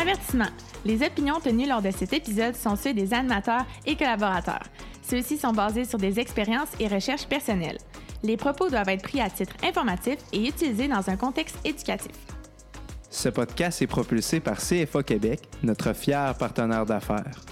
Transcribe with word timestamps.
Avertissement. 0.00 0.48
Les 0.86 1.02
opinions 1.06 1.40
tenues 1.40 1.68
lors 1.68 1.82
de 1.82 1.90
cet 1.90 2.14
épisode 2.14 2.56
sont 2.56 2.74
ceux 2.74 2.94
des 2.94 3.12
animateurs 3.12 3.66
et 3.84 3.96
collaborateurs. 3.96 4.62
Ceux-ci 5.02 5.36
sont 5.36 5.52
basés 5.52 5.84
sur 5.84 5.98
des 5.98 6.18
expériences 6.18 6.70
et 6.78 6.88
recherches 6.88 7.26
personnelles. 7.26 7.76
Les 8.22 8.38
propos 8.38 8.70
doivent 8.70 8.88
être 8.88 9.02
pris 9.02 9.20
à 9.20 9.28
titre 9.28 9.54
informatif 9.62 10.16
et 10.32 10.48
utilisés 10.48 10.88
dans 10.88 11.10
un 11.10 11.16
contexte 11.16 11.58
éducatif. 11.66 12.12
Ce 13.10 13.28
podcast 13.28 13.82
est 13.82 13.86
propulsé 13.86 14.40
par 14.40 14.56
CFA 14.56 15.02
Québec, 15.02 15.40
notre 15.62 15.92
fier 15.92 16.34
partenaire 16.38 16.86
d'affaires. 16.86 17.42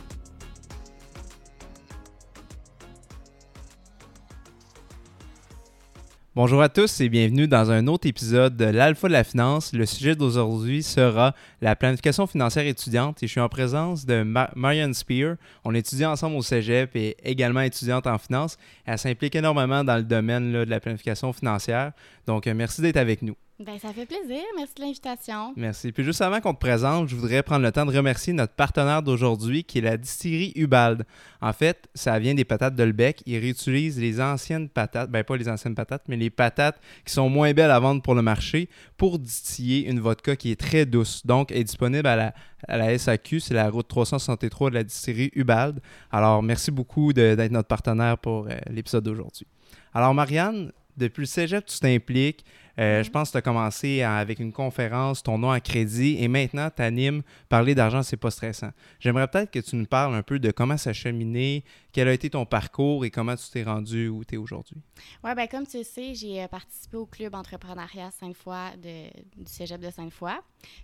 Bonjour 6.38 6.62
à 6.62 6.68
tous 6.68 7.00
et 7.00 7.08
bienvenue 7.08 7.48
dans 7.48 7.72
un 7.72 7.88
autre 7.88 8.06
épisode 8.06 8.56
de 8.56 8.66
l'Alpha 8.66 9.08
de 9.08 9.12
la 9.12 9.24
finance. 9.24 9.72
Le 9.72 9.84
sujet 9.86 10.14
d'aujourd'hui 10.14 10.84
sera 10.84 11.34
la 11.60 11.74
planification 11.74 12.28
financière 12.28 12.64
étudiante 12.64 13.20
et 13.24 13.26
je 13.26 13.32
suis 13.32 13.40
en 13.40 13.48
présence 13.48 14.06
de 14.06 14.22
Marianne 14.54 14.94
Spear. 14.94 15.34
On 15.64 15.74
étudie 15.74 16.06
ensemble 16.06 16.36
au 16.36 16.42
Cégep 16.42 16.94
et 16.94 17.16
également 17.24 17.62
étudiante 17.62 18.06
en 18.06 18.18
finance. 18.18 18.56
Elle 18.86 18.98
s'implique 18.98 19.34
énormément 19.34 19.82
dans 19.82 19.96
le 19.96 20.04
domaine 20.04 20.52
de 20.52 20.58
la 20.58 20.78
planification 20.78 21.32
financière. 21.32 21.90
Donc, 22.28 22.46
euh, 22.46 22.54
merci 22.54 22.82
d'être 22.82 22.98
avec 22.98 23.22
nous. 23.22 23.34
Ben, 23.60 23.76
ça 23.76 23.92
fait 23.92 24.06
plaisir. 24.06 24.44
Merci 24.56 24.74
de 24.76 24.82
l'invitation. 24.82 25.52
Merci. 25.56 25.90
Puis 25.90 26.04
juste 26.04 26.22
avant 26.22 26.40
qu'on 26.40 26.54
te 26.54 26.60
présente, 26.60 27.08
je 27.08 27.16
voudrais 27.16 27.42
prendre 27.42 27.64
le 27.64 27.72
temps 27.72 27.84
de 27.84 27.96
remercier 27.96 28.32
notre 28.32 28.52
partenaire 28.52 29.02
d'aujourd'hui 29.02 29.64
qui 29.64 29.78
est 29.78 29.80
la 29.80 29.96
distillerie 29.96 30.52
Ubald. 30.54 31.04
En 31.40 31.52
fait, 31.52 31.88
ça 31.92 32.20
vient 32.20 32.34
des 32.34 32.44
patates 32.44 32.76
de 32.76 32.84
Lebec. 32.84 33.20
Ils 33.26 33.36
réutilisent 33.38 33.98
les 33.98 34.20
anciennes 34.20 34.68
patates, 34.68 35.10
ben 35.10 35.24
pas 35.24 35.36
les 35.36 35.48
anciennes 35.48 35.74
patates, 35.74 36.04
mais 36.06 36.16
les 36.16 36.30
patates 36.30 36.80
qui 37.04 37.12
sont 37.12 37.28
moins 37.28 37.52
belles 37.52 37.72
à 37.72 37.80
vendre 37.80 38.00
pour 38.00 38.14
le 38.14 38.22
marché 38.22 38.68
pour 38.96 39.18
distiller 39.18 39.88
une 39.88 39.98
vodka 39.98 40.36
qui 40.36 40.52
est 40.52 40.60
très 40.60 40.86
douce. 40.86 41.26
Donc, 41.26 41.50
elle 41.50 41.58
est 41.58 41.64
disponible 41.64 42.06
à 42.06 42.14
la, 42.14 42.34
à 42.68 42.96
SAQ. 42.96 43.40
C'est 43.40 43.54
la 43.54 43.70
route 43.70 43.88
363 43.88 44.70
de 44.70 44.74
la 44.76 44.84
distillerie 44.84 45.32
Ubald. 45.34 45.80
Alors, 46.12 46.44
merci 46.44 46.70
beaucoup 46.70 47.12
d'être 47.12 47.50
notre 47.50 47.66
partenaire 47.66 48.18
pour 48.18 48.46
euh, 48.46 48.56
l'épisode 48.70 49.02
d'aujourd'hui. 49.02 49.48
Alors, 49.92 50.14
Marianne, 50.14 50.70
depuis 50.96 51.22
le 51.22 51.26
cégep, 51.26 51.64
tu 51.66 51.80
t'impliques. 51.80 52.44
Euh, 52.78 53.02
je 53.02 53.10
pense 53.10 53.28
que 53.28 53.32
tu 53.32 53.38
as 53.38 53.42
commencé 53.42 54.02
avec 54.02 54.38
une 54.38 54.52
conférence, 54.52 55.22
ton 55.22 55.38
nom 55.38 55.50
à 55.50 55.60
crédit, 55.60 56.16
et 56.20 56.28
maintenant 56.28 56.70
tu 56.74 56.82
animes 56.82 57.22
Parler 57.48 57.74
d'argent, 57.74 58.02
c'est 58.02 58.16
pas 58.16 58.30
stressant. 58.30 58.70
J'aimerais 59.00 59.26
peut-être 59.28 59.50
que 59.50 59.58
tu 59.58 59.76
nous 59.76 59.86
parles 59.86 60.14
un 60.14 60.22
peu 60.22 60.38
de 60.38 60.50
comment 60.50 60.76
ça 60.76 60.90
a 60.90 60.92
cheminé, 60.92 61.64
quel 61.92 62.08
a 62.08 62.12
été 62.12 62.30
ton 62.30 62.46
parcours 62.46 63.04
et 63.04 63.10
comment 63.10 63.34
tu 63.34 63.50
t'es 63.50 63.62
rendu 63.62 64.08
où 64.08 64.24
tu 64.24 64.34
es 64.34 64.38
aujourd'hui. 64.38 64.76
Oui, 65.24 65.34
bien, 65.34 65.46
comme 65.46 65.66
tu 65.66 65.78
le 65.78 65.84
sais, 65.84 66.14
j'ai 66.14 66.42
euh, 66.42 66.48
participé 66.48 66.96
au 66.96 67.06
club 67.06 67.34
entrepreneuriat 67.34 68.10
Sainte-Foy 68.10 68.76
du 68.76 69.46
cégep 69.46 69.80
de 69.80 69.90
Sainte-Foy. 69.90 70.32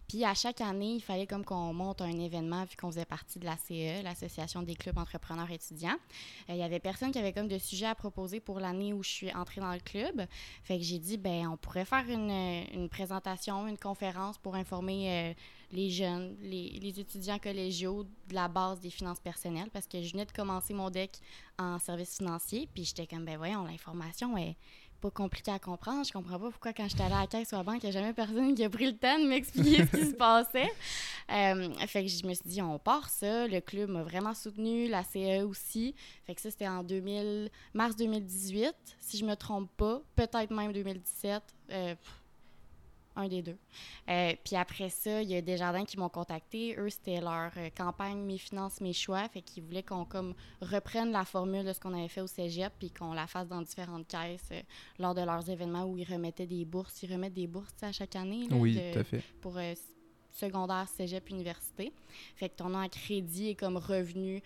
Puis 0.08 0.24
à 0.24 0.34
chaque 0.34 0.60
année, 0.60 0.94
il 0.94 1.00
fallait 1.00 1.26
comme 1.26 1.44
qu'on 1.44 1.72
monte 1.72 2.00
un 2.00 2.18
événement 2.18 2.64
vu 2.64 2.76
qu'on 2.76 2.90
faisait 2.90 3.04
partie 3.04 3.38
de 3.38 3.44
la 3.44 3.56
CE, 3.56 4.02
l'Association 4.02 4.62
des 4.62 4.74
clubs 4.74 4.98
entrepreneurs 4.98 5.50
étudiants. 5.50 5.96
Euh, 6.48 6.54
il 6.54 6.56
y 6.56 6.62
avait 6.62 6.80
personne 6.80 7.12
qui 7.12 7.18
avait 7.18 7.32
comme 7.32 7.48
de 7.48 7.58
sujet 7.58 7.86
à 7.86 7.94
proposer 7.94 8.40
pour 8.40 8.60
l'année 8.60 8.92
où 8.92 9.02
je 9.02 9.10
suis 9.10 9.32
entrée 9.34 9.60
dans 9.60 9.72
le 9.72 9.80
club. 9.80 10.26
Fait 10.62 10.78
que 10.78 10.84
j'ai 10.84 10.98
dit, 10.98 11.18
ben 11.18 11.48
on 11.48 11.56
pourrait 11.56 11.83
faire 11.84 12.04
une, 12.08 12.88
présentation, 12.88 13.66
une 13.66 13.78
conférence 13.78 14.38
pour 14.38 14.54
informer 14.54 15.10
euh, 15.10 15.34
les 15.72 15.90
jeunes, 15.90 16.36
les, 16.42 16.98
étudiants 16.98 17.38
collégiaux 17.38 18.04
de 18.28 18.34
la 18.34 18.48
base 18.48 18.80
des 18.80 18.90
finances 18.90 19.20
personnelles 19.20 19.70
parce 19.72 19.86
que 19.86 20.02
je 20.02 20.12
venais 20.12 20.24
de 20.24 20.32
commencer 20.32 20.74
mon 20.74 20.90
deck 20.90 21.18
en 21.58 21.78
service 21.78 22.18
financier. 22.18 22.68
Puis 22.72 22.84
j'étais 22.84 23.06
comme, 23.06 23.24
ben 23.24 23.36
voyons, 23.36 23.64
l'information 23.64 24.36
est 24.36 24.56
pas 25.04 25.10
compliquée 25.10 25.50
à 25.50 25.58
comprendre. 25.58 26.02
Je 26.06 26.12
comprends 26.12 26.38
pas 26.38 26.50
pourquoi 26.50 26.72
quand 26.72 26.88
j'étais 26.88 27.02
allée 27.02 27.14
à 27.14 27.20
la 27.20 27.26
caisse 27.26 27.52
ou 27.52 27.56
à 27.56 27.58
la 27.58 27.64
banque, 27.64 27.82
il 27.82 27.90
n'y 27.90 27.96
a 27.96 28.00
jamais 28.00 28.14
personne 28.14 28.54
qui 28.54 28.64
a 28.64 28.70
pris 28.70 28.86
le 28.86 28.96
temps 28.96 29.18
de 29.18 29.26
m'expliquer 29.26 29.84
ce 29.84 29.96
qui 29.96 30.06
se 30.06 30.14
passait. 30.14 30.70
Euh, 31.32 31.72
fait 31.86 32.02
que 32.02 32.10
je 32.10 32.26
me 32.26 32.34
suis 32.34 32.44
dit, 32.44 32.60
on 32.60 32.78
part 32.78 33.08
ça. 33.08 33.46
Le 33.48 33.58
club 33.60 33.88
m'a 33.88 34.02
vraiment 34.02 34.34
soutenu, 34.34 34.88
la 34.88 35.02
CE 35.04 35.42
aussi. 35.42 35.94
Fait 36.26 36.34
que 36.34 36.40
ça, 36.42 36.50
c'était 36.50 36.68
en 36.68 36.82
2000, 36.82 37.48
mars 37.72 37.96
2018, 37.96 38.74
si 39.00 39.16
je 39.16 39.24
me 39.24 39.34
trompe 39.34 39.70
pas. 39.74 40.02
Peut-être 40.16 40.50
même 40.50 40.74
2017 40.74 41.42
un 43.16 43.28
des 43.28 43.42
deux. 43.42 43.56
Euh, 44.08 44.32
puis 44.44 44.56
après 44.56 44.90
ça, 44.90 45.22
il 45.22 45.30
y 45.30 45.36
a 45.36 45.40
des 45.40 45.56
jardins 45.56 45.84
qui 45.84 45.98
m'ont 45.98 46.08
contacté. 46.08 46.76
Eux, 46.78 46.90
c'était 46.90 47.20
leur 47.20 47.50
euh, 47.56 47.70
campagne 47.76 48.18
Mes 48.18 48.38
finances, 48.38 48.80
mes 48.80 48.92
choix. 48.92 49.28
Fait 49.28 49.42
qu'ils 49.42 49.62
voulaient 49.62 49.82
qu'on 49.82 50.04
comme 50.04 50.34
reprenne 50.60 51.12
la 51.12 51.24
formule 51.24 51.64
de 51.64 51.72
ce 51.72 51.80
qu'on 51.80 51.94
avait 51.94 52.08
fait 52.08 52.20
au 52.20 52.26
cégep 52.26 52.72
puis 52.78 52.90
qu'on 52.90 53.12
la 53.12 53.26
fasse 53.26 53.48
dans 53.48 53.62
différentes 53.62 54.08
caisses 54.08 54.48
euh, 54.52 54.60
lors 54.98 55.14
de 55.14 55.22
leurs 55.22 55.48
événements 55.48 55.84
où 55.84 55.96
ils 55.96 56.10
remettaient 56.10 56.46
des 56.46 56.64
bourses. 56.64 57.02
Ils 57.02 57.12
remettent 57.12 57.34
des 57.34 57.46
bourses 57.46 57.82
à 57.82 57.92
chaque 57.92 58.16
année. 58.16 58.46
oui, 58.50 58.80
tout 58.92 58.98
à 58.98 59.04
fait. 59.04 59.22
Pour 59.40 59.58
secondaire, 60.30 60.88
cégep, 60.88 61.30
université. 61.30 61.92
Fait 62.34 62.48
que 62.48 62.56
ton 62.56 62.68
nom 62.68 62.80
à 62.80 62.88
crédit 62.88 63.50
est 63.50 63.54
comme 63.54 63.76
revenu 63.76 64.42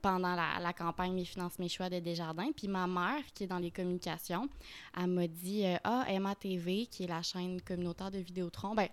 pendant 0.00 0.34
la, 0.34 0.72
campagne 0.72 1.12
Mes 1.12 1.24
finances, 1.24 1.58
mes 1.58 1.68
choix 1.68 1.90
de 1.90 1.98
Desjardins. 1.98 2.50
Puis 2.56 2.68
ma 2.68 2.86
mère, 2.86 3.22
qui 3.34 3.44
est 3.44 3.46
dans 3.46 3.58
les 3.58 3.70
communications, 3.70 4.48
elle 4.96 5.08
m'a 5.08 5.26
dit 5.26 5.64
euh, 5.66 5.76
Ah, 5.84 6.04
Emma 6.08 6.34
TV, 6.34 6.86
qui 6.86 7.04
est 7.04 7.08
la 7.08 7.22
chaîne 7.22 7.60
communautaire 7.62 8.10
de 8.10 8.18
Vidéotron, 8.18 8.74
ben, 8.74 8.88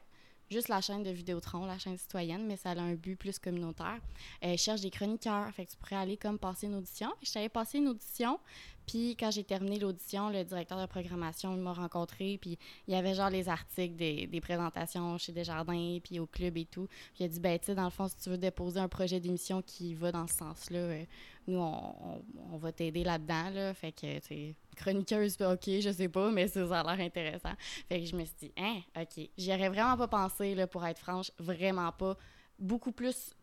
juste 0.50 0.70
la 0.70 0.82
chaîne 0.82 1.04
de 1.04 1.10
Vidéotron, 1.10 1.66
la 1.66 1.78
chaîne 1.78 1.98
citoyenne, 1.98 2.46
mais 2.46 2.58
ça 2.58 2.72
a 2.72 2.80
un 2.80 2.94
but 2.94 3.16
plus 3.16 3.40
communautaire. 3.40 4.00
Elle 4.42 4.58
cherche 4.58 4.82
des 4.82 4.90
chroniqueurs. 4.90 5.52
Fait 5.52 5.66
que 5.66 5.72
tu 5.72 5.78
pourrais 5.78 5.98
aller 5.98 6.18
comme 6.18 6.40
passer 6.40 6.68
une 6.68 6.76
audition. 6.76 7.12
Je 7.22 7.32
t'avais 7.32 7.50
passé 7.50 7.78
une 7.80 7.90
audition, 7.90 8.40
puis 8.88 9.18
quand 9.18 9.32
j'ai 9.32 9.44
terminé 9.44 9.80
l'audition, 9.80 10.30
le 10.30 10.46
directeur 10.46 10.80
de 10.80 10.86
programmation 10.86 11.56
m'a 11.58 11.74
rencontré, 11.74 12.38
puis 12.42 12.58
il 12.88 12.94
y 12.94 12.98
avait 12.98 13.14
genre 13.14 13.30
les 13.30 13.50
articles 13.50 13.96
des, 13.96 14.42
présentations 14.42 15.18
chez 15.18 15.34
Desjardins, 15.34 16.00
puis 16.02 16.20
au 16.20 16.26
club 16.26 16.56
et 16.56 16.66
tout. 16.66 16.88
Puis 16.88 17.24
il 17.24 17.26
a 17.26 17.28
dit, 17.28 17.40
ben 17.42 17.60
tu 17.60 17.66
sais, 17.66 17.76
dans 17.76 17.84
le 17.84 17.90
fond, 17.90 18.08
si 18.08 18.16
tu 18.16 18.30
veux 18.30 18.38
déposer 18.38 18.80
un 18.80 18.88
projet 18.88 19.20
d'émission 19.20 19.62
qui 19.62 19.94
va 19.94 20.14
dans 20.14 20.26
ce 20.26 20.36
sens-là, 20.36 20.80
euh, 20.80 21.04
nous, 21.48 21.60
on, 21.60 22.58
va 22.58 22.72
t'aider 22.72 23.04
là-dedans, 23.04 23.50
là. 23.50 23.74
Fait 23.74 23.92
que, 23.92 24.20
tu 24.20 24.56
chroniqueuse, 24.78 25.38
ok, 25.42 25.64
je 25.82 25.92
sais 25.92 26.08
pas, 26.08 26.32
mais 26.32 26.48
ça, 26.48 26.62
a 26.62 26.96
l'air 26.96 27.06
intéressant. 27.06 27.54
Fait 27.90 28.00
que 28.00 28.06
je 28.06 28.16
me 28.16 28.24
suis 28.24 28.36
dit, 28.40 28.52
hein, 28.58 28.80
ok. 28.96 29.30
J'y 29.38 29.52
aurais 29.52 29.70
vraiment 29.70 29.98
pas 29.98 30.08
pensé, 30.08 30.56
là, 30.56 30.66
pour 30.66 30.86
être 30.86 31.00
franche, 31.00 31.32
vraiment 31.40 31.92
pas 31.92 32.16
beaucoup 32.60 32.92
plus 32.92 33.36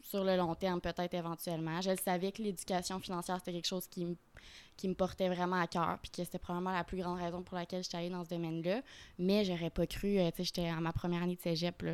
sur 0.00 0.24
le 0.24 0.36
long 0.36 0.54
terme, 0.54 0.80
peut-être 0.80 1.14
éventuellement. 1.14 1.80
Je 1.80 1.94
savais 1.96 2.32
que 2.32 2.42
l'éducation 2.42 2.98
financière, 3.00 3.38
c'était 3.38 3.52
quelque 3.52 3.66
chose 3.66 3.86
qui 3.86 4.04
me 4.04 4.16
qui 4.76 4.88
me 4.88 4.94
portait 4.94 5.28
vraiment 5.28 5.60
à 5.60 5.66
cœur, 5.66 5.98
puis 6.02 6.10
que 6.10 6.24
c'était 6.24 6.38
probablement 6.38 6.72
la 6.72 6.84
plus 6.84 6.96
grande 6.96 7.18
raison 7.18 7.42
pour 7.42 7.56
laquelle 7.56 7.82
j'étais 7.82 7.98
allée 7.98 8.10
dans 8.10 8.24
ce 8.24 8.30
domaine-là. 8.30 8.82
Mais 9.18 9.44
j'aurais 9.44 9.70
pas 9.70 9.86
cru, 9.86 10.18
euh, 10.18 10.30
tu 10.30 10.38
sais, 10.38 10.44
j'étais 10.44 10.68
à 10.68 10.80
ma 10.80 10.92
première 10.92 11.22
année 11.22 11.36
de 11.36 11.40
cégep, 11.40 11.84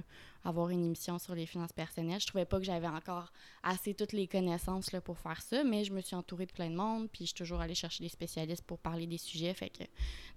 avoir 0.45 0.71
une 0.71 0.85
émission 0.85 1.19
sur 1.19 1.35
les 1.35 1.47
finances 1.47 1.73
personnelles. 1.73 2.21
Je 2.21 2.27
trouvais 2.27 2.45
pas 2.45 2.59
que 2.59 2.65
j'avais 2.65 2.87
encore 2.87 3.33
assez 3.63 3.95
toutes 3.95 4.13
les 4.13 4.27
connaissances 4.27 4.93
là, 4.93 5.01
pour 5.01 5.19
faire 5.19 5.43
ça, 5.43 5.65
mais 5.65 5.85
je 5.85 5.93
me 5.93 6.01
suis 6.01 6.17
entourée 6.17 6.47
de 6.47 6.53
plein 6.53 6.71
de 6.71 6.77
monde, 6.77 7.09
puis 7.11 7.25
je 7.25 7.27
suis 7.27 7.35
toujours 7.35 7.61
allée 7.61 7.75
chercher 7.75 8.05
des 8.05 8.09
spécialistes 8.09 8.65
pour 8.65 8.79
parler 8.79 9.07
des 9.07 9.19
sujets. 9.19 9.53
Fait 9.55 9.71
que, 9.71 9.85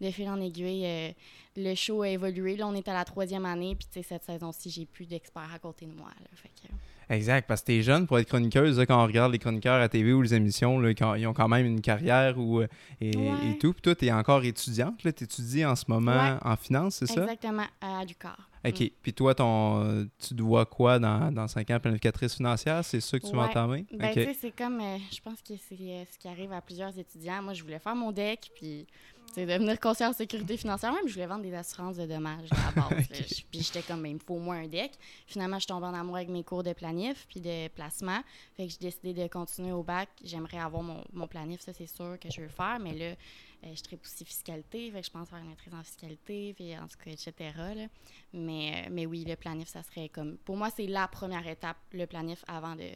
de 0.04 0.12
fil 0.12 0.28
en 0.28 0.42
aiguille, 0.42 0.86
euh, 0.86 1.12
le 1.56 1.76
show 1.76 2.02
a 2.02 2.10
évolué. 2.10 2.58
Là, 2.58 2.68
on 2.68 2.74
est 2.74 2.88
à 2.88 2.94
la 2.94 3.06
troisième 3.06 3.46
année, 3.46 3.76
puis 3.76 3.88
tu 3.88 4.02
sais, 4.02 4.04
cette 4.04 4.24
saison-ci, 4.24 4.70
j'ai 4.70 4.86
plus 4.86 5.06
d'experts 5.06 5.54
à 5.54 5.60
côté 5.60 5.86
de 5.86 5.94
moi. 5.94 6.10
Là, 6.20 6.28
fait 6.34 6.50
que, 6.50 6.74
Exact, 7.12 7.46
parce 7.46 7.62
que 7.62 7.68
t'es 7.68 7.82
jeune 7.82 8.08
pour 8.08 8.18
être 8.20 8.28
chroniqueuse. 8.28 8.84
quand 8.88 9.04
on 9.04 9.06
regarde 9.06 9.34
les 9.34 9.40
chroniqueurs 9.40 9.82
à 9.82 9.90
TV 9.90 10.14
ou 10.14 10.22
les 10.22 10.34
émissions, 10.34 10.80
là, 10.80 10.92
ils 11.18 11.28
ont 11.28 11.34
quand 11.34 11.50
même 11.50 11.66
une 11.66 11.82
carrière 11.82 12.38
ou, 12.38 12.62
euh, 12.62 12.68
et, 13.02 13.12
tout. 13.60 13.74
Puis 13.74 13.82
toi, 13.82 13.96
tu 13.96 14.06
es 14.06 14.12
encore 14.14 14.46
étudiante. 14.46 14.98
Tu 14.98 15.08
étudies 15.10 15.66
en 15.66 15.76
ce 15.76 15.86
moment 15.90 16.38
en 16.42 16.56
finance, 16.56 16.96
c'est 16.96 17.08
ça? 17.08 17.24
Exactement, 17.24 17.66
à 17.82 18.06
Ducar. 18.06 18.50
OK. 18.66 18.80
Mm. 18.80 18.90
Puis 19.02 19.14
toi, 19.14 19.36
ton, 19.36 20.08
tu 20.26 20.34
dois 20.34 20.66
quoi 20.66 21.00
dans, 21.00 21.32
dans 21.32 21.48
5 21.48 21.70
ans, 21.72 21.80
planificatrice 21.80 22.36
financière? 22.36 22.86
C'est 22.86 23.02
ça 23.02 23.20
que 23.20 23.28
tu 23.28 23.36
vas 23.36 23.44
entamer? 23.44 23.86
Ben, 23.92 24.14
tu 24.14 24.24
sais, 24.24 24.38
c'est 24.40 24.56
comme, 24.56 24.80
euh, 24.80 24.98
je 25.12 25.20
pense 25.20 25.42
que 25.42 25.54
c'est 25.68 25.76
euh, 25.76 26.04
ce 26.12 26.18
qui 26.18 26.28
arrive 26.30 26.54
à 26.54 26.62
plusieurs 26.62 26.98
étudiants. 26.98 27.42
Moi, 27.42 27.54
je 27.54 27.64
voulais 27.64 27.80
faire 27.80 27.96
mon 27.96 28.12
deck, 28.12 28.52
puis 28.56 28.88
c'est 29.34 29.46
devenir 29.46 29.80
conscient 29.80 30.10
en 30.10 30.14
sécurité 30.14 30.58
financière. 30.58 30.92
Même, 30.92 31.08
je 31.08 31.14
voulais 31.14 31.26
vendre 31.26 31.44
des 31.44 31.54
assurances 31.54 31.98
de 31.98 32.06
dommages 32.06 32.50
à 32.52 32.76
la 32.76 32.82
base. 32.82 33.08
Puis 33.52 33.62
j'étais 33.62 33.82
comme, 33.82 34.02
ben, 34.02 34.10
il 34.10 34.16
me 34.16 34.20
faut 34.20 34.36
au 34.36 34.40
moins 34.40 34.60
un 34.62 34.68
deck. 34.68 34.92
Finalement, 35.28 35.60
je 35.60 35.68
tombe 35.68 35.84
en 35.84 35.94
amour 35.94 36.18
avec 36.18 36.30
mes 36.30 36.44
cours 36.44 36.64
de 36.64 36.74
planif 36.74 37.26
puis 37.30 37.40
de 37.40 37.68
placement. 37.70 38.22
Fait 38.56 38.68
que 38.68 38.74
j'ai 38.74 38.80
décidé 38.80 39.14
de 39.14 39.28
continuer 39.28 39.72
au 39.72 39.84
bac. 39.84 40.10
J'aimerais 40.24 40.60
avoir 40.60 40.84
mon, 40.84 41.04
mon, 41.14 41.28
planif, 41.28 41.62
ça, 41.62 41.74
c'est 41.74 41.88
sûr 41.88 42.18
que 42.20 42.30
je 42.30 42.42
veux 42.42 42.50
faire. 42.50 42.78
Mais 42.80 42.94
là, 42.94 43.16
euh, 43.64 43.76
je 43.76 43.82
tripe 43.82 44.02
aussi 44.04 44.26
fiscalité. 44.26 44.92
Fait 44.92 45.00
que 45.00 45.06
je 45.06 45.12
pense 45.12 45.30
faire 45.30 45.40
une 45.40 45.50
maîtrise 45.50 45.74
en 45.74 45.84
fiscalité, 45.84 46.54
puis 46.54 46.78
en 46.78 46.88
tout 46.88 46.98
cas, 47.04 47.12
etc. 47.12 47.88
Mais, 48.34 48.86
euh, 48.86 48.90
mais 48.92 49.06
oui, 49.06 49.24
le 49.26 49.36
planif, 49.36 49.70
ça 49.70 49.84
serait 49.84 50.10
comme. 50.10 50.38
Pour 50.40 50.58
moi, 50.58 50.70
c'est 50.76 50.88
la 50.88 51.08
première 51.08 51.48
étape, 51.48 51.78
le 51.94 52.06
planif, 52.06 52.44
avant 52.48 52.76
de, 52.76 52.90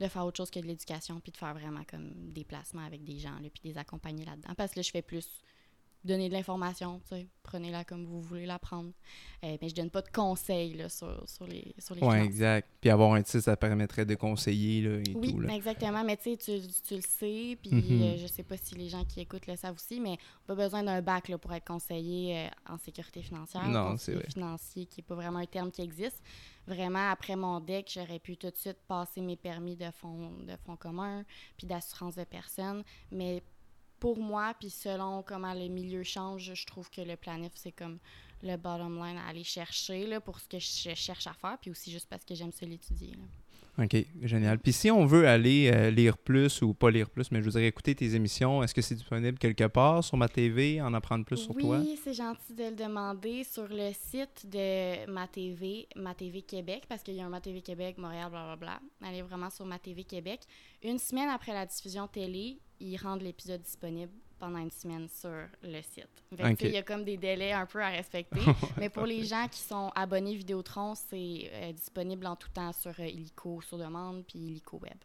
de 0.00 0.08
faire 0.08 0.24
autre 0.26 0.36
chose 0.36 0.50
que 0.50 0.60
de 0.60 0.66
l'éducation, 0.66 1.20
puis 1.20 1.32
de 1.32 1.36
faire 1.36 1.54
vraiment 1.54 1.84
comme 1.84 2.10
des 2.32 2.44
placements 2.44 2.84
avec 2.84 3.04
des 3.04 3.18
gens, 3.18 3.38
là, 3.40 3.48
puis 3.52 3.72
des 3.72 3.78
accompagner 3.78 4.24
là-dedans. 4.24 4.54
Parce 4.56 4.72
que 4.72 4.80
là, 4.80 4.82
je 4.82 4.90
fais 4.90 5.02
plus 5.02 5.42
donner 6.04 6.28
de 6.28 6.34
l'information, 6.34 7.00
prenez-la 7.42 7.84
comme 7.84 8.04
vous 8.06 8.20
voulez 8.20 8.46
la 8.46 8.58
prendre. 8.58 8.92
Euh, 9.44 9.56
mais 9.60 9.68
je 9.68 9.74
donne 9.74 9.90
pas 9.90 10.02
de 10.02 10.08
conseils 10.10 10.74
là, 10.74 10.88
sur, 10.88 11.28
sur 11.28 11.46
les, 11.46 11.74
sur 11.78 11.94
les 11.94 12.02
Ouais, 12.02 12.24
exact. 12.24 12.68
Puis 12.80 12.88
avoir 12.90 13.12
un 13.14 13.22
titre, 13.22 13.40
ça 13.40 13.56
permettrait 13.56 14.04
de 14.04 14.14
conseiller 14.14 14.82
là, 14.82 14.98
et 14.98 15.14
Oui, 15.14 15.32
tout. 15.32 15.40
Là. 15.40 15.54
exactement. 15.54 16.04
Mais 16.04 16.16
tu 16.16 16.30
sais, 16.32 16.36
tu 16.36 16.60
tu 16.86 16.94
le 16.96 17.00
sais, 17.02 17.58
puis 17.60 17.70
Mhm. 17.72 18.02
euh, 18.02 18.16
je 18.18 18.26
sais 18.26 18.42
pas 18.42 18.56
si 18.56 18.74
les 18.74 18.88
gens 18.88 19.04
qui 19.04 19.20
écoutent 19.20 19.46
le 19.46 19.56
savent 19.56 19.74
aussi, 19.76 20.00
mais 20.00 20.16
on 20.44 20.54
pas 20.54 20.54
besoin 20.54 20.82
d'un 20.82 21.00
bac 21.02 21.28
là, 21.28 21.38
pour 21.38 21.52
être 21.52 21.64
conseiller 21.66 22.46
euh, 22.46 22.72
en 22.72 22.78
sécurité 22.78 23.22
financière. 23.22 23.66
Non, 23.68 23.96
c'est 23.96 24.14
vrai. 24.14 24.26
financier, 24.32 24.86
qui 24.86 25.00
n'est 25.00 25.04
pas 25.06 25.14
vraiment 25.14 25.38
un 25.40 25.46
terme 25.46 25.70
qui 25.70 25.82
existe. 25.82 26.22
Vraiment, 26.66 27.10
après 27.10 27.34
mon 27.34 27.60
DEC, 27.60 27.90
j'aurais 27.94 28.18
pu 28.18 28.36
tout 28.36 28.50
de 28.50 28.56
suite 28.56 28.78
passer 28.86 29.20
mes 29.22 29.36
permis 29.36 29.74
de 29.76 29.90
fonds, 29.90 30.30
de 30.46 30.54
fonds 30.66 30.76
communs, 30.76 31.24
puis 31.56 31.66
d'assurance 31.66 32.14
de 32.14 32.24
personnes. 32.24 32.82
Mais 33.10 33.42
pour 34.00 34.18
moi, 34.18 34.54
puis 34.58 34.70
selon 34.70 35.22
comment 35.22 35.54
le 35.54 35.68
milieu 35.68 36.02
change, 36.02 36.54
je 36.54 36.66
trouve 36.66 36.90
que 36.90 37.00
le 37.00 37.16
planif, 37.16 37.52
c'est 37.54 37.72
comme 37.72 37.98
le 38.42 38.56
bottom 38.56 39.02
line 39.02 39.18
à 39.18 39.28
aller 39.28 39.44
chercher 39.44 40.06
là, 40.06 40.20
pour 40.20 40.38
ce 40.38 40.48
que 40.48 40.58
je 40.58 40.94
cherche 40.94 41.26
à 41.26 41.34
faire, 41.34 41.58
puis 41.60 41.70
aussi 41.70 41.90
juste 41.90 42.08
parce 42.08 42.24
que 42.24 42.34
j'aime 42.34 42.52
ça 42.52 42.66
l'étudier. 42.66 43.16
OK, 43.80 43.96
génial. 44.22 44.58
Puis 44.58 44.72
si 44.72 44.90
on 44.90 45.06
veut 45.06 45.28
aller 45.28 45.70
euh, 45.72 45.90
lire 45.90 46.18
plus 46.18 46.62
ou 46.62 46.74
pas 46.74 46.90
lire 46.90 47.08
plus, 47.08 47.30
mais 47.30 47.38
je 47.40 47.44
voudrais 47.44 47.66
écouter 47.66 47.94
tes 47.94 48.16
émissions, 48.16 48.60
est-ce 48.62 48.74
que 48.74 48.82
c'est 48.82 48.96
disponible 48.96 49.38
quelque 49.38 49.68
part 49.68 50.02
sur 50.02 50.16
ma 50.16 50.28
TV, 50.28 50.80
en 50.82 50.92
apprendre 50.94 51.24
plus 51.24 51.36
sur 51.36 51.54
oui, 51.54 51.62
toi? 51.62 51.80
c'est 52.02 52.14
gentil 52.14 52.54
de 52.54 52.64
le 52.64 52.74
demander 52.74 53.44
sur 53.44 53.68
le 53.68 53.92
site 53.92 54.46
de 54.46 55.08
Ma 55.08 55.28
TV, 55.28 55.86
Ma 55.94 56.14
TV 56.14 56.42
Québec, 56.42 56.84
parce 56.88 57.04
qu'il 57.04 57.14
y 57.14 57.20
a 57.20 57.26
un 57.26 57.28
Ma 57.28 57.40
TV 57.40 57.60
Québec, 57.60 57.98
Montréal, 57.98 58.30
blablabla. 58.30 58.80
Allez 59.02 59.22
vraiment 59.22 59.50
sur 59.50 59.64
Ma 59.64 59.78
TV 59.78 60.02
Québec. 60.02 60.40
Une 60.82 60.98
semaine 60.98 61.28
après 61.28 61.52
la 61.52 61.64
diffusion 61.64 62.08
télé, 62.08 62.58
ils 62.80 62.96
rendent 62.96 63.22
l'épisode 63.22 63.62
disponible 63.62 64.12
pendant 64.38 64.58
une 64.58 64.70
semaine 64.70 65.08
sur 65.08 65.30
le 65.62 65.80
site. 65.82 66.08
Il 66.60 66.70
y 66.70 66.76
a 66.76 66.82
comme 66.82 67.04
des 67.04 67.16
délais 67.16 67.52
un 67.52 67.66
peu 67.66 67.82
à 67.82 67.88
respecter. 67.88 68.40
mais 68.78 68.88
pour 68.88 69.06
les 69.06 69.24
gens 69.24 69.46
qui 69.50 69.60
sont 69.60 69.90
abonnés 69.94 70.34
Vidéotron, 70.34 70.94
c'est 70.94 71.50
euh, 71.52 71.72
disponible 71.72 72.26
en 72.26 72.36
tout 72.36 72.48
temps 72.50 72.72
sur 72.72 72.92
euh, 72.98 73.06
Illico 73.06 73.60
sur 73.62 73.78
demande 73.78 74.24
puis 74.26 74.38
Illico 74.38 74.78
Web. 74.78 74.96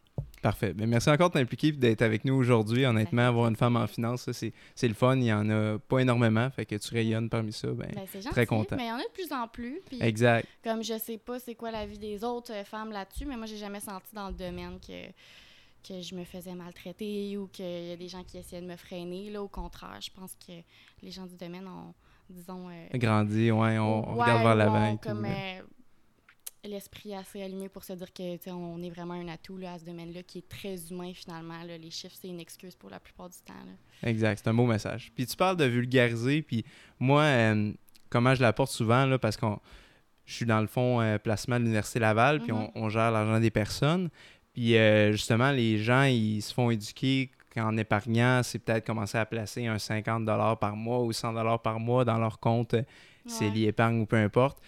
Parfait. 0.42 0.74
Mais 0.76 0.86
merci 0.86 1.10
encore 1.10 1.30
de 1.30 1.36
t'impliquer 1.36 1.68
et 1.70 1.72
d'être 1.72 2.02
avec 2.02 2.26
nous 2.26 2.34
aujourd'hui. 2.34 2.86
Honnêtement, 2.86 3.22
fait 3.22 3.28
avoir 3.28 3.48
une 3.48 3.56
femme 3.56 3.78
en 3.78 3.88
finance, 3.88 4.30
c'est 4.34 4.88
le 4.88 4.94
fun. 4.94 5.16
Il 5.16 5.24
y 5.24 5.34
en 5.34 5.50
a 5.50 5.80
pas 5.80 6.00
énormément. 6.00 6.50
Fait 6.50 6.66
que 6.66 6.76
tu 6.76 6.94
rayonnes 6.94 7.30
parmi 7.30 7.54
ça. 7.54 7.70
Ben, 7.70 7.88
Ben, 7.96 8.06
gentil, 8.14 8.28
très 8.30 8.46
content. 8.46 8.76
mais 8.76 8.84
il 8.84 8.90
y 8.90 8.92
en 8.92 8.98
a 8.98 9.04
de 9.04 9.12
plus 9.14 9.32
en 9.32 9.48
plus. 9.48 9.80
Puis 9.86 10.00
exact. 10.02 10.48
Comme 10.62 10.84
je 10.84 10.98
sais 10.98 11.18
pas 11.18 11.40
c'est 11.40 11.56
quoi 11.56 11.72
la 11.72 11.86
vie 11.86 11.98
des 11.98 12.26
autres 12.26 12.52
euh, 12.52 12.66
femmes 12.66 12.92
là-dessus, 12.92 13.26
mais 13.26 13.38
moi 13.38 13.46
j'ai 13.46 13.56
jamais 13.58 13.80
senti 13.80 14.14
dans 14.14 14.28
le 14.28 14.34
domaine 14.34 14.80
que, 14.86 15.08
que 15.88 16.02
je 16.02 16.16
me 16.16 16.24
faisais 16.24 16.54
maltraiter 16.56 17.38
ou 17.38 17.48
qu'il 17.48 17.66
y 17.90 17.92
a 17.92 17.96
des 17.98 18.08
gens 18.08 18.24
qui 18.24 18.38
essayaient 18.38 18.62
de 18.62 18.68
me 18.68 18.76
freiner. 18.78 19.30
Là, 19.30 19.42
au 19.44 19.48
contraire, 19.48 20.00
je 20.02 20.10
pense 20.12 20.36
que 20.36 20.54
les 21.02 21.12
gens 21.12 21.26
du 21.26 21.36
domaine 21.36 21.68
ont, 21.68 21.94
disons... 22.30 22.70
euh, 22.70 22.88
Grandi, 22.96 23.52
ouais, 23.52 23.78
on, 23.78 24.10
on 24.10 24.16
ouais, 24.16 24.22
regarde 24.24 24.44
vers 24.44 24.56
l'avant. 24.56 24.98
comme 24.98 25.26
euh, 25.26 25.62
l'esprit 26.64 27.14
assez 27.14 27.42
allumé 27.44 27.68
pour 27.68 27.84
se 27.84 27.94
dire 27.94 28.14
que 28.14 28.50
on 28.50 28.82
est 28.82 28.90
vraiment 28.90 29.16
un 29.16 29.28
atout 29.28 29.58
là, 29.58 29.74
à 29.74 29.80
ce 29.80 29.84
domaine-là 29.86 30.24
qui 30.24 30.38
est 30.40 30.48
très 30.48 30.76
humain 30.90 31.12
finalement. 31.14 31.62
là. 31.64 31.78
Les 31.78 31.92
chiffres, 31.92 32.16
c'est 32.20 32.30
une 32.30 32.40
excuse 32.40 32.76
pour 32.76 32.90
la 32.90 33.00
plupart 33.00 33.30
du 33.30 33.38
temps. 33.46 33.54
là. 33.54 34.10
Exact, 34.10 34.40
c'est 34.42 34.50
un 34.50 34.54
beau 34.54 34.66
message. 34.66 35.12
Puis 35.16 35.26
tu 35.26 35.36
parles 35.36 35.58
de 35.58 35.66
vulgariser, 35.66 36.42
puis 36.42 36.64
moi, 37.00 37.24
euh, 37.24 37.74
comment 38.10 38.34
je 38.34 38.42
l'apporte 38.42 38.72
souvent, 38.72 39.06
là, 39.06 39.20
parce 39.20 39.36
qu'on 39.38 39.60
je 40.26 40.36
suis 40.36 40.46
dans 40.46 40.62
le 40.62 40.68
fond 40.68 41.02
euh, 41.02 41.18
placement 41.18 41.58
de 41.58 41.64
l'Université 41.64 42.00
Laval, 42.00 42.40
puis 42.40 42.54
Mhm. 42.54 42.70
on, 42.76 42.84
on 42.86 42.90
gère 42.90 43.12
l'argent 43.12 43.42
des 43.42 43.52
personnes. 43.52 44.10
Puis 44.54 44.78
euh, 44.78 45.12
justement, 45.12 45.52
les 45.52 45.78
gens, 45.80 46.04
ils 46.04 46.42
se 46.42 46.54
font 46.54 46.70
éduquer 46.70 47.32
qu'en 47.54 47.76
épargnant, 47.78 48.42
c'est 48.44 48.60
peut-être 48.60 48.86
commencer 48.86 49.18
à 49.18 49.26
placer 49.26 49.68
un 49.68 49.78
50 49.80 50.26
par 50.60 50.76
mois 50.76 51.02
ou 51.02 51.12
100 51.12 51.34
par 51.60 51.80
mois 51.80 52.06
dans 52.06 52.18
leur 52.18 52.40
compte, 52.40 52.74
euh, 52.76 52.84
c'est 53.26 53.46
Ouais. 53.46 53.52
l'épargne 53.56 54.02
ou 54.02 54.06
peu 54.06 54.16
importe. 54.18 54.60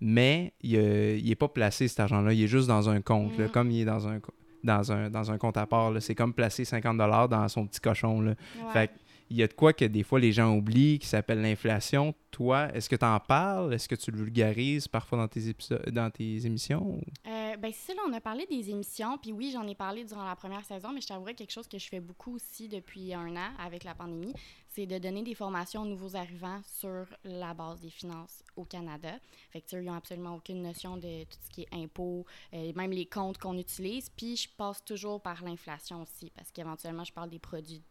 Mais 0.00 0.52
il 0.62 1.24
n'est 1.24 1.34
pas 1.36 1.48
placé 1.48 1.86
cet 1.86 2.00
argent-là, 2.00 2.32
il 2.32 2.42
est 2.42 2.48
juste 2.48 2.66
dans 2.66 2.90
un 2.90 3.00
compte, 3.00 3.38
là, 3.38 3.44
Mhm. 3.44 3.50
comme 3.50 3.70
il 3.70 3.82
est 3.82 3.84
dans 3.84 4.08
un, 4.08 4.18
dans 4.64 4.90
un, 4.92 5.10
dans 5.10 5.30
un 5.30 5.38
compte 5.38 5.56
à 5.56 5.66
part. 5.66 5.92
C'est 6.00 6.14
comme 6.16 6.32
placer 6.34 6.64
50 6.64 6.96
dans 7.28 7.48
son 7.48 7.66
petit 7.66 7.80
cochon. 7.80 8.20
Là. 8.20 8.30
Ouais. 8.30 8.72
Fait 8.72 8.88
que 8.88 8.92
il 9.32 9.38
y 9.38 9.42
a 9.42 9.48
de 9.48 9.54
quoi 9.54 9.72
que 9.72 9.86
des 9.86 10.02
fois 10.02 10.20
les 10.20 10.30
gens 10.30 10.54
oublient 10.54 10.98
qui 10.98 11.06
s'appelle 11.06 11.40
l'inflation. 11.40 12.14
Toi, 12.30 12.68
est-ce 12.74 12.88
que 12.88 12.96
tu 12.96 13.04
en 13.04 13.18
parles? 13.18 13.72
Est-ce 13.72 13.88
que 13.88 13.94
tu 13.94 14.10
le 14.10 14.18
vulgarises 14.18 14.88
parfois 14.88 15.18
dans 15.18 15.28
tes, 15.28 15.54
dans 15.90 16.10
tes 16.10 16.44
émissions? 16.44 17.00
Euh, 17.26 17.56
ben, 17.56 17.72
c'est 17.74 17.94
là, 17.94 18.02
on 18.06 18.12
a 18.12 18.20
parlé 18.20 18.46
des 18.46 18.68
émissions. 18.70 19.16
Puis 19.16 19.32
oui, 19.32 19.50
j'en 19.50 19.66
ai 19.66 19.74
parlé 19.74 20.04
durant 20.04 20.24
la 20.24 20.36
première 20.36 20.64
saison, 20.64 20.92
mais 20.92 21.00
je 21.00 21.06
t'avouerais 21.06 21.34
quelque 21.34 21.50
chose 21.50 21.66
que 21.66 21.78
je 21.78 21.88
fais 21.88 22.00
beaucoup 22.00 22.34
aussi 22.34 22.68
depuis 22.68 23.14
un 23.14 23.34
an 23.36 23.50
avec 23.58 23.84
la 23.84 23.94
pandémie, 23.94 24.34
c'est 24.68 24.86
de 24.86 24.98
donner 24.98 25.22
des 25.22 25.34
formations 25.34 25.82
aux 25.82 25.86
nouveaux 25.86 26.14
arrivants 26.14 26.60
sur 26.66 27.06
la 27.24 27.54
base 27.54 27.80
des 27.80 27.90
finances 27.90 28.44
au 28.56 28.64
Canada. 28.64 29.12
Fait 29.50 29.62
que, 29.62 29.76
ils 29.76 29.82
n'ont 29.82 29.94
absolument 29.94 30.34
aucune 30.34 30.62
notion 30.62 30.98
de 30.98 31.24
tout 31.24 31.38
ce 31.42 31.50
qui 31.50 31.62
est 31.62 31.74
impôts, 31.74 32.26
euh, 32.52 32.72
même 32.76 32.90
les 32.90 33.06
comptes 33.06 33.38
qu'on 33.38 33.56
utilise. 33.56 34.10
Puis 34.10 34.36
je 34.36 34.48
passe 34.56 34.84
toujours 34.84 35.22
par 35.22 35.42
l'inflation 35.42 36.02
aussi, 36.02 36.30
parce 36.34 36.50
qu'éventuellement, 36.50 37.04
je 37.04 37.12
parle 37.12 37.30
des 37.30 37.38
produits 37.38 37.82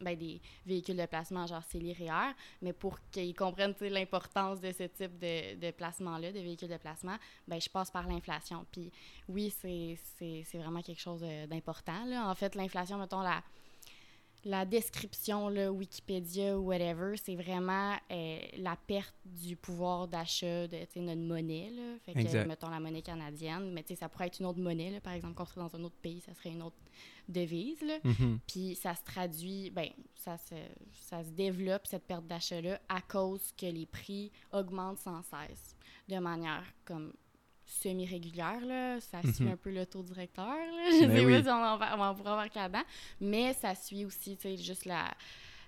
ben, 0.00 0.16
des 0.16 0.40
véhicules 0.64 0.96
de 0.96 1.06
placement, 1.06 1.46
genre 1.46 1.62
CELI 1.62 1.92
REER, 1.94 2.32
mais 2.62 2.72
pour 2.72 2.98
qu'ils 3.10 3.34
comprennent 3.34 3.74
l'importance 3.80 4.60
de 4.60 4.72
ce 4.72 4.84
type 4.84 5.18
de, 5.18 5.54
de 5.56 5.70
placement-là, 5.70 6.32
de 6.32 6.40
véhicules 6.40 6.68
de 6.68 6.76
placement, 6.76 7.16
ben, 7.48 7.60
je 7.60 7.68
passe 7.70 7.90
par 7.90 8.06
l'inflation. 8.08 8.66
Puis 8.72 8.90
oui, 9.28 9.50
c'est 9.50 9.98
c'est- 10.18 10.42
c'est 10.44 10.58
vraiment 10.58 10.82
quelque 10.82 11.00
chose 11.00 11.22
euh, 11.24 11.46
d'important. 11.46 12.30
En 12.30 12.34
fait, 12.34 12.54
l'inflation, 12.54 12.98
mettons, 12.98 13.20
la, 13.20 13.42
la 14.44 14.64
description, 14.64 15.48
là, 15.48 15.72
Wikipédia 15.72 16.58
ou 16.58 16.66
whatever, 16.68 17.16
c'est 17.16 17.34
vraiment 17.34 17.94
euh, 18.10 18.38
la 18.58 18.76
perte 18.76 19.14
du 19.24 19.56
pouvoir 19.56 20.06
d'achat 20.06 20.68
de 20.68 21.00
notre 21.00 21.20
monnaie. 21.20 21.70
Là. 21.70 21.98
Fait 22.04 22.12
que, 22.12 22.18
Exact. 22.20 22.46
mettons, 22.46 22.70
la 22.70 22.80
monnaie 22.80 23.02
canadienne, 23.02 23.72
mais 23.72 23.84
ça 23.96 24.08
pourrait 24.08 24.28
être 24.28 24.38
une 24.38 24.46
autre 24.46 24.60
monnaie. 24.60 24.90
Là. 24.90 25.00
Par 25.00 25.14
exemple, 25.14 25.34
qu'on 25.34 25.46
serait 25.46 25.60
dans 25.60 25.74
un 25.74 25.84
autre 25.84 25.96
pays, 26.00 26.20
ça 26.20 26.34
serait 26.34 26.50
une 26.50 26.62
autre 26.62 26.76
devise. 27.28 27.80
Là. 27.82 27.98
Puis 28.46 28.76
ça 28.76 28.94
se 28.94 29.02
traduit, 29.02 29.70
ben, 29.70 29.88
ça 30.14 30.38
se, 30.38 30.54
ça 30.92 31.24
se 31.24 31.30
développe, 31.30 31.86
cette 31.86 32.06
perte 32.06 32.26
d'achat-là, 32.26 32.80
à 32.88 33.00
cause 33.00 33.52
que 33.56 33.66
les 33.66 33.86
prix 33.86 34.30
augmentent 34.52 34.98
sans 34.98 35.22
cesse, 35.22 35.76
de 36.08 36.18
manière 36.18 36.64
comme 36.84 37.12
semi-régulière, 37.66 38.64
là. 38.64 39.00
Ça 39.00 39.20
suit 39.22 39.44
Mhm. 39.44 39.52
un 39.52 39.56
peu 39.56 39.70
le 39.70 39.86
taux 39.86 40.02
directeur, 40.02 40.46
là. 40.46 40.90
Je 40.90 41.06
Ben 41.06 41.16
sais 41.16 41.24
oui. 41.24 41.32
pas 41.34 41.42
si 41.42 41.48
on, 41.48 41.52
en, 41.52 41.76
va- 41.76 42.10
on 42.10 42.14
pourra 42.14 42.46
là-dedans. 42.54 42.82
Mais 43.20 43.52
ça 43.54 43.74
suit 43.74 44.04
aussi, 44.04 44.36
tu 44.36 44.42
sais, 44.42 44.56
juste 44.56 44.84
la 44.84 45.12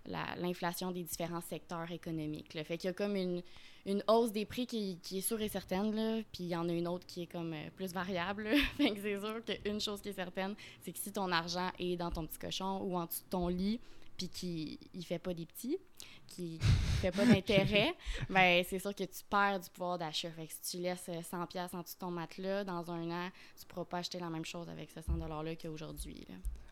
la- 0.06 0.36
l'inflation 0.36 0.90
des 0.90 1.02
différents 1.02 1.42
secteurs 1.42 1.90
économiques. 1.92 2.54
Là. 2.54 2.64
Fait 2.64 2.78
qu'il 2.78 2.88
y 2.88 2.90
a 2.90 2.94
comme 2.94 3.14
une, 3.14 3.42
une 3.84 4.02
hausse 4.08 4.32
des 4.32 4.46
prix 4.46 4.66
qui, 4.66 4.98
qui 5.02 5.18
est 5.18 5.20
sûre 5.20 5.42
et 5.42 5.48
certaine, 5.48 5.94
là, 5.94 6.22
puis 6.32 6.44
il 6.44 6.46
y 6.46 6.56
en 6.56 6.66
a 6.66 6.72
une 6.72 6.88
autre 6.88 7.04
qui 7.04 7.22
est 7.24 7.26
comme 7.26 7.52
euh, 7.52 7.68
plus 7.76 7.92
variable. 7.92 8.44
là. 8.44 8.56
fait 8.78 8.90
que 8.94 9.00
c'est 9.02 9.20
sûr 9.20 9.42
qu'une 9.44 9.80
chose 9.82 10.00
qui 10.00 10.08
est 10.08 10.12
certaine, 10.14 10.54
c'est 10.80 10.92
que 10.92 10.98
si 10.98 11.12
ton 11.12 11.30
argent 11.30 11.70
est 11.78 11.96
dans 11.96 12.10
ton 12.10 12.26
petit 12.26 12.38
cochon 12.38 12.80
ou 12.84 12.96
en 12.96 13.04
dessous 13.04 13.22
de 13.24 13.28
ton 13.28 13.48
lit, 13.48 13.80
puis 14.16 14.28
qu'il 14.30 14.78
ne 14.94 15.02
fait 15.02 15.18
pas 15.18 15.34
des 15.34 15.44
petits, 15.44 15.76
qui 16.28 16.58
fait 17.00 17.10
pas 17.10 17.24
d'intérêt, 17.24 17.94
ben 18.30 18.64
c'est 18.68 18.78
sûr 18.78 18.94
que 18.94 19.04
tu 19.04 19.24
perds 19.28 19.60
du 19.60 19.70
pouvoir 19.70 19.98
d'achat. 19.98 20.30
Fait 20.30 20.46
que 20.46 20.52
si 20.52 20.76
tu 20.76 20.82
laisses 20.82 21.08
euh, 21.08 21.22
100 21.22 21.46
pièces 21.46 21.74
en 21.74 21.82
dessous 21.82 21.94
de 21.94 21.98
ton 21.98 22.10
matelas, 22.10 22.64
dans 22.64 22.90
un 22.90 23.10
an, 23.10 23.30
tu 23.58 23.66
pourras 23.66 23.84
pas 23.84 23.98
acheter 23.98 24.18
la 24.18 24.30
même 24.30 24.44
chose 24.44 24.68
avec 24.68 24.90
ce 24.90 25.00
100 25.00 25.16
$-là 25.16 25.56
qu'aujourd'hui. 25.56 26.26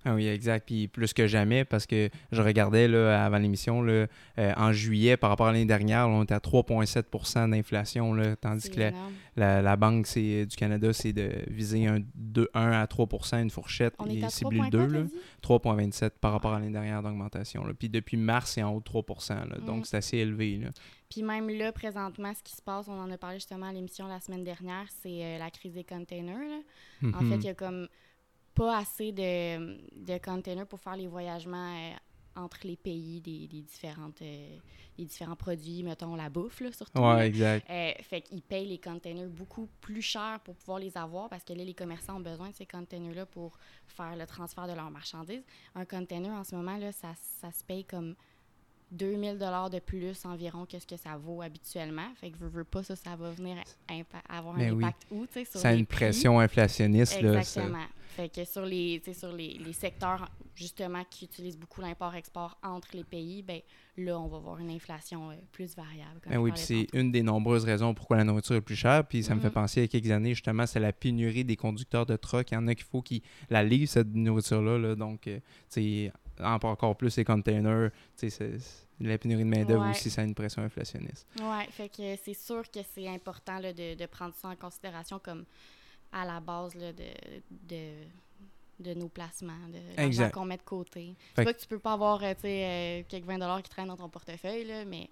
Ah 0.09 0.15
oui, 0.15 0.29
exact. 0.29 0.67
Puis 0.67 0.87
plus 0.87 1.13
que 1.13 1.27
jamais, 1.27 1.65
parce 1.65 1.85
que 1.85 2.11
je 2.31 2.41
regardais 2.41 2.87
là, 2.87 3.25
avant 3.25 3.39
l'émission, 3.39 3.83
là, 3.83 4.07
euh, 4.39 4.53
en 4.57 4.71
juillet, 4.73 5.17
par 5.17 5.31
rapport 5.31 5.49
à 5.49 5.53
l'année 5.53 5.65
dernière, 5.65 6.09
on 6.09 6.23
était 6.23 6.35
à 6.35 6.39
3,7% 6.39 7.51
d'inflation, 7.51 8.15
là, 8.15 8.37
tandis 8.37 8.71
que 8.71 8.79
la, 8.79 8.93
la, 9.35 9.63
la 9.63 9.77
Banque 9.77 10.07
c'est, 10.07 10.47
du 10.47 10.55
Canada, 10.57 10.93
c'est 10.93 11.13
de 11.13 11.31
viser 11.49 11.87
un, 11.89 11.99
de 12.15 12.49
1 12.55 12.71
à 12.71 12.85
3% 12.87 13.43
une 13.43 13.51
fourchette, 13.51 13.95
On 13.99 14.07
et 14.07 14.29
cibler 14.31 14.61
3,4, 14.61 14.65
le 14.65 14.71
2, 14.71 14.79
t'as 14.79 14.87
là, 14.99 15.03
dit? 15.03 15.13
3,27 15.43 16.11
par 16.21 16.33
rapport 16.33 16.53
à 16.55 16.61
l'année 16.61 16.73
dernière 16.73 17.03
d'augmentation. 17.03 17.65
Puis 17.77 17.89
depuis 17.89 18.17
mars, 18.17 18.53
c'est 18.53 18.63
en 18.63 18.73
haut 18.75 18.79
de 18.79 18.85
3 18.85 19.05
là, 19.31 19.57
Mm. 19.61 19.65
donc 19.65 19.87
c'est 19.87 19.97
assez 19.97 20.19
élevé. 20.19 20.59
Là. 20.59 20.69
Puis 21.11 21.23
même 21.25 21.49
là, 21.51 21.73
présentement, 21.73 22.33
ce 22.33 22.43
qui 22.45 22.55
se 22.55 22.63
passe, 22.63 22.87
on 22.89 22.99
en 23.01 23.11
a 23.11 23.19
parlé 23.19 23.39
justement 23.39 23.67
à 23.67 23.73
l'émission 23.73 24.07
la 24.07 24.21
semaine 24.21 24.45
dernière, 24.45 24.87
c'est 25.03 25.25
euh, 25.25 25.39
la 25.39 25.51
crise 25.51 25.75
des 25.75 25.85
containers. 25.85 26.37
là. 26.39 27.09
En 27.19 27.23
Mhm. 27.23 27.31
fait, 27.31 27.37
il 27.39 27.45
y 27.45 27.49
a 27.49 27.55
comme 27.55 27.89
pas 28.57 28.79
assez 28.79 29.13
de, 29.13 29.77
de 29.95 30.19
containers 30.19 30.67
pour 30.67 30.81
faire 30.81 30.97
les 30.97 31.07
voyagements 31.07 31.77
euh, 31.77 31.93
entre 32.35 32.67
les 32.67 32.77
pays 32.77 33.21
des, 33.21 33.47
des 33.47 33.63
différentes, 33.63 34.23
euh, 34.23 34.57
les 34.99 35.05
différents 35.05 35.37
produits, 35.37 35.83
mettons 35.83 36.17
la 36.17 36.31
bouffe, 36.31 36.61
là, 36.61 36.73
surtout. 36.73 37.01
Ouais, 37.01 37.27
exact. 37.27 37.69
Euh, 37.71 37.93
fait 38.03 38.23
qu'ils 38.23 38.43
payent 38.43 38.67
les 38.67 38.79
containers 38.79 39.29
beaucoup 39.29 39.69
plus 39.81 40.03
cher 40.03 40.41
pour 40.43 40.57
pouvoir 40.57 40.79
les 40.79 40.97
avoir 40.97 41.29
parce 41.29 41.45
que 41.45 41.53
là, 41.53 41.65
les 41.65 41.75
commerçants 41.75 42.17
ont 42.17 42.21
besoin 42.21 42.49
de 42.49 42.55
ces 42.55 42.67
containers-là 42.67 43.27
pour 43.27 43.59
faire 43.87 44.17
le 44.17 44.27
transfert 44.27 44.67
de 44.67 44.73
leurs 44.73 44.91
marchandises. 44.91 45.45
Un 45.75 45.85
container, 45.85 46.31
en 46.33 46.45
ce 46.45 46.55
moment, 46.55 46.79
là, 46.79 46.93
ça, 46.93 47.13
ça 47.41 47.53
se 47.53 47.63
paye 47.63 47.85
comme 47.85 48.15
2000 48.93 49.39
dollars 49.39 49.69
de 49.71 49.79
plus 49.81 50.25
environ 50.25 50.65
que 50.65 50.79
ce 50.79 50.87
que 50.87 50.97
ça 50.97 51.17
vaut 51.17 51.43
habituellement. 51.43 52.09
Fait 52.21 52.31
que 52.31 52.37
veux, 52.39 52.49
veux 52.49 52.65
pas 52.65 52.83
ça, 52.83 52.95
ça 52.97 53.17
va 53.17 53.31
venir 53.31 53.57
avoir 54.29 54.55
un 54.55 54.59
Mais 54.59 54.71
oui. 54.71 54.85
impact 54.85 55.07
où, 55.11 55.27
tu 55.27 55.33
sais, 55.35 55.45
sur 55.45 55.61
Ça 55.61 55.69
a 55.69 55.73
les 55.73 55.79
une 55.81 55.87
prix. 55.87 55.97
pression 56.07 56.39
inflationniste. 56.39 57.21
Là, 57.21 57.39
Exactement. 57.39 57.85
Fait 58.17 58.29
que 58.31 58.45
sur 58.47 58.65
les, 58.65 59.03
sur 59.13 59.31
les, 59.33 59.59
les 59.59 59.73
secteurs 59.75 60.31
justement 60.55 61.03
qui 61.11 61.27
utilisent 61.27 61.59
beaucoup 61.59 61.83
l'import-export 61.83 62.57
entre 62.63 62.89
les 62.97 63.05
pays, 63.05 63.43
ben 63.43 63.61
là, 63.99 64.19
on 64.19 64.27
va 64.29 64.39
voir 64.39 64.59
une 64.59 64.71
inflation 64.71 65.31
euh, 65.31 65.35
plus 65.53 65.77
variable. 65.77 66.21
comme 66.23 66.33
Ben 66.33 66.39
oui, 66.39 66.51
c'est 66.55 66.87
une 66.95 67.13
des 67.13 67.23
nombreuses 67.23 67.65
raisons 67.65 67.93
pourquoi 67.93 68.17
la 68.17 68.25
nourriture 68.25 68.57
est 68.57 68.61
plus 68.63 68.77
chère. 68.77 69.07
Puis 69.07 69.23
ça 69.23 69.35
me 69.35 69.41
fait 69.41 69.49
Mhm. 69.49 69.53
penser 69.53 69.83
à 69.83 69.89
quelques 69.89 70.11
années, 70.11 70.33
justement, 70.33 70.65
c'est 70.67 70.81
la 70.81 70.93
pénurie 70.93 71.45
des 71.45 71.57
conducteurs 71.57 72.07
de 72.07 72.17
truck. 72.17 72.51
Il 72.53 72.55
y 72.55 72.57
en 72.57 72.67
a 72.69 72.75
qu'il 72.75 72.87
faut 72.87 73.03
qu'ils 73.03 73.21
la 73.51 73.63
livrent, 73.63 73.91
cette 73.91 74.15
nourriture-là. 74.15 74.79
là. 74.79 74.95
Donc, 74.95 75.27
euh, 75.27 75.39
sais, 75.69 76.11
en- 76.15 76.26
encore 76.41 76.97
plus 76.97 77.17
les 77.17 77.25
containers. 77.25 77.91
La 78.99 79.19
pénurie 79.19 79.45
de 79.45 79.49
main-d'œuvre 79.49 79.85
Ouais. 79.85 79.91
aussi, 79.91 80.09
ça 80.09 80.23
a 80.23 80.25
une 80.25 80.35
pression 80.35 80.63
inflationniste. 80.63 81.27
Ouais, 81.41 81.67
fait 81.71 81.91
que 81.91 82.17
c'est 82.25 82.33
sûr 82.35 82.63
que 82.71 82.81
c'est 82.95 83.07
important 83.09 83.59
là, 83.59 83.73
de, 83.75 83.95
de 83.95 84.07
prendre 84.07 84.35
ça 84.35 84.49
en 84.49 84.57
considération 84.57 85.19
comme 85.19 85.45
à 86.13 86.25
la 86.25 86.41
base 86.41 86.75
là, 86.77 86.95
de, 86.95 87.05
de, 87.51 87.93
de 88.81 88.95
nos 88.95 89.09
placements, 89.09 89.53
de 89.69 89.97
l'argent 89.97 90.31
qu'on 90.31 90.47
met 90.47 90.57
de 90.57 90.63
côté. 90.63 91.15
C'est 91.35 91.43
que- 91.43 91.45
pas 91.45 91.53
que 91.53 91.61
tu 91.61 91.67
peux 91.67 91.79
pas 91.79 91.93
avoir 91.93 92.23
euh, 92.23 92.33
euh, 92.45 93.03
quelques 93.07 93.27
20 93.27 93.35
dollars 93.39 93.63
qui 93.63 93.69
traînent 93.69 93.89
dans 93.89 93.97
ton 93.99 94.09
portefeuille, 94.09 94.65
là, 94.65 94.87
mais 94.87 95.11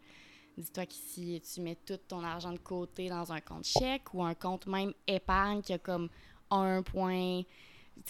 dis-toi 0.57 0.87
qu'ici, 0.87 1.43
tu 1.53 1.61
mets 1.61 1.77
tout 1.85 1.99
ton 2.09 2.25
argent 2.25 2.53
de 2.53 2.59
côté 2.59 3.11
dans 3.11 3.31
un 3.33 3.41
compte 3.43 3.65
chèque 3.67 4.15
ou 4.15 4.23
un 4.25 4.35
compte 4.35 4.67
même 4.67 4.95
épargne 5.07 5.61
qui 5.61 5.75
a 5.75 5.79
comme 5.79 6.09
un 6.51 6.83
point. 6.83 7.43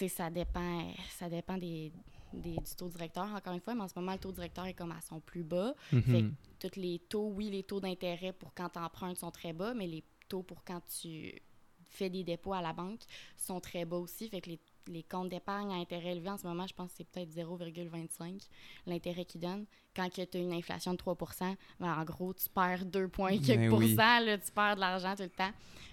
Ça 0.07 0.29
dépend, 0.29 0.87
ça 1.17 1.27
dépend 1.29 1.57
des, 1.57 1.91
des- 2.35 2.57
du 2.57 2.75
taux 2.77 2.89
directeur, 2.89 3.25
encore 3.33 3.53
une 3.53 3.61
fois, 3.61 3.75
mais 3.75 3.81
en 3.83 3.87
ce 3.87 3.97
moment, 3.97 4.11
le 4.13 4.19
taux 4.19 4.31
directeur 4.31 4.65
est 4.65 4.73
comme 4.73 4.91
à 4.91 5.01
son 5.01 5.19
plus 5.19 5.43
bas. 5.43 5.73
Fait 5.89 5.95
Mhm. 5.97 6.33
que 6.59 6.67
tous 6.67 6.79
les 6.79 6.99
taux, 6.99 7.29
oui, 7.29 7.49
les 7.49 7.63
taux 7.63 7.79
d'intérêt 7.79 8.33
pour 8.33 8.53
quand 8.53 8.69
tu 8.69 8.79
empruntes 8.79 9.17
sont 9.17 9.31
très 9.31 9.53
bas, 9.53 9.73
mais 9.73 9.87
les 9.87 10.03
taux 10.29 10.43
pour 10.43 10.63
quand 10.63 10.81
tu 11.01 11.41
fais 11.89 12.09
des 12.09 12.23
dépôts 12.23 12.53
à 12.53 12.61
la 12.61 12.73
banque 12.73 13.01
sont 13.37 13.59
très 13.61 13.85
bas 13.85 13.97
aussi. 13.97 14.27
Fait 14.29 14.41
que 14.41 14.49
les, 14.49 14.59
les 14.87 15.03
comptes 15.03 15.29
d'épargne 15.29 15.71
à 15.71 15.75
intérêt 15.75 16.11
élevé, 16.11 16.29
en 16.29 16.37
ce 16.37 16.45
moment, 16.45 16.67
je 16.67 16.73
pense 16.73 16.91
que 16.91 16.97
c'est 16.97 17.03
peut-être 17.09 17.31
0,25 17.31 18.41
l'intérêt 18.85 19.25
qu'ils 19.25 19.41
donnent. 19.41 19.65
Quand 19.95 20.09
tu 20.09 20.21
as 20.21 20.39
une 20.39 20.53
inflation 20.53 20.93
de 20.93 20.97
3% 20.97 21.55
ben, 21.79 21.93
en 21.93 22.03
gros, 22.03 22.33
tu 22.33 22.49
perds 22.49 22.85
2 22.85 23.07
points 23.07 23.37
quelques 23.37 23.59
Mais 23.59 23.69
oui. 23.69 23.95
là, 23.95 24.37
tu 24.37 24.51
perds 24.51 24.75
de 24.75 24.81
l'argent 24.81 25.15
tout 25.15 25.23
le 25.23 25.29
temps. 25.29 25.51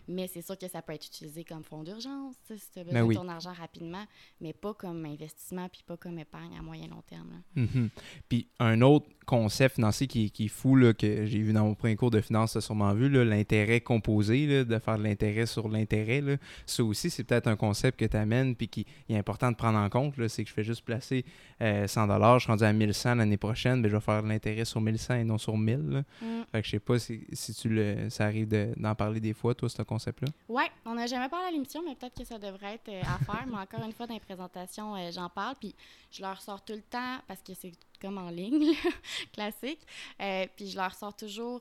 Mais 0.08 0.26
c'est 0.26 0.42
sûr 0.42 0.58
que 0.58 0.66
ça 0.68 0.82
peut 0.82 0.92
être 0.92 1.06
utilisé 1.06 1.44
comme 1.44 1.62
fonds 1.62 1.84
d'urgence, 1.84 2.34
si 2.46 2.54
tu 2.72 2.80
as 2.80 2.84
besoin 2.84 3.00
Ben 3.00 3.06
oui. 3.06 3.14
de 3.14 3.20
ton 3.20 3.28
argent 3.28 3.52
rapidement, 3.52 4.04
mais 4.40 4.52
pas 4.52 4.74
comme 4.74 5.04
investissement 5.04 5.68
puis 5.68 5.84
pas 5.86 5.96
comme 5.96 6.18
épargne 6.18 6.56
à 6.58 6.62
moyen 6.62 6.88
long 6.88 7.02
terme. 7.08 7.42
Mhm. 7.54 7.88
Puis 8.28 8.48
un 8.58 8.80
autre 8.80 9.06
concept 9.26 9.76
financier 9.76 10.08
qui, 10.08 10.30
qui 10.32 10.46
est 10.46 10.48
fou, 10.48 10.74
là, 10.74 10.92
que 10.92 11.24
j'ai 11.26 11.38
vu 11.38 11.52
dans 11.52 11.64
mon 11.64 11.74
premier 11.74 11.94
cours 11.94 12.10
de 12.10 12.20
finance, 12.20 12.52
tu 12.52 12.58
as 12.58 12.60
sûrement 12.62 12.92
vu, 12.94 13.08
l'intérêt 13.24 13.80
composé, 13.80 14.46
là, 14.46 14.64
de 14.64 14.78
faire 14.80 14.98
de 14.98 15.04
l'intérêt 15.04 15.46
sur 15.46 15.68
l'intérêt. 15.68 16.22
Ça 16.66 16.82
aussi, 16.82 17.08
c'est 17.08 17.22
peut-être 17.22 17.46
un 17.46 17.56
concept 17.56 18.00
que 18.00 18.04
tu 18.04 18.16
amènes 18.16 18.56
puis 18.56 18.68
qui 18.68 18.86
est 19.08 19.16
important 19.16 19.52
de 19.52 19.56
prendre 19.56 19.78
en 19.78 19.88
compte. 19.88 20.14
C'est 20.28 20.42
que 20.42 20.48
je 20.48 20.54
fais 20.54 20.64
juste 20.64 20.84
placer 20.84 21.24
euh, 21.60 21.86
100 21.86 22.08
je 22.34 22.38
suis 22.40 22.50
rendu 22.50 22.64
à 22.64 22.72
1100 22.72 23.14
l'année 23.14 23.36
prochaine, 23.36 23.82
ben, 23.82 23.91
je 23.92 23.96
vais 23.96 24.00
faire 24.02 24.22
de 24.22 24.28
l'intérêt 24.28 24.64
sur 24.64 24.80
1100 24.80 25.14
et 25.14 25.24
non 25.24 25.38
sur 25.38 25.56
1000. 25.56 25.76
là. 25.90 26.00
Mm. 26.20 26.42
Fait 26.50 26.60
que 26.60 26.66
je 26.66 26.70
sais 26.72 26.80
pas 26.80 26.98
si, 26.98 27.24
si 27.32 27.54
tu 27.54 27.68
le, 27.68 28.08
ça 28.10 28.24
arrive 28.24 28.48
de- 28.48 28.72
d'en 28.76 28.94
parler 28.94 29.20
des 29.20 29.32
fois, 29.34 29.54
toi, 29.54 29.68
ce 29.68 29.82
concept-là. 29.82 30.28
Ouais, 30.48 30.70
on 30.84 30.94
n'a 30.94 31.06
jamais 31.06 31.28
parlé 31.28 31.46
à 31.46 31.50
l'émission, 31.50 31.82
mais 31.86 31.94
peut-être 31.94 32.16
que 32.16 32.24
ça 32.24 32.38
devrait 32.38 32.74
être 32.74 32.88
euh, 32.88 33.00
à 33.02 33.18
faire. 33.24 33.44
mais 33.46 33.58
encore 33.58 33.84
une 33.84 33.92
fois, 33.92 34.06
dans 34.06 34.14
les 34.14 34.20
présentations, 34.20 34.96
euh, 34.96 35.10
j'en 35.12 35.28
parle. 35.28 35.54
Puis 35.60 35.74
je 36.10 36.22
leur 36.22 36.40
sors 36.40 36.64
tout 36.64 36.72
le 36.74 36.82
temps, 36.82 37.18
parce 37.28 37.42
que 37.42 37.52
c'est 37.54 37.72
comme 38.00 38.18
en 38.18 38.30
ligne, 38.30 38.74
classique. 39.32 39.86
euh, 40.20 40.46
puis 40.56 40.68
je 40.68 40.76
leur 40.76 40.94
sors 40.94 41.14
toujours 41.14 41.60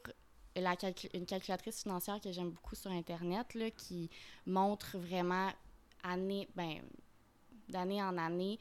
la 0.56 0.76
une 1.14 1.26
calculatrice 1.26 1.84
financière 1.84 2.20
que 2.20 2.32
j'aime 2.32 2.50
beaucoup 2.50 2.76
sur 2.76 2.92
Internet, 2.92 3.54
là, 3.54 3.70
qui 3.72 4.10
montre 4.46 4.98
vraiment 4.98 5.50
année, 6.04 6.48
ben, 6.56 6.80
d'année 7.70 8.02
en 8.04 8.18
année 8.18 8.60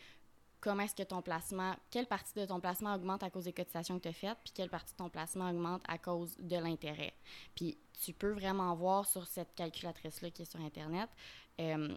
comment 0.61 0.83
est-ce 0.83 0.95
que 0.95 1.03
ton 1.03 1.23
placement, 1.23 1.75
quelle 1.91 2.07
partie 2.07 2.35
de 2.35 2.45
ton 2.45 2.61
placement 2.61 2.95
augmente 2.95 3.23
à 3.23 3.31
cause 3.31 3.45
des 3.45 3.53
cotisations 3.53 3.99
que 3.99 4.03
tu 4.03 4.09
as 4.09 4.13
faites, 4.13 4.39
puis 4.45 4.53
quelle 4.55 4.69
partie 4.69 4.93
de 4.93 4.99
ton 4.99 5.09
placement 5.09 5.51
augmente 5.51 5.83
à 5.89 5.99
cause 5.99 6.37
de 6.39 6.57
l'intérêt. 6.57 7.15
Puis 7.55 7.79
tu 8.05 8.13
peux 8.13 8.33
vraiment 8.33 8.75
voir 8.75 9.07
sur 9.07 9.27
cette 9.27 9.55
calculatrice-là 9.55 10.31
qui 10.31 10.43
est 10.43 10.51
sur 10.51 10.61
Internet 10.61 11.09
euh, 11.61 11.97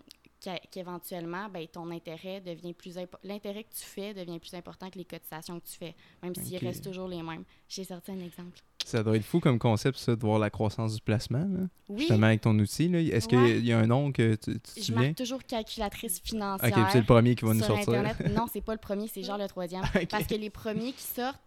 qu'éventuellement, 0.71 1.47
ben, 1.49 1.65
ton 1.67 1.89
intérêt 1.91 2.41
devient 2.41 2.73
plus 2.73 2.95
l'intérêt 3.23 3.63
que 3.63 3.73
tu 3.73 3.83
fais 3.83 4.13
devient 4.13 4.39
plus 4.39 4.53
important 4.53 4.89
que 4.89 4.97
les 4.97 5.05
cotisations 5.05 5.59
que 5.59 5.65
tu 5.65 5.77
fais, 5.77 5.95
même 6.21 6.35
s'ils 6.35 6.57
restent 6.57 6.83
toujours 6.83 7.07
les 7.07 7.21
mêmes. 7.21 7.43
J'ai 7.69 7.83
sorti 7.83 8.11
un 8.11 8.19
exemple. 8.19 8.59
Ça 8.85 9.01
doit 9.01 9.15
être 9.15 9.23
fou 9.23 9.39
comme 9.39 9.59
concept, 9.59 9.97
ça, 9.97 10.15
de 10.15 10.19
voir 10.21 10.39
la 10.39 10.49
croissance 10.49 10.95
du 10.95 11.01
placement, 11.01 11.39
là, 11.47 11.67
Oui, 11.87 11.99
justement 11.99 12.27
avec 12.27 12.41
ton 12.41 12.57
outil. 12.59 12.89
là. 12.89 12.99
Est-ce 12.99 13.27
Ouais. 13.33 13.55
qu'il 13.57 13.65
y 13.65 13.71
a 13.71 13.79
un 13.79 13.87
nom 13.87 14.11
que 14.11 14.35
tu, 14.35 14.59
tu 14.59 14.81
je 14.83 14.93
marque 14.93 15.15
toujours 15.15 15.41
calculatrice 15.43 16.19
financière. 16.19 16.77
Ok, 16.77 16.85
c'est 16.91 16.99
le 16.99 17.05
premier 17.05 17.35
qui 17.35 17.45
va 17.45 17.53
nous 17.53 17.61
sortir. 17.63 17.93
Internet. 17.93 18.17
Non, 18.37 18.47
c'est 18.51 18.61
pas 18.61 18.73
le 18.73 18.79
premier, 18.79 19.07
c'est 19.07 19.23
genre 19.23 19.37
le 19.37 19.47
troisième. 19.47 19.83
Parce 20.09 20.27
que 20.27 20.35
les 20.35 20.49
premiers 20.49 20.91
qui 20.91 21.03
sortent, 21.03 21.39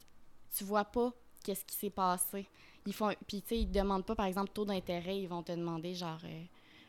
tu 0.56 0.64
vois 0.64 0.84
pas 0.86 1.12
qu'est-ce 1.44 1.64
qui 1.66 1.76
s'est 1.76 1.90
passé. 1.90 2.46
Ils 2.86 2.94
font, 2.94 3.12
puis 3.26 3.42
tu 3.42 3.48
sais, 3.48 3.58
ils 3.60 3.66
te 3.68 3.78
demandent 3.78 4.06
pas, 4.06 4.14
par 4.14 4.26
exemple, 4.26 4.50
taux 4.54 4.64
d'intérêt, 4.64 5.18
ils 5.20 5.26
vont 5.28 5.42
te 5.42 5.52
demander 5.52 5.94
genre, 5.94 6.20
euh, 6.24 6.42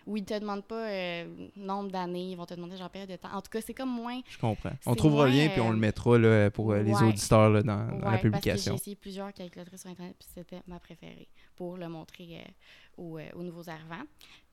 ou 0.07 0.17
ils 0.17 0.25
te 0.25 0.33
demandent 0.39 0.65
pas 0.65 0.89
euh, 0.89 1.47
nombre 1.55 1.91
d'années, 1.91 2.31
ils 2.31 2.35
vont 2.35 2.45
te 2.47 2.53
demander 2.55 2.75
genre 2.77 2.89
période 2.89 3.09
de 3.11 3.15
temps. 3.17 3.31
En 3.33 3.41
tout 3.41 3.49
cas, 3.51 3.61
c'est 3.61 3.73
comme 3.75 3.91
moins. 3.91 4.19
Je 4.27 4.37
comprends. 4.39 4.71
On 4.87 4.95
trouvera 4.95 5.27
le 5.27 5.33
lien 5.33 5.49
puis 5.49 5.61
on 5.61 5.69
euh, 5.69 5.73
le 5.73 5.77
mettra 5.77 6.17
là, 6.17 6.49
pour 6.49 6.71
euh, 6.71 6.81
les 6.81 6.95
auditeurs 7.03 7.49
là, 7.49 7.61
dans, 7.61 7.85
dans 7.87 7.93
Ouais, 7.97 8.11
la 8.11 8.17
que 8.17 8.23
j'ai 8.23 8.31
publication. 8.31 8.75
essayé 8.75 8.95
plusieurs 8.95 9.31
calculatrices 9.33 9.81
sur 9.81 9.89
Internet, 9.91 10.15
puis 10.17 10.27
c'était 10.33 10.61
ma 10.65 10.79
préférée 10.79 11.27
pour 11.55 11.77
le 11.77 11.87
montrer 11.89 12.39
euh, 12.41 13.01
aux, 13.03 13.17
euh, 13.19 13.29
aux 13.35 13.43
nouveaux 13.43 13.69
arrivants. 13.69 14.03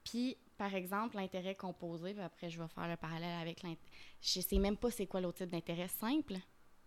Puis, 0.03 0.37
par 0.59 0.75
exemple, 0.75 1.17
l'intérêt 1.17 1.55
composé, 1.55 2.15
après, 2.23 2.51
je 2.51 2.61
vais 2.61 2.69
faire 2.69 2.87
le 2.89 2.97
parallèle 2.97 3.41
avec 3.41 3.63
l'intérêt. 3.63 3.79
Je 4.21 4.41
sais 4.41 4.59
même 4.59 4.77
pas 4.77 4.91
c'est 4.91 5.07
quoi 5.07 5.21
l'autre 5.21 5.39
type 5.39 5.51
d'intérêt 5.51 5.89
simple. 5.89 6.35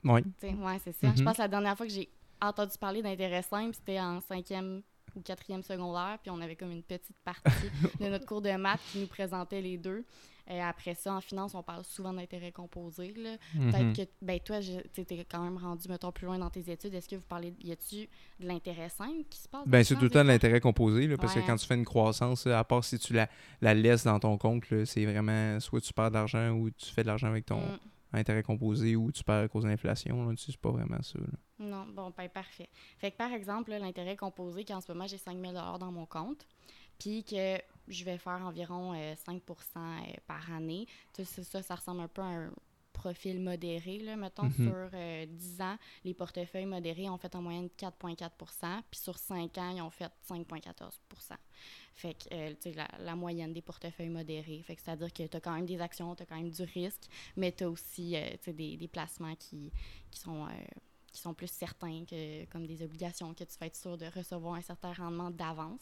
Oui. 0.04 0.22
Ouais, 0.44 0.78
c'est 0.84 0.92
ça. 0.94 1.08
Je 1.16 1.20
Mhm. 1.20 1.24
pense 1.26 1.38
que 1.38 1.42
la 1.42 1.48
dernière 1.48 1.76
fois 1.76 1.88
que 1.88 1.92
j'ai 1.92 2.10
entendu 2.42 2.78
parler 2.80 3.02
d'intérêt 3.02 3.42
simple, 3.42 3.74
c'était 3.74 4.00
en 4.00 4.20
cinquième 4.22 4.84
ou 5.18 5.22
quatrième 5.22 5.64
secondaire, 5.64 6.18
puis 6.22 6.32
on 6.32 6.40
avait 6.40 6.56
comme 6.56 6.72
une 6.72 6.84
petite 6.84 7.18
partie 7.26 7.42
de 8.00 8.08
notre 8.08 8.26
cours 8.26 8.42
de 8.42 8.52
maths 8.56 8.80
qui 8.92 9.00
nous 9.00 9.08
présentait 9.08 9.62
les 9.62 9.78
deux. 9.78 10.06
Et 10.50 10.62
après 10.62 10.96
ça, 10.96 11.14
en 11.14 11.20
finance, 11.20 11.56
on 11.56 11.62
parle 11.64 11.84
souvent 11.84 12.14
d'intérêt 12.14 12.54
composé. 12.54 13.14
là. 13.18 13.36
Peut-être 13.54 13.84
Mhm. 13.84 13.94
que, 13.98 14.02
ben 14.22 14.40
toi, 14.40 14.60
tu 14.62 15.02
es 15.02 15.26
quand 15.30 15.44
même 15.44 15.58
rendu, 15.58 15.90
mettons, 15.90 16.14
plus 16.14 16.26
loin 16.26 16.40
dans 16.40 16.50
tes 16.50 16.72
études. 16.72 16.94
Est-ce 16.94 17.10
que 17.10 17.18
vous 17.18 17.26
parlez, 17.28 17.54
y 17.62 17.74
a-tu 17.74 18.08
de 18.40 18.48
l'intérêt 18.48 18.88
simple 18.88 19.26
qui 19.30 19.40
se 19.40 19.50
passe? 19.50 19.68
Ben, 19.68 19.84
c'est 19.84 19.96
tout 19.96 20.04
le 20.06 20.10
temps 20.10 20.24
de 20.24 20.30
l'intérêt 20.30 20.62
composé, 20.62 21.06
là, 21.06 21.18
parce 21.18 21.36
Ouais. 21.36 21.42
que 21.42 21.48
quand 21.48 21.58
tu 21.58 21.66
fais 21.68 21.76
une 21.76 21.84
croissance, 21.84 22.48
à 22.48 22.64
part 22.64 22.86
si 22.86 22.98
tu 22.98 23.12
la, 23.12 23.28
la 23.60 23.74
laisses 23.74 24.06
dans 24.06 24.20
ton 24.22 24.38
compte, 24.38 24.64
c'est 24.86 25.04
vraiment 25.06 25.60
soit 25.60 25.82
tu 25.82 25.92
perds 25.92 26.12
de 26.12 26.16
l'argent 26.16 26.52
ou 26.52 26.70
tu 26.70 26.86
fais 26.94 27.02
de 27.02 27.08
l'argent 27.08 27.28
avec 27.28 27.46
ton 27.46 27.60
Mm. 27.60 27.80
intérêt 28.14 28.42
composé 28.44 28.96
ou 28.96 29.12
tu 29.12 29.26
perds 29.26 29.44
à 29.44 29.48
cause 29.50 29.64
de 29.64 29.68
l'inflation. 29.70 30.34
C'est 30.38 30.56
pas 30.56 30.72
vraiment 30.72 31.02
ça. 31.02 31.20
là. 31.20 31.26
Non, 31.86 31.86
bon, 31.94 32.14
ben 32.16 32.30
parfait. 32.30 32.70
Fait 32.98 33.12
que 33.12 33.18
par 33.18 33.32
exemple, 33.32 33.72
l'intérêt 33.72 34.16
composé, 34.16 34.66
qu'en 34.66 34.82
ce 34.82 34.92
moment, 34.92 35.08
j'ai 35.08 35.18
5 35.18 35.38
000 35.40 35.54
dans 35.54 35.92
mon 35.92 36.06
compte, 36.06 36.46
puis 37.00 37.24
que 37.24 37.58
je 37.88 38.04
vais 38.04 38.18
faire 38.18 38.42
environ 38.46 38.94
euh, 38.94 39.16
5 39.16 39.42
euh, 39.50 40.14
par 40.26 40.52
année. 40.52 40.88
Tu 41.14 41.24
sais, 41.26 41.44
ça, 41.44 41.62
ça 41.62 41.76
ressemble 41.76 42.02
un 42.02 42.08
peu 42.08 42.22
à 42.22 42.26
un 42.26 42.52
profil 42.94 43.40
modéré, 43.40 44.00
là, 44.00 44.16
mettons, 44.16 44.46
Mhm. 44.46 44.54
sur 44.54 44.90
euh, 44.94 45.26
10 45.28 45.62
ans, 45.62 45.78
les 46.04 46.16
portefeuilles 46.16 46.66
modérés 46.66 47.08
ont 47.10 47.18
fait 47.20 47.34
en 47.36 47.44
moyenne 47.44 47.70
4,4% 47.78 48.82
puis 48.90 49.00
sur 49.00 49.18
5 49.20 49.56
ans, 49.60 49.70
ils 49.76 49.82
ont 49.82 49.92
fait 49.92 50.12
5,14 50.28 51.00
Fait 51.94 52.16
que, 52.16 52.34
euh, 52.34 52.50
tu 52.60 52.72
sais, 52.72 52.74
la, 52.74 52.88
la 53.00 53.16
moyenne 53.16 53.54
des 53.54 53.62
portefeuilles 53.62 54.10
modérés. 54.10 54.62
Fait 54.64 54.76
que 54.76 54.82
c'est-à-dire 54.82 55.14
que 55.14 55.24
tu 55.28 55.38
as 55.38 55.40
quand 55.40 55.54
même 55.54 55.68
des 55.68 55.80
actions, 55.80 56.16
tu 56.16 56.24
as 56.24 56.26
quand 56.26 56.38
même 56.38 56.50
du 56.50 56.64
risque, 56.64 57.04
mais 57.36 57.52
tu 57.52 57.64
as 57.66 57.70
aussi, 57.70 58.16
euh, 58.16 58.32
tu 58.32 58.46
sais, 58.46 58.54
des, 58.54 58.78
des 58.78 58.88
placements 58.88 59.36
qui, 59.36 59.72
qui 60.10 60.20
sont... 60.20 60.48
qui 61.12 61.22
sont 61.22 61.34
plus 61.34 61.52
certains 61.52 62.04
que 62.06 62.46
comme 62.46 62.66
des 62.66 62.84
obligations 62.84 63.34
que 63.34 63.44
tu 63.44 63.58
vas 63.60 63.68
être 63.68 63.76
sûr 63.76 63.98
de 63.98 64.06
recevoir 64.16 64.56
un 64.56 64.62
certain 64.62 64.94
rendement 64.94 65.32
d'avance. 65.32 65.82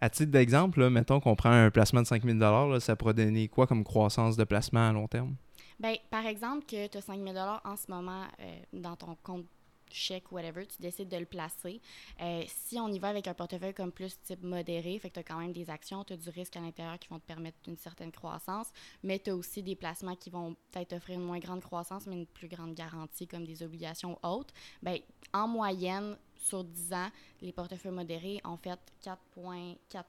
À 0.00 0.10
titre 0.10 0.32
d'exemple, 0.32 0.90
mettons 0.90 1.20
qu'on 1.20 1.36
prend 1.36 1.50
un 1.50 1.70
placement 1.70 2.02
de 2.02 2.06
5000 2.06 2.38
là, 2.38 2.78
ça 2.80 2.96
pourrait 2.96 3.14
donner 3.14 3.48
quoi 3.48 3.66
comme 3.66 3.84
croissance 3.84 4.36
de 4.36 4.44
placement 4.44 4.88
à 4.88 4.92
long 4.92 5.08
terme? 5.08 5.36
Ben, 5.80 5.96
par 6.10 6.26
exemple, 6.26 6.66
que 6.66 6.86
tu 6.86 6.98
as 6.98 7.00
5 7.00 7.20
000 7.20 7.36
en 7.36 7.76
ce 7.76 7.90
moment 7.90 8.24
euh, 8.40 8.58
dans 8.72 8.96
ton 8.96 9.16
compte 9.22 9.46
chèque, 9.94 10.32
whatever, 10.32 10.66
tu 10.66 10.80
décides 10.80 11.08
de 11.08 11.16
le 11.16 11.24
placer. 11.24 11.80
Euh, 12.20 12.42
si 12.46 12.78
on 12.78 12.88
y 12.88 12.98
va 12.98 13.08
avec 13.08 13.26
un 13.28 13.34
portefeuille 13.34 13.74
comme 13.74 13.92
plus 13.92 14.20
type 14.22 14.42
modéré, 14.42 14.98
fait 14.98 15.08
que 15.08 15.14
tu 15.14 15.20
as 15.20 15.22
quand 15.22 15.38
même 15.38 15.52
des 15.52 15.70
actions, 15.70 16.04
tu 16.04 16.12
as 16.12 16.16
du 16.16 16.28
risque 16.30 16.56
à 16.56 16.60
l'intérieur 16.60 16.98
qui 16.98 17.08
vont 17.08 17.18
te 17.18 17.26
permettre 17.26 17.56
une 17.66 17.76
certaine 17.76 18.12
croissance, 18.12 18.68
mais 19.02 19.18
tu 19.18 19.30
as 19.30 19.36
aussi 19.36 19.62
des 19.62 19.76
placements 19.76 20.16
qui 20.16 20.30
vont 20.30 20.56
peut-être 20.72 20.94
offrir 20.94 21.18
une 21.18 21.24
moins 21.24 21.38
grande 21.38 21.62
croissance, 21.62 22.06
mais 22.06 22.16
une 22.16 22.26
plus 22.26 22.48
grande 22.48 22.74
garantie, 22.74 23.26
comme 23.26 23.44
des 23.44 23.62
obligations 23.62 24.18
hautes. 24.22 24.52
Ben, 24.82 24.98
en 25.32 25.48
moyenne, 25.48 26.16
sur 26.36 26.64
10 26.64 26.92
ans, 26.92 27.08
les 27.40 27.52
portefeuilles 27.52 27.92
modérés 27.92 28.40
ont 28.44 28.56
fait 28.56 28.78
4,4 29.02 30.04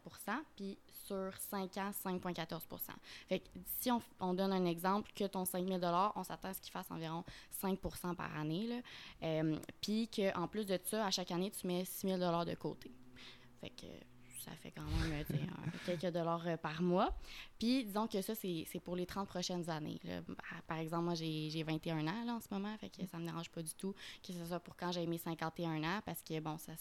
puis 0.55 0.77
sur 1.05 1.31
5 1.49 1.77
ans, 1.77 1.91
5,14 1.91 2.61
Fait 3.27 3.39
que 3.39 3.45
si 3.79 3.91
on, 3.91 4.01
on, 4.19 4.33
donne 4.33 4.53
un 4.53 4.65
exemple, 4.65 5.11
que 5.15 5.25
ton 5.25 5.45
5 5.45 5.67
000 5.67 5.79
on 6.15 6.23
s'attend 6.23 6.49
à 6.49 6.53
ce 6.53 6.61
qu'il 6.61 6.71
fasse 6.71 6.89
environ 6.91 7.23
5% 7.61 8.15
par 8.15 8.35
année. 8.37 8.81
Euh, 9.23 9.57
puis 9.81 10.09
qu'en 10.09 10.47
plus 10.47 10.65
de 10.65 10.79
ça, 10.83 11.05
à 11.05 11.11
chaque 11.11 11.31
année, 11.31 11.51
tu 11.51 11.67
mets 11.67 11.85
6 11.85 12.07
000 12.07 12.45
de 12.45 12.55
côté. 12.55 12.91
Fait 13.61 13.69
que 13.69 13.87
ça 14.43 14.51
fait 14.61 14.71
quand 14.71 14.83
même 14.83 15.25
quelques 15.85 16.13
dollars 16.13 16.47
euh, 16.47 16.57
par 16.57 16.81
mois. 16.81 17.13
Puis 17.59 17.83
disons 17.85 18.07
que 18.07 18.21
ça, 18.21 18.33
c'est 18.35 18.79
pour 18.83 18.95
les 18.95 19.05
30 19.05 19.27
prochaines 19.27 19.69
années. 19.69 19.99
Bah, 20.27 20.35
par 20.67 20.77
exemple, 20.77 21.05
moi, 21.05 21.15
j'ai 21.15 21.63
21 21.63 22.07
ans 22.07 22.25
là, 22.25 22.33
en 22.33 22.41
ce 22.41 22.47
moment, 22.51 22.75
fait 22.77 22.89
que 22.89 23.05
ça 23.07 23.17
me 23.17 23.25
dérange 23.25 23.49
pas 23.49 23.61
du 23.61 23.73
tout 23.73 23.93
que 24.25 24.33
ce 24.33 24.45
soit 24.45 24.59
pour 24.59 24.75
quand 24.75 24.91
j'ai 24.91 25.05
mes 25.05 25.17
51 25.17 25.83
ans, 25.83 26.01
parce 26.05 26.21
que, 26.21 26.39
bon, 26.39 26.57
ça 26.57 26.73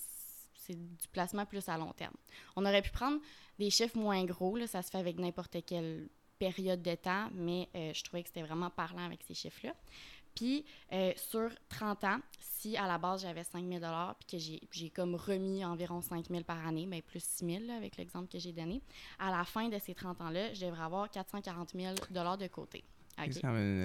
c'est 0.66 0.74
du 0.74 1.08
placement 1.12 1.46
plus 1.46 1.68
à 1.68 1.78
long 1.78 1.92
terme. 1.92 2.14
On 2.56 2.64
aurait 2.64 2.82
pu 2.82 2.90
prendre 2.90 3.20
des 3.58 3.70
chiffres 3.70 3.96
moins 3.96 4.24
gros, 4.24 4.56
là, 4.56 4.66
ça 4.66 4.82
se 4.82 4.90
fait 4.90 4.98
avec 4.98 5.18
n'importe 5.18 5.56
quelle 5.64 6.08
période 6.38 6.82
de 6.82 6.94
temps, 6.94 7.28
mais 7.32 7.68
euh, 7.74 7.92
je 7.94 8.02
trouvais 8.02 8.22
que 8.22 8.28
c'était 8.28 8.42
vraiment 8.42 8.70
parlant 8.70 9.04
avec 9.04 9.22
ces 9.22 9.34
chiffres-là. 9.34 9.74
Puis 10.34 10.64
euh, 10.92 11.12
sur 11.16 11.48
30 11.68 12.04
ans, 12.04 12.18
si 12.40 12.76
à 12.76 12.88
la 12.88 12.98
base 12.98 13.22
j'avais 13.22 13.44
5 13.44 13.64
000 13.64 13.80
puis 14.18 14.36
que 14.36 14.68
j'ai 14.72 14.90
comme 14.90 15.14
remis 15.14 15.64
environ 15.64 16.00
5 16.00 16.26
000 16.28 16.42
par 16.42 16.66
année, 16.66 16.86
bien 16.86 17.00
plus 17.00 17.22
6 17.22 17.46
000 17.66 17.76
avec 17.76 17.96
l'exemple 17.96 18.26
que 18.26 18.38
j'ai 18.38 18.52
donné, 18.52 18.82
à 19.20 19.30
la 19.30 19.44
fin 19.44 19.68
de 19.68 19.78
ces 19.78 19.94
30 19.94 20.20
ans-là, 20.20 20.52
je 20.52 20.66
devrais 20.66 20.82
avoir 20.82 21.08
440 21.08 21.70
000 21.76 21.94
de 22.36 22.46
côté. 22.48 22.84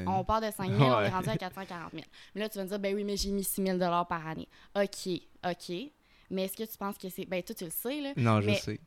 On 0.07 0.23
part 0.23 0.41
de 0.41 0.49
5 0.49 0.71
000, 0.71 0.81
on 0.81 1.01
est 1.01 1.09
rendu 1.09 1.29
à 1.29 1.37
440 1.37 1.91
000. 1.93 2.03
Mais 2.33 2.41
là, 2.41 2.49
tu 2.49 2.57
vas 2.57 2.63
me 2.63 2.69
dire, 2.69 2.79
ben 2.79 2.95
oui, 2.95 3.03
mais 3.03 3.15
j'ai 3.15 3.29
mis 3.29 3.43
6 3.43 3.63
000 3.63 3.77
par 3.77 4.25
année. 4.25 4.47
OK, 4.75 5.21
OK. 5.45 5.91
Mais 6.29 6.45
est-ce 6.45 6.57
que 6.57 6.69
tu 6.69 6.77
penses 6.77 6.97
que 6.97 7.09
c'est. 7.09 7.25
Ben, 7.25 7.41
toi, 7.41 7.55
tu 7.55 7.65
le 7.65 7.71
sais, 7.71 8.01
là. 8.01 8.13
Non, 8.15 8.41
je 8.41 8.53
sais. 8.53 8.79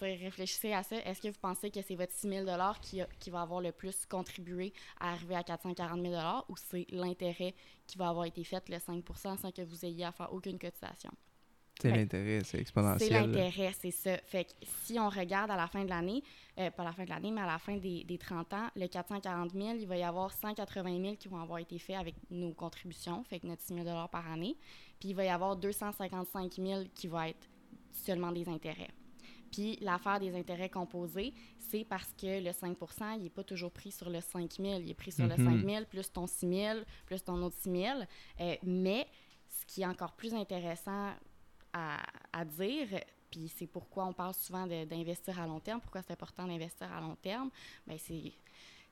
Réfléchissez 0.00 0.72
à 0.72 0.82
ça. 0.82 0.96
Est-ce 0.96 1.20
que 1.20 1.28
vous 1.28 1.40
pensez 1.40 1.70
que 1.70 1.82
c'est 1.82 1.96
votre 1.96 2.12
6 2.12 2.28
000 2.28 2.46
qui, 2.80 3.02
qui 3.18 3.30
va 3.30 3.42
avoir 3.42 3.60
le 3.60 3.72
plus 3.72 4.06
contribué 4.06 4.72
à 5.00 5.12
arriver 5.12 5.34
à 5.34 5.42
440 5.42 6.00
000 6.00 6.14
ou 6.48 6.54
c'est 6.56 6.86
l'intérêt 6.90 7.54
qui 7.86 7.98
va 7.98 8.08
avoir 8.08 8.24
été 8.26 8.44
fait, 8.44 8.68
le 8.68 8.76
5% 8.76 9.38
sans 9.38 9.50
que 9.50 9.62
vous 9.62 9.84
ayez 9.84 10.04
à 10.04 10.12
faire 10.12 10.32
aucune 10.32 10.58
cotisation? 10.58 11.10
C'est 11.80 11.90
l'intérêt, 11.90 12.40
c'est 12.44 12.60
exponentiel. 12.60 13.08
C'est 13.08 13.20
l'intérêt, 13.20 13.72
c'est 13.78 13.90
ça. 13.90 14.16
Fait 14.18 14.44
que 14.44 14.52
si 14.62 14.98
on 14.98 15.08
regarde 15.08 15.50
à 15.50 15.56
la 15.56 15.66
fin 15.66 15.84
de 15.84 15.90
l'année, 15.90 16.22
euh, 16.58 16.70
pas 16.70 16.82
à 16.82 16.86
la 16.86 16.92
fin 16.92 17.04
de 17.04 17.10
l'année, 17.10 17.32
mais 17.32 17.40
à 17.40 17.46
la 17.46 17.58
fin 17.58 17.76
des, 17.76 18.04
des, 18.04 18.16
30 18.16 18.52
ans, 18.54 18.68
le 18.76 18.86
440 18.86 19.52
000, 19.52 19.74
il 19.80 19.86
va 19.86 19.96
y 19.96 20.02
avoir 20.02 20.32
180 20.32 21.02
000 21.02 21.16
qui 21.16 21.28
vont 21.28 21.40
avoir 21.40 21.58
été 21.58 21.78
faits 21.78 21.96
avec 21.96 22.14
nos 22.30 22.52
contributions, 22.52 23.24
fait 23.24 23.40
que 23.40 23.46
notre 23.46 23.62
6 23.62 23.74
000 23.74 23.84
par 24.08 24.30
année. 24.30 24.56
Puis 24.98 25.10
il 25.10 25.14
va 25.14 25.24
y 25.24 25.28
avoir 25.28 25.56
255 25.56 26.54
000 26.54 26.84
qui 26.94 27.08
vont 27.08 27.22
être 27.22 27.48
seulement 27.92 28.32
des 28.32 28.48
intérêts. 28.48 28.90
Puis 29.50 29.78
l'affaire 29.80 30.18
des 30.18 30.34
intérêts 30.34 30.68
composés, 30.68 31.32
c'est 31.58 31.84
parce 31.84 32.12
que 32.14 32.42
le 32.42 32.50
5% 32.50 33.16
il 33.16 33.22
n'est 33.22 33.30
pas 33.30 33.44
toujours 33.44 33.70
pris 33.70 33.92
sur 33.92 34.10
le 34.10 34.20
5 34.20 34.52
000. 34.52 34.80
Il 34.80 34.90
est 34.90 34.94
pris 34.94 35.12
sur 35.12 35.26
le 35.26 35.36
5 35.36 35.42
mm-hmm. 35.42 35.70
000 35.70 35.84
plus 35.84 36.12
ton 36.12 36.26
6 36.26 36.48
000 36.48 36.78
plus 37.06 37.22
ton 37.22 37.40
autre 37.42 37.56
6 37.60 37.70
000. 37.70 38.00
Euh, 38.40 38.56
mais 38.64 39.06
ce 39.48 39.64
qui 39.66 39.82
est 39.82 39.86
encore 39.86 40.12
plus 40.12 40.34
intéressant 40.34 41.12
à, 41.72 42.02
à 42.32 42.44
dire, 42.44 42.88
puis 43.30 43.48
c'est 43.48 43.66
pourquoi 43.66 44.06
on 44.06 44.12
parle 44.12 44.34
souvent 44.34 44.66
d'investir 44.66 45.40
à 45.40 45.46
long 45.46 45.60
terme, 45.60 45.80
pourquoi 45.80 46.02
c'est 46.02 46.12
important 46.12 46.46
d'investir 46.46 46.92
à 46.92 47.00
long 47.00 47.16
terme, 47.16 47.50
bien 47.86 47.96
c'est 47.98 48.32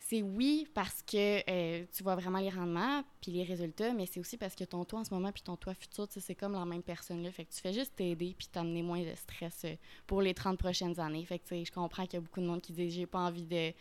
c'est 0.08 0.22
oui 0.22 0.66
parce 0.74 1.02
que 1.02 1.48
euh, 1.48 1.84
tu 1.92 2.02
vois 2.02 2.16
vraiment 2.16 2.38
les 2.38 2.50
rendements 2.50 3.02
puis 3.20 3.30
les 3.30 3.44
résultats, 3.44 3.92
mais 3.94 4.06
c'est 4.06 4.18
aussi 4.18 4.36
parce 4.36 4.54
que 4.54 4.64
ton 4.64 4.84
toit 4.84 5.00
en 5.00 5.04
ce 5.04 5.14
moment 5.14 5.30
puis 5.30 5.42
ton 5.42 5.56
toit 5.56 5.74
futur, 5.74 6.06
c'est 6.10 6.34
comme 6.34 6.52
la 6.52 6.64
même 6.64 6.82
personne 6.82 7.22
là. 7.22 7.30
Fait 7.30 7.44
que 7.44 7.52
tu 7.52 7.60
fais 7.60 7.72
juste 7.72 7.94
t'aider 7.94 8.34
puis 8.36 8.48
t'amener 8.50 8.82
moins 8.82 9.00
de 9.00 9.14
stress 9.14 9.62
euh, 9.64 9.76
pour 10.06 10.20
les 10.20 10.34
30 10.34 10.58
prochaines 10.58 10.98
années. 10.98 11.24
Fait 11.24 11.38
que 11.38 11.64
je 11.64 11.70
comprends 11.70 12.04
qu'il 12.04 12.14
y 12.14 12.16
a 12.16 12.20
beaucoup 12.20 12.40
de 12.40 12.46
monde 12.46 12.60
qui 12.60 12.72
dit 12.72 12.90
j'ai 12.90 13.06
pas 13.06 13.20
envie 13.20 13.46
de, 13.46 13.72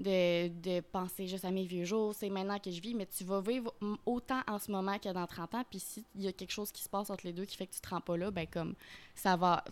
de, 0.00 0.48
de, 0.48 0.80
penser 0.80 1.28
juste 1.28 1.44
à 1.44 1.50
mes 1.50 1.64
vieux 1.64 1.84
jours, 1.84 2.12
c'est 2.14 2.28
maintenant 2.28 2.58
que 2.58 2.70
je 2.70 2.80
vis, 2.80 2.94
mais 2.94 3.06
tu 3.06 3.22
vas 3.22 3.40
vivre 3.40 3.72
autant 4.04 4.40
en 4.48 4.58
ce 4.58 4.72
moment 4.72 4.98
que 4.98 5.12
dans 5.12 5.26
30 5.26 5.54
ans. 5.54 5.64
Puis 5.70 5.78
s'il 5.78 6.04
y 6.16 6.26
a 6.26 6.32
quelque 6.32 6.52
chose 6.52 6.72
qui 6.72 6.82
se 6.82 6.88
passe 6.88 7.08
entre 7.08 7.24
les 7.24 7.32
deux 7.32 7.44
qui 7.44 7.56
fait 7.56 7.66
que 7.66 7.74
tu 7.74 7.80
te 7.80 7.88
rends 7.88 8.00
pas 8.00 8.16
là, 8.16 8.32
ben 8.32 8.46
comme 8.46 8.74
ça 9.14 9.36
va, 9.36 9.64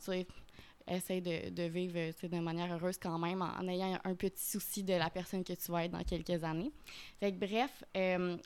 essaye 0.89 1.21
de, 1.21 1.51
de 1.51 1.63
vivre 1.65 1.99
de 2.23 2.41
manière 2.41 2.73
heureuse 2.73 2.99
quand 2.99 3.19
même 3.19 3.43
en, 3.43 3.67
ayant 3.69 3.99
un 4.05 4.15
petit 4.15 4.45
souci 4.45 4.83
de 4.83 4.95
la 4.95 5.11
personne 5.11 5.45
que 5.45 5.53
tu 5.53 5.71
vas 5.71 5.85
être 5.85 5.93
dans 5.93 6.05
quelques 6.05 6.45
années. 6.45 6.73
Fait 7.19 7.33
que, 7.33 7.39
bref, 7.39 7.85
euh, 7.97 8.37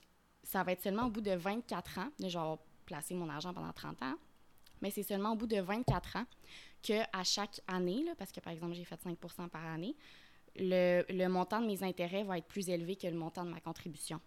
ça 0.42 0.62
va 0.62 0.72
être 0.72 0.82
seulement 0.82 1.06
au 1.06 1.10
bout 1.10 1.20
de 1.20 1.32
24 1.32 1.98
ans, 1.98 2.10
de 2.18 2.28
genre 2.28 2.58
placer 2.86 3.14
mon 3.14 3.28
argent 3.28 3.52
pendant 3.52 3.72
30 3.72 4.02
ans, 4.02 4.14
mais 4.80 4.90
c'est 4.90 5.02
seulement 5.02 5.32
au 5.32 5.36
bout 5.36 5.46
de 5.46 5.60
24 5.60 6.16
ans 6.16 6.26
que 6.82 7.00
à 7.12 7.24
chaque 7.24 7.60
année, 7.66 8.02
là, 8.04 8.12
parce 8.16 8.32
que 8.32 8.40
par 8.40 8.52
exemple 8.52 8.74
j'ai 8.74 8.84
fait 8.84 8.98
5% 9.00 9.48
par 9.48 9.64
année, 9.66 9.94
le, 10.56 11.04
le, 11.10 11.28
montant 11.28 11.60
de 11.60 11.66
mes 11.66 11.82
intérêts 11.82 12.24
va 12.24 12.38
être 12.38 12.48
plus 12.48 12.68
élevé 12.68 12.96
que 12.96 13.06
le 13.06 13.16
montant 13.16 13.44
de 13.44 13.50
ma 13.50 13.60
contribution. 13.60 14.20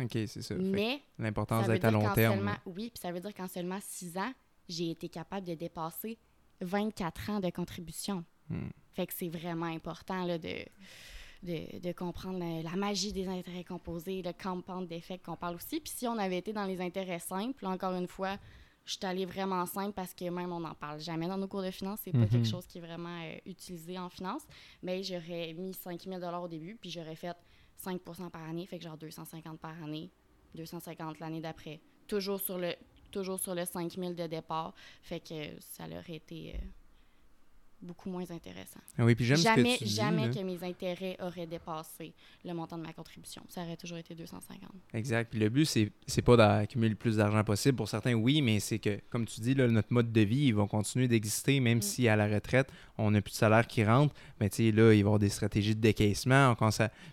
OK, 0.00 0.10
c'est 0.12 0.42
ça. 0.42 0.54
Mais 0.56 1.02
l'importance 1.18 1.66
d'être 1.68 1.84
à 1.84 1.90
long 1.90 2.12
terme. 2.14 2.56
oui, 2.66 2.90
puis 2.90 3.00
ça 3.00 3.12
veut 3.12 3.20
dire 3.20 3.32
qu'en 3.34 3.46
seulement 3.46 3.78
6 3.80 4.18
ans, 4.18 4.32
j'ai 4.68 4.90
été 4.90 5.08
capable 5.08 5.46
de 5.46 5.54
dépasser 5.54 6.18
24 6.60 7.30
ans 7.30 7.40
de 7.40 7.50
contribution. 7.50 8.24
Hmm. 8.48 8.68
Fait 8.92 9.06
que 9.06 9.12
c'est 9.14 9.28
vraiment 9.28 9.66
important 9.66 10.24
là, 10.24 10.38
de, 10.38 10.64
de, 11.42 11.78
de, 11.80 11.92
comprendre 11.92 12.38
la, 12.38 12.76
magie 12.76 13.12
des 13.12 13.28
intérêts 13.28 13.64
composés, 13.64 14.22
le 14.22 14.32
compound 14.32 14.86
d'effet 14.86 15.18
qu'on 15.18 15.36
parle 15.36 15.56
aussi. 15.56 15.80
Puis 15.80 15.92
si 15.96 16.06
on 16.06 16.18
avait 16.18 16.38
été 16.38 16.52
dans 16.52 16.64
les 16.64 16.80
intérêts 16.80 17.18
simples, 17.18 17.66
encore 17.66 17.94
une 17.94 18.06
fois, 18.06 18.38
je 18.84 18.92
suis 18.92 19.06
allée 19.06 19.24
vraiment 19.24 19.64
simple 19.66 19.92
parce 19.92 20.12
que 20.14 20.28
même 20.28 20.52
on 20.52 20.60
n'en 20.60 20.74
parle 20.74 21.00
jamais 21.00 21.26
dans 21.26 21.38
nos 21.38 21.48
cours 21.48 21.62
de 21.62 21.70
finance. 21.70 22.00
C'est 22.04 22.12
pas 22.12 22.26
quelque 22.26 22.36
mhm. 22.38 22.44
chose 22.44 22.66
qui 22.66 22.78
est 22.78 22.82
vraiment 22.82 23.22
euh, 23.22 23.36
utilisé 23.46 23.98
en 23.98 24.08
finance. 24.08 24.42
Mais 24.82 25.02
j'aurais 25.02 25.54
mis 25.54 25.72
5 25.72 26.02
000 26.02 26.22
au 26.22 26.48
début, 26.48 26.76
puis 26.76 26.90
j'aurais 26.90 27.16
fait 27.16 27.36
5% 27.82 28.30
par 28.30 28.42
année, 28.42 28.66
fait 28.66 28.78
que 28.78 28.84
genre 28.84 28.96
250 28.96 29.58
par 29.58 29.82
année, 29.82 30.10
250 30.54 31.18
l'année 31.18 31.40
d'après. 31.40 31.80
Toujours 32.06 32.40
sur 32.40 32.58
le 32.58 32.74
toujours 33.14 33.38
sur 33.38 33.54
le 33.54 33.64
5000 33.64 34.14
de 34.14 34.26
départ. 34.26 34.74
Fait 35.02 35.20
que 35.20 35.60
ça 35.60 35.86
leur 35.86 36.08
été 36.10 36.54
euh, 36.54 36.58
beaucoup 37.80 38.10
moins 38.10 38.28
intéressant. 38.30 38.80
Ah 38.98 39.04
oui, 39.04 39.14
puis 39.14 39.24
j'aime 39.24 39.36
jamais, 39.36 39.74
ce 39.76 39.80
que 39.80 39.84
tu 39.84 39.90
jamais 39.90 40.30
que 40.30 40.40
mes 40.40 40.62
intérêts 40.64 41.16
auraient 41.20 41.46
dépassé 41.46 42.12
le 42.44 42.52
montant 42.52 42.76
de 42.76 42.82
ma 42.82 42.92
contribution. 42.92 43.42
Ça 43.48 43.62
aurait 43.62 43.76
toujours 43.76 43.98
été 43.98 44.14
250. 44.14 44.70
Exact. 44.94 45.30
Puis 45.30 45.38
le 45.38 45.48
but, 45.48 45.64
c'est, 45.64 45.92
c'est 46.06 46.22
pas 46.22 46.36
d'accumuler 46.36 46.90
le 46.90 46.96
plus 46.96 47.18
d'argent 47.18 47.44
possible. 47.44 47.76
Pour 47.76 47.88
certains, 47.88 48.14
oui, 48.14 48.42
mais 48.42 48.58
c'est 48.58 48.78
que, 48.78 48.98
comme 49.10 49.26
tu 49.26 49.40
dis, 49.40 49.54
là, 49.54 49.68
notre 49.68 49.92
mode 49.92 50.12
de 50.12 50.20
vie, 50.22 50.46
il 50.46 50.54
va 50.54 50.66
continuer 50.66 51.06
d'exister, 51.06 51.60
même 51.60 51.78
mm. 51.78 51.82
si 51.82 52.08
à 52.08 52.16
la 52.16 52.26
retraite, 52.26 52.72
on 52.98 53.10
n'a 53.10 53.20
plus 53.20 53.32
de 53.32 53.36
salaire 53.36 53.66
qui 53.66 53.84
rentre. 53.84 54.14
Mais 54.40 54.48
tu 54.48 54.56
sais, 54.56 54.72
là, 54.72 54.92
il 54.92 54.94
va 54.94 54.94
y 54.94 55.00
avoir 55.00 55.18
des 55.18 55.28
stratégies 55.28 55.76
de 55.76 55.80
décaissement. 55.80 56.56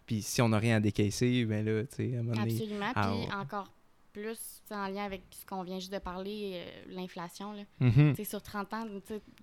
Puis 0.06 0.22
si 0.22 0.42
on 0.42 0.50
n'a 0.50 0.58
rien 0.58 0.78
à 0.78 0.80
décaisser, 0.80 1.46
ben 1.46 1.64
là, 1.64 1.84
tu 1.84 1.96
sais, 1.96 2.16
à 2.16 2.20
un 2.20 2.24
moment 2.24 2.42
donné... 2.42 2.54
Absolument. 2.54 2.94
Puis 2.94 3.34
encore 3.34 3.72
plus 4.14 4.61
en 4.76 4.88
lien 4.88 5.04
avec 5.04 5.22
ce 5.32 5.46
qu'on 5.46 5.64
vient 5.64 5.80
juste 5.80 5.94
de 5.94 6.00
parler, 6.00 6.54
euh, 6.56 6.94
l'inflation. 6.96 7.54
Mm 7.80 8.14
Sur 8.24 8.42
30 8.42 8.74
ans, 8.74 8.86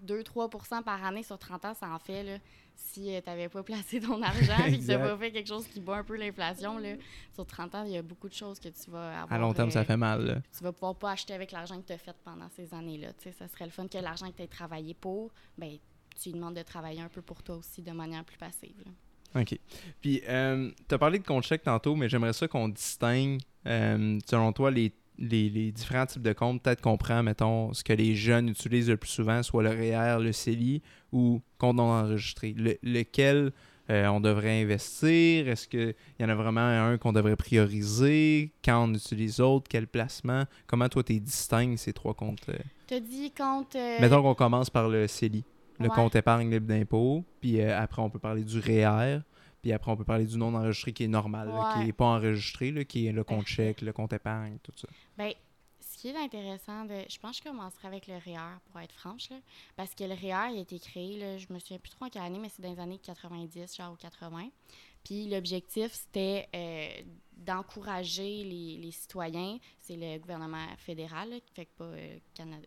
2-3% 0.07 0.83
par 0.83 1.05
année 1.05 1.23
sur 1.23 1.39
30 1.39 1.65
ans, 1.65 1.75
ça 1.75 1.91
en 1.91 1.99
fait. 1.99 2.23
Là, 2.23 2.39
si 2.77 3.15
euh, 3.15 3.21
tu 3.21 3.29
n'avais 3.29 3.49
pas 3.49 3.63
placé 3.65 4.01
ton 4.01 4.23
argent 4.23 4.65
et 4.67 4.79
que 4.79 4.85
tu 4.85 4.89
n'as 4.89 4.99
pas 4.99 5.17
fait 5.17 5.33
quelque 5.33 5.49
chose 5.49 5.67
qui 5.67 5.81
bat 5.81 5.97
un 5.97 6.05
peu 6.05 6.17
l'inflation, 6.17 6.81
sur 7.35 7.47
30 7.47 7.75
ans, 7.75 7.85
il 7.85 7.93
y 7.93 7.97
a 7.97 8.03
beaucoup 8.03 8.29
de 8.29 8.35
choses 8.35 8.59
que 8.59 8.69
tu 8.69 8.91
vas 8.91 9.23
avoir. 9.23 9.33
À 9.33 9.39
long 9.39 9.53
terme, 9.53 9.71
ça 9.71 9.81
euh, 9.81 9.85
fait 9.85 9.97
mal. 9.97 10.43
Tu 10.57 10.63
vas 10.63 10.73
pouvoir 10.73 10.95
pas 10.95 11.13
acheter 11.13 11.35
avec 11.35 11.53
l'argent 11.53 11.81
que 11.81 11.87
tu 11.87 11.93
as 11.93 11.99
fait 11.99 12.17
pendant 12.25 12.49
ces 12.51 12.73
années-là. 12.73 13.09
Ça 13.37 13.49
serait 13.49 13.67
le 13.67 13.71
fun 13.71 13.89
que 13.89 13.99
l'argent 13.99 14.31
que 14.31 14.37
tu 14.37 14.43
aies 14.43 14.49
travaillé 14.49 14.95
pour, 14.95 15.33
ben, 15.57 15.77
tu 16.21 16.31
lui 16.31 16.35
demandes 16.35 16.57
de 16.57 16.63
travailler 16.63 17.01
un 17.01 17.09
peu 17.09 17.23
pour 17.23 17.43
toi 17.43 17.57
aussi 17.57 17.83
de 17.83 17.93
manière 17.93 18.25
plus 18.25 18.39
passive. 18.39 18.85
OK. 19.35 19.59
Puis, 20.01 20.23
euh, 20.29 20.71
tu 20.89 20.95
as 20.95 20.99
parlé 20.99 21.19
de 21.19 21.25
compte 21.25 21.45
chèque 21.45 21.63
tantôt, 21.63 21.95
mais 21.95 22.09
j'aimerais 22.09 22.33
ça 22.33 22.49
qu'on 22.49 22.69
distingue, 22.69 23.41
euh, 23.67 24.19
selon 24.27 24.53
toi, 24.53 24.71
les, 24.71 24.93
les, 25.19 25.73
différents 25.73 26.07
types 26.07 26.23
de 26.23 26.33
comptes. 26.33 26.63
Peut-être 26.63 26.81
qu'on 26.81 26.97
prend, 26.97 27.23
mettons, 27.23 27.73
ce 27.73 27.85
que 27.85 27.93
les 27.93 28.15
jeunes 28.15 28.49
utilisent 28.49 28.91
le 28.91 28.97
plus 28.97 29.11
souvent, 29.11 29.43
soit 29.43 29.63
le 29.63 29.71
REER, 29.71 30.23
le 30.23 30.33
CELI 30.33 30.83
ou 31.13 31.41
compte 31.59 31.77
non 31.77 31.91
enregistré. 31.91 32.55
lequel 32.83 33.53
euh, 33.91 34.07
on 34.09 34.21
devrait 34.21 34.63
investir? 34.63 35.49
Est-ce 35.49 35.67
qu'il 35.67 35.95
y 36.21 36.25
en 36.25 36.29
a 36.29 36.35
vraiment 36.35 36.61
un 36.61 36.99
qu'on 36.99 37.13
devrait 37.13 37.37
prioriser? 37.37 38.53
Quand 38.65 38.89
on 38.89 38.95
utilise 38.95 39.39
l'autre? 39.39 39.67
Quel 39.69 39.87
placement? 39.87 40.45
Comment 40.67 40.89
toi, 40.89 41.03
tu 41.03 41.19
distingues 41.19 41.77
ces 41.77 41.93
trois 41.93 42.15
comptes? 42.15 42.51
Tu 42.87 42.95
as 42.95 43.01
dit 43.01 43.33
compte... 43.33 43.77
Mettons 44.01 44.23
qu'on 44.23 44.35
commence 44.35 44.71
par 44.71 44.89
le 44.89 45.07
CELI 45.07 45.45
le 45.81 45.89
compte 45.89 46.17
épargne 46.17 46.51
libre 46.51 46.67
d'impôt, 46.67 47.25
puis 47.41 47.61
euh, 47.61 47.79
après 47.79 48.03
on 48.03 48.11
peut 48.11 48.19
parler 48.19 48.43
du 48.43 48.59
REER, 48.59 49.21
puis 49.63 49.73
après 49.73 49.91
on 49.91 49.97
peut 49.97 50.05
parler 50.05 50.27
du 50.27 50.37
non 50.37 50.55
enregistré 50.55 50.93
qui 50.93 51.05
est 51.05 51.09
normal, 51.09 51.53
qui 51.75 51.87
n'est 51.87 51.93
pas 51.93 52.07
enregistré, 52.07 52.71
là, 52.71 52.85
qui 52.85 53.07
est 53.07 53.13
le 53.13 53.25
compte 53.25 53.47
chèque, 53.47 53.81
le 53.81 53.93
compte 53.93 54.13
épargne, 54.13 54.59
tout 54.63 54.73
ça. 54.77 54.89
Bien, 55.17 55.33
ce 55.81 56.03
qui 56.03 56.09
est 56.09 56.17
intéressant, 56.17 56.85
de, 56.85 56.95
je 57.09 57.19
pense 57.19 57.41
que 57.41 57.49
je 57.49 57.51
commencerai 57.51 57.89
avec 57.89 58.07
le 58.07 58.15
REER, 58.15 58.59
pour 58.71 58.81
être 58.81 58.93
franche, 58.93 59.31
là, 59.31 59.37
parce 59.77 59.95
que 59.95 60.05
le 60.05 60.15
REER, 60.15 60.53
il 60.53 60.59
a 60.59 60.61
été 60.61 60.79
créé, 60.79 61.19
là, 61.19 61.39
je 61.39 61.53
me 61.53 61.59
souviens 61.59 61.79
plus 61.79 61.91
trop 61.91 62.05
en 62.05 62.09
quelle 62.09 62.23
année, 62.23 62.39
mais 62.39 62.49
c'est 62.49 62.63
dans 62.63 62.71
les 62.73 62.81
années 62.81 62.99
90, 62.99 63.77
genre 63.77 63.93
ou 63.93 63.97
80. 63.97 64.49
Puis 65.05 65.29
l'objectif, 65.29 65.93
c'était 65.93 66.49
euh, 66.55 67.03
d'encourager 67.37 68.45
les, 68.45 68.77
les, 68.77 68.91
citoyens, 68.91 69.59
c'est 69.81 69.97
le 69.97 70.19
gouvernement 70.19 70.67
fédéral, 70.77 71.31
là, 71.31 71.37
fait 71.55 71.67
que 71.67 71.71
pas, 71.79 71.85
euh, 71.85 72.19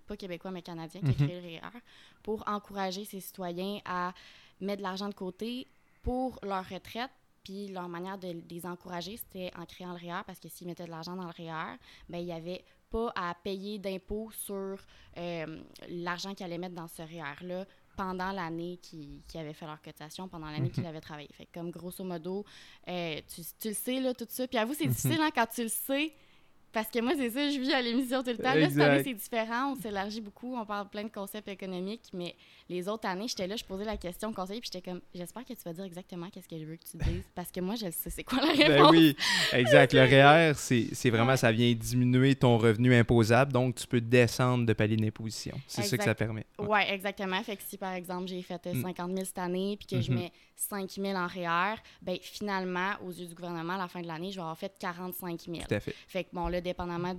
pas 0.07 0.17
québécois, 0.17 0.51
mais 0.51 0.61
canadien, 0.61 1.01
qui 1.01 1.09
a 1.11 1.13
créé 1.13 1.41
le 1.41 1.47
REER, 1.47 1.79
pour 2.23 2.43
encourager 2.47 3.05
ces 3.05 3.21
citoyens 3.21 3.79
à 3.85 4.13
mettre 4.59 4.79
de 4.79 4.83
l'argent 4.83 5.09
de 5.09 5.13
côté 5.13 5.67
pour 6.03 6.39
leur 6.43 6.67
retraite, 6.67 7.11
puis 7.43 7.67
leur 7.67 7.89
manière 7.89 8.17
de, 8.17 8.41
les 8.49 8.65
encourager, 8.65 9.17
c'était 9.17 9.51
en 9.57 9.65
créant 9.65 9.93
le 9.93 9.97
REER, 9.97 10.23
parce 10.25 10.39
que 10.39 10.47
s'ils 10.47 10.67
mettaient 10.67 10.85
de 10.85 10.91
l'argent 10.91 11.15
dans 11.15 11.25
le 11.25 11.31
REER, 11.31 11.77
ben 12.09 12.19
il 12.19 12.25
n'y 12.25 12.33
avait 12.33 12.63
pas 12.89 13.11
à 13.15 13.33
payer 13.33 13.79
d'impôts 13.79 14.29
sur 14.31 14.77
euh, 15.17 15.63
l'argent 15.89 16.35
qu'ils 16.35 16.45
allaient 16.45 16.57
mettre 16.57 16.75
dans 16.75 16.87
ce 16.87 17.01
REER-là 17.01 17.65
pendant 17.95 18.31
l'année 18.31 18.77
qu'ils 18.77 19.21
qui 19.27 19.37
avaient 19.37 19.53
fait 19.53 19.65
leur 19.65 19.81
cotisation, 19.81 20.27
pendant 20.27 20.49
l'année 20.49 20.69
qu'ils 20.69 20.85
avaient 20.85 21.01
travaillé. 21.01 21.29
Fait 21.33 21.47
comme 21.53 21.71
grosso 21.71 22.03
modo, 22.03 22.45
euh, 22.87 23.19
tu, 23.27 23.41
tu, 23.59 23.69
le 23.69 23.73
sais, 23.73 23.99
là, 23.99 24.13
tout 24.13 24.27
ça. 24.29 24.47
Puis 24.47 24.57
à 24.57 24.65
vous, 24.65 24.73
c'est 24.73 24.87
difficile 24.87 25.19
hein, 25.21 25.29
quand 25.33 25.47
tu 25.47 25.63
le 25.63 25.69
sais 25.69 26.13
parce 26.73 26.89
que 26.89 26.99
moi, 26.99 27.13
c'est 27.17 27.29
ça, 27.29 27.49
je 27.49 27.59
vis 27.59 27.73
à 27.73 27.81
l'émission 27.81 28.23
tout 28.23 28.29
le 28.29 28.37
temps. 28.37 28.53
Là, 28.53 28.69
cette 28.69 28.79
année, 28.79 29.03
c'est 29.03 29.13
différent. 29.13 29.73
On 29.73 29.75
s'élargit 29.75 30.21
beaucoup. 30.21 30.55
On 30.55 30.65
parle 30.65 30.87
plein 30.89 31.03
de 31.03 31.09
concepts 31.09 31.47
économiques. 31.47 32.09
Mais 32.13 32.35
les 32.69 32.87
autres 32.87 33.07
années, 33.07 33.27
j'étais 33.27 33.47
là, 33.47 33.55
je 33.55 33.63
posais 33.63 33.83
la 33.83 33.97
question 33.97 34.29
au 34.29 34.33
conseiller, 34.33 34.61
puis 34.61 34.69
j'étais 34.71 34.89
comme, 34.89 35.01
j'espère 35.13 35.43
que 35.43 35.53
tu 35.53 35.61
vas 35.65 35.73
dire 35.73 35.83
exactement 35.83 36.29
qu'est-ce 36.29 36.47
que 36.47 36.57
je 36.57 36.65
veux 36.65 36.75
que 36.75 36.83
tu 36.89 36.97
dises. 36.97 37.23
Parce 37.35 37.51
que 37.51 37.59
moi, 37.59 37.75
je 37.75 37.89
sais 37.91 38.09
c'est 38.09 38.23
quoi 38.23 38.39
la 38.39 38.53
ben 38.53 38.71
réponse. 38.71 38.91
Ben 38.91 38.97
oui, 38.97 39.15
exact. 39.53 39.93
Le 39.93 40.01
REER, 40.01 40.53
c'est 40.55 41.09
vraiment, 41.09 41.35
ça 41.35 41.51
vient 41.51 41.71
diminuer 41.73 42.35
ton 42.35 42.57
revenu 42.57 42.95
imposable. 42.95 43.51
Donc, 43.51 43.75
tu 43.75 43.87
peux 43.87 44.01
descendre 44.01 44.65
de 44.65 44.73
palier 44.73 44.97
d'imposition. 44.97 45.59
C'est 45.67 45.83
ça 45.83 45.97
que 45.97 46.03
ça 46.03 46.15
permet. 46.15 46.45
Oui, 46.59 46.67
ouais, 46.67 46.93
exactement. 46.93 47.41
Fait 47.43 47.57
que 47.57 47.63
si, 47.67 47.77
par 47.77 47.93
exemple, 47.93 48.27
j'ai 48.27 48.41
fait 48.41 48.61
50 48.63 48.75
euh, 48.75 48.93
000 48.95 49.09
mm. 49.09 49.25
cette 49.25 49.37
année, 49.37 49.77
puis 49.77 49.87
que 49.87 50.01
je 50.01 50.11
mm-hmm. 50.11 50.15
mets 50.15 50.31
5 50.55 50.89
000 50.89 51.17
en 51.17 51.27
REER, 51.27 51.75
ben 52.01 52.17
finalement, 52.21 52.91
aux 53.05 53.11
yeux 53.11 53.25
du 53.25 53.35
gouvernement, 53.35 53.73
à 53.73 53.79
la 53.79 53.87
fin 53.87 54.01
de 54.01 54.07
l'année, 54.07 54.31
je 54.31 54.35
vais 54.35 54.41
avoir 54.41 54.57
fait 54.57 54.73
45 54.79 55.41
000. 55.41 55.57
Tout 55.67 55.73
à 55.73 55.79
fait. 55.79 55.95
Fait 56.07 56.23
que 56.23 56.29
bon, 56.33 56.47
là, 56.47 56.60
dépendamment 56.61 57.13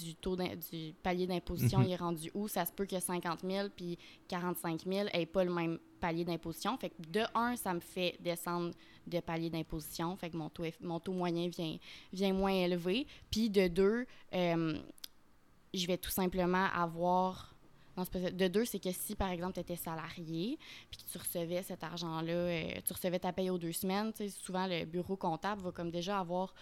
du 0.00 0.14
taux 0.14 0.36
du 0.36 0.94
palier 1.02 1.26
d'imposition, 1.26 1.78
mhm. 1.80 1.84
il 1.86 1.92
est 1.92 1.96
rendu 1.96 2.30
où, 2.34 2.48
ça 2.48 2.64
se 2.64 2.72
peut 2.72 2.86
que 2.86 2.98
50 2.98 3.40
000 3.42 3.68
puis 3.74 3.98
45 4.28 4.84
000 4.86 5.08
n'aient 5.12 5.26
pas 5.26 5.44
le 5.44 5.52
même 5.52 5.78
palier 6.00 6.24
d'imposition. 6.24 6.76
Fait 6.78 6.90
que 6.90 7.02
de 7.10 7.22
un, 7.34 7.56
ça 7.56 7.74
me 7.74 7.80
fait 7.80 8.16
descendre 8.20 8.72
de 9.06 9.20
palier 9.20 9.50
d'imposition. 9.50 10.16
Fait 10.16 10.30
que 10.30 10.36
mon 10.36 10.48
taux, 10.48 10.64
mon 10.80 11.00
taux 11.00 11.12
moyen 11.12 11.48
vient, 11.48 11.76
vient 12.12 12.32
moins 12.32 12.52
élevé. 12.52 13.06
Puis 13.30 13.50
de 13.50 13.68
deux, 13.68 14.06
euh, 14.34 14.78
je 15.72 15.86
vais 15.86 15.98
tout 15.98 16.10
simplement 16.10 16.66
avoir 16.72 17.54
de 17.96 18.48
deux, 18.48 18.64
c'est 18.64 18.80
que 18.80 18.90
si, 18.90 19.14
par 19.14 19.30
exemple, 19.30 19.54
tu 19.54 19.60
étais 19.60 19.76
salarié, 19.76 20.58
puis 20.90 21.00
que 21.00 21.10
tu 21.10 21.18
recevais 21.18 21.62
cet 21.62 21.84
argent-là, 21.84 22.32
euh, 22.32 22.70
tu 22.84 22.92
recevais 22.92 23.20
ta 23.20 23.32
paye 23.32 23.50
aux 23.50 23.58
deux 23.58 23.72
semaines, 23.72 24.12
souvent, 24.30 24.66
le 24.66 24.84
bureau 24.84 25.16
comptable 25.16 25.62
va 25.62 25.70
comme 25.70 25.90
déjà 25.90 26.18
avoir 26.18 26.54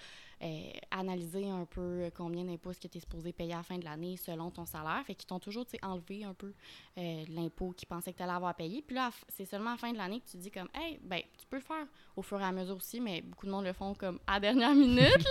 euh, 0.43 0.71
analyser 0.91 1.49
un 1.49 1.65
peu 1.65 1.81
euh, 1.81 2.11
combien 2.13 2.45
d'impôts 2.45 2.73
que 2.73 2.89
tu 2.89 2.99
es 2.99 3.01
supposé 3.01 3.33
payer 3.33 3.53
à 3.55 3.59
la 3.59 3.63
fin 3.63 3.79
de 3.79 3.85
l'année 3.85 4.17
selon 4.17 4.51
ton 4.51 4.67
salaire. 4.67 5.01
Fait 5.07 5.15
qu'ils 5.15 5.29
t'ont 5.29 5.39
toujours 5.39 5.65
enlevé 5.83 6.25
un 6.25 6.35
peu 6.35 6.53
euh, 6.99 7.25
l'impôt 7.29 7.71
qu'ils 7.71 7.87
pensaient 7.87 8.13
que 8.13 8.17
tu 8.17 8.25
allais 8.25 8.33
avoir 8.33 8.55
payé. 8.55 8.83
Puis 8.83 8.97
là, 8.97 9.11
c'est 9.29 9.45
seulement 9.45 9.71
à 9.71 9.75
la 9.75 9.79
fin 9.79 9.93
de 9.93 9.99
l'année 9.99 10.21
que 10.21 10.29
tu 10.29 10.37
dis 10.39 10.51
comme, 10.51 10.69
hey, 10.75 10.99
ben, 11.03 11.21
tu 11.39 11.47
peux 11.47 11.57
le 11.57 11.63
faire 11.63 11.87
au 12.17 12.23
fur 12.23 12.41
et 12.41 12.45
à 12.45 12.51
mesure 12.51 12.77
aussi, 12.77 13.01
mais 13.01 13.21
beaucoup 13.21 13.47
de 13.47 13.53
monde 13.53 13.65
le 13.65 13.73
font 13.73 13.95
comme 13.95 14.19
à 14.27 14.41
dernière 14.41 14.75
minute. 14.75 15.29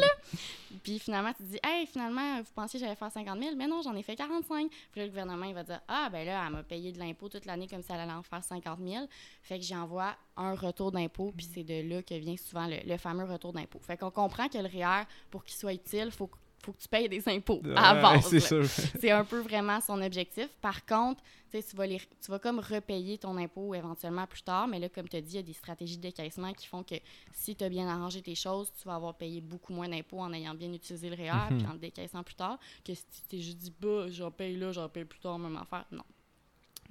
Puis 0.82 0.97
finalement, 0.97 1.34
tu 1.34 1.43
dis, 1.43 1.60
hey, 1.62 1.86
finalement, 1.86 2.38
vous 2.41 2.54
pensiez 2.56 2.80
que 2.80 2.86
j'allais 2.86 2.95
faire 2.95 3.12
50 3.12 3.38
000, 3.38 3.56
mais 3.58 3.67
non, 3.67 3.82
j'en 3.82 3.95
ai 3.95 4.04
fait 4.04 4.15
45. 4.15 4.69
Puis 4.69 5.02
là, 5.02 5.04
le 5.06 5.10
gouvernement, 5.10 5.45
il 5.45 5.54
va 5.54 5.63
dire, 5.63 5.82
ah, 5.89 6.10
ben 6.10 6.26
là, 6.26 6.43
elle 6.45 6.54
m'a 6.54 6.63
payé 6.63 6.93
de 6.93 7.00
l'impôt 7.00 7.28
toute 7.28 7.45
l'année 7.45 7.67
comme 7.67 7.82
si 7.82 7.91
elle 7.91 8.00
allait 8.00 8.13
en 8.13 8.24
faire 8.24 8.43
50 8.43 8.80
000. 8.80 9.06
Fait 9.43 9.60
que 9.60 9.65
j'envoie 9.65 10.15
un 10.38 10.56
retour 10.56 10.91
d'impôt, 10.91 11.34
puis 11.36 11.47
c'est 11.54 11.63
de 11.63 11.88
là 11.88 12.02
que 12.02 12.15
vient 12.15 12.38
souvent 12.38 12.67
le, 12.67 12.97
fameux 12.97 13.26
retour 13.26 13.54
d'impôt. 13.54 13.80
Fait 13.82 13.97
qu'on 13.97 14.12
comprend 14.12 14.47
que 14.47 14.58
le 14.58 14.67
REER, 14.67 15.01
pour 15.30 15.44
qu'il 15.44 15.56
soit 15.56 15.74
utile, 15.74 16.06
il 16.06 16.12
faut, 16.12 16.30
faut 16.64 16.74
que 16.74 16.82
tu 16.82 16.88
payes 16.88 17.10
des 17.10 17.28
impôts 17.30 17.62
à 17.76 17.96
base. 18.02 18.38
C'est 19.00 19.12
un 19.12 19.24
peu 19.24 19.40
vraiment 19.40 19.80
son 19.82 20.02
objectif. 20.02 20.50
Par 20.62 20.86
contre, 20.86 21.22
tu 21.60 21.76
vas, 21.76 21.86
les, 21.86 22.00
tu 22.00 22.32
vas 22.32 22.40
comme 22.40 22.60
repayer 22.60 23.18
ton 23.18 23.36
impôt 23.38 23.74
éventuellement 23.76 24.26
plus 24.26 24.42
tard, 24.42 24.68
mais 24.68 24.80
là, 24.80 24.88
comme 24.88 25.10
tu 25.10 25.18
as 25.18 25.22
dit, 25.22 25.34
il 25.34 25.36
y 25.36 25.40
a 25.40 25.44
des 25.44 25.54
stratégies 25.54 25.98
de 25.98 26.02
décaissement 26.04 26.54
qui 26.54 26.68
font 26.68 26.84
que 26.84 26.96
si 27.34 27.56
tu 27.56 27.64
as 27.64 27.70
bien 27.70 27.88
arrangé 27.88 28.22
tes 28.22 28.36
choses, 28.36 28.72
tu 28.80 28.88
vas 28.88 28.96
avoir 28.96 29.16
payé 29.16 29.42
beaucoup 29.42 29.74
moins 29.74 29.90
d'impôts 29.90 30.22
en 30.22 30.32
ayant 30.32 30.54
bien 30.54 30.72
utilisé 30.72 31.10
le 31.10 31.16
REER, 31.16 31.48
puis 31.50 31.64
mhm. 31.64 31.70
en 31.70 31.74
le 31.74 31.80
décaissant 31.80 32.24
plus 32.24 32.36
tard, 32.36 32.58
que 32.86 32.94
si 32.94 33.04
tu 33.04 33.22
t'es 33.28 33.40
juste 33.40 33.58
dit, 33.58 33.74
bah, 33.80 34.10
j'en 34.10 34.32
paye 34.32 34.56
là, 34.56 34.72
j'en 34.72 34.88
paye 34.88 35.06
plus 35.06 35.20
tard, 35.20 35.38
même 35.40 35.58
affaire. 35.58 35.86
Non, 35.92 36.04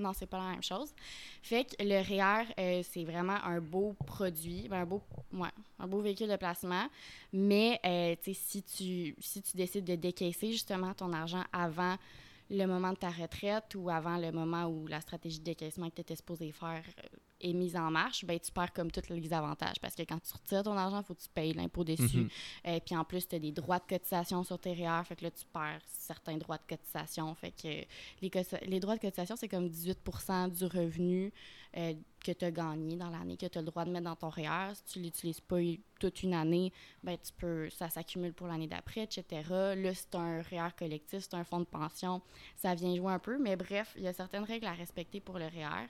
non, 0.00 0.12
c'est 0.12 0.26
pas 0.26 0.38
la 0.38 0.50
même 0.50 0.62
chose. 0.62 0.92
Fait 1.42 1.64
que 1.64 1.82
le 1.82 2.00
REER, 2.00 2.46
euh, 2.58 2.82
c'est 2.90 3.04
vraiment 3.04 3.36
un 3.44 3.60
beau 3.60 3.94
produit, 4.06 4.68
ben, 4.68 4.80
un 4.80 4.86
beau, 4.86 5.02
ouais, 5.32 5.48
un 5.78 5.86
beau 5.86 6.00
véhicule 6.00 6.28
de 6.28 6.36
placement. 6.36 6.86
Mais 7.32 7.78
euh, 7.84 8.14
si, 8.32 8.62
tu, 8.62 9.14
si 9.20 9.42
tu 9.42 9.56
décides 9.56 9.84
de 9.84 9.96
décaisser 9.96 10.52
justement 10.52 10.94
ton 10.94 11.12
argent 11.12 11.44
avant 11.52 11.96
le 12.50 12.66
moment 12.66 12.92
de 12.92 12.98
ta 12.98 13.10
retraite 13.10 13.74
ou 13.76 13.90
avant 13.90 14.16
le 14.16 14.32
moment 14.32 14.64
où 14.64 14.86
la 14.86 15.00
stratégie 15.00 15.38
de 15.38 15.44
décaissement 15.44 15.88
que 15.88 15.96
tu 15.96 16.00
étais 16.00 16.16
supposé 16.16 16.50
faire 16.50 16.82
euh, 16.98 17.16
est 17.40 17.52
mise 17.52 17.76
en 17.76 17.90
marche, 17.90 18.24
ben, 18.24 18.38
tu 18.38 18.52
perds 18.52 18.72
comme 18.72 18.90
tous 18.90 19.08
les 19.10 19.32
avantages. 19.32 19.80
Parce 19.80 19.94
que 19.94 20.02
quand 20.02 20.18
tu 20.20 20.32
retires 20.32 20.62
ton 20.62 20.76
argent, 20.76 21.00
il 21.00 21.04
faut 21.04 21.14
que 21.14 21.22
tu 21.22 21.28
payes 21.28 21.52
l'impôt 21.52 21.84
dessus. 21.84 22.28
et 22.64 22.74
mhm. 22.74 22.80
puis 22.80 22.96
en 22.96 23.04
plus, 23.04 23.26
tu 23.26 23.36
as 23.36 23.38
des 23.38 23.52
droits 23.52 23.78
de 23.78 23.86
cotisation 23.88 24.44
sur 24.44 24.58
tes 24.58 24.72
REER. 24.72 25.04
Fait 25.04 25.16
que 25.16 25.24
là, 25.24 25.30
tu 25.30 25.44
perds 25.52 25.82
certains 25.86 26.36
droits 26.36 26.58
de 26.58 26.76
cotisation. 26.76 27.34
Fait 27.34 27.52
que 27.52 27.68
les, 27.68 28.30
les 28.66 28.80
droits 28.80 28.96
de 28.96 29.00
cotisation, 29.00 29.36
c'est 29.36 29.48
comme 29.48 29.68
18% 29.68 30.50
du 30.50 30.64
revenu 30.64 31.32
euh, 31.76 31.94
que 32.24 32.32
tu 32.32 32.44
as 32.44 32.50
gagné 32.50 32.96
dans 32.96 33.08
l'année, 33.08 33.36
que 33.36 33.46
tu 33.46 33.56
as 33.56 33.62
le 33.62 33.66
droit 33.68 33.84
de 33.84 33.90
mettre 33.90 34.04
dans 34.04 34.16
ton 34.16 34.28
REER. 34.28 34.74
Si 34.74 34.84
tu 34.84 34.98
ne 34.98 35.04
l'utilises 35.04 35.40
pas 35.40 35.56
toute 35.98 36.22
une 36.22 36.34
année, 36.34 36.72
ben, 37.02 37.16
tu 37.16 37.32
peux, 37.32 37.70
ça 37.70 37.88
s'accumule 37.88 38.34
pour 38.34 38.46
l'année 38.48 38.66
d'après, 38.66 39.04
etc. 39.04 39.24
Là, 39.48 39.94
c'est 39.94 40.14
un 40.16 40.42
REER 40.42 40.70
collectif, 40.76 41.20
c'est 41.20 41.34
un 41.34 41.44
fonds 41.44 41.60
de 41.60 41.64
pension. 41.64 42.20
Ça 42.56 42.74
vient 42.74 42.94
jouer 42.94 43.12
un 43.12 43.18
peu. 43.18 43.38
Mais 43.38 43.56
bref, 43.56 43.94
il 43.96 44.02
y 44.02 44.08
a 44.08 44.12
certaines 44.12 44.42
règles 44.42 44.66
à 44.66 44.72
respecter 44.72 45.20
pour 45.20 45.38
le 45.38 45.46
REER. 45.46 45.86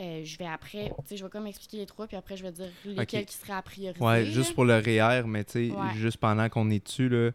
Euh, 0.00 0.24
je 0.24 0.38
vais 0.38 0.46
après, 0.46 0.88
tu 0.88 1.06
sais, 1.06 1.16
je 1.16 1.24
vais 1.24 1.30
comme 1.30 1.46
expliquer 1.46 1.76
les 1.78 1.86
trois, 1.86 2.06
puis 2.06 2.16
après, 2.16 2.36
je 2.36 2.42
vais 2.42 2.52
dire 2.52 2.66
lesquels 2.84 3.26
qui 3.26 3.36
seraient 3.36 3.52
à 3.52 3.62
prioriser. 3.62 4.04
Ouais, 4.04 4.24
juste 4.24 4.54
pour 4.54 4.64
le 4.64 4.74
REER, 4.78 5.22
mais 5.26 5.44
tu 5.44 5.70
sais, 5.70 5.74
juste 5.94 6.16
pendant 6.18 6.48
qu'on 6.48 6.68
est 6.70 6.84
dessus, 6.84 7.08
là, 7.08 7.30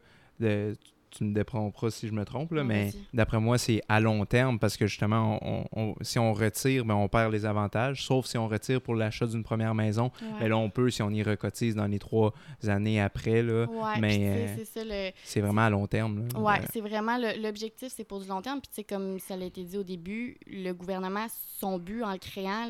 tu 1.11 1.23
me 1.23 1.33
déprendras 1.33 1.89
si 1.89 2.07
je 2.07 2.13
me 2.13 2.25
trompe, 2.25 2.51
là, 2.51 2.63
mais 2.63 2.91
d'après 3.13 3.39
moi, 3.39 3.57
c'est 3.57 3.81
à 3.89 3.99
long 3.99 4.25
terme 4.25 4.59
parce 4.59 4.77
que 4.77 4.87
justement, 4.87 5.39
on, 5.75 5.95
si 6.01 6.19
on 6.19 6.33
retire, 6.33 6.85
ben, 6.85 6.95
on 6.95 7.07
perd 7.07 7.31
les 7.31 7.45
avantages, 7.45 8.03
sauf 8.03 8.25
si 8.25 8.37
on 8.37 8.47
retire 8.47 8.81
pour 8.81 8.95
l'achat 8.95 9.25
d'une 9.25 9.43
première 9.43 9.75
maison. 9.75 10.11
Mais 10.39 10.47
là, 10.49 10.57
on 10.57 10.69
peut 10.69 10.89
si 10.89 11.01
on 11.01 11.09
y 11.09 11.23
recotise 11.23 11.75
dans 11.75 11.87
les 11.87 11.99
trois 11.99 12.33
années 12.67 13.01
après. 13.01 13.41
Là, 13.41 13.67
mais 13.99 14.57
euh, 14.75 15.11
c'est 15.23 15.41
vraiment 15.41 15.61
à 15.61 15.69
long 15.69 15.87
terme. 15.87 16.27
Oui, 16.35 16.53
c'est 16.71 16.81
vraiment 16.81 17.17
l'objectif, 17.17 17.91
c'est 17.95 18.03
pour 18.03 18.19
du 18.19 18.27
long 18.27 18.41
terme. 18.41 18.59
Puis, 18.61 18.83
comme 18.83 19.19
ça 19.19 19.35
a 19.35 19.37
été 19.37 19.63
dit 19.63 19.77
au 19.77 19.83
début, 19.83 20.37
le 20.47 20.71
gouvernement, 20.73 21.27
son 21.59 21.77
but 21.77 22.03
en 22.03 22.11
le 22.11 22.17
créant, 22.17 22.67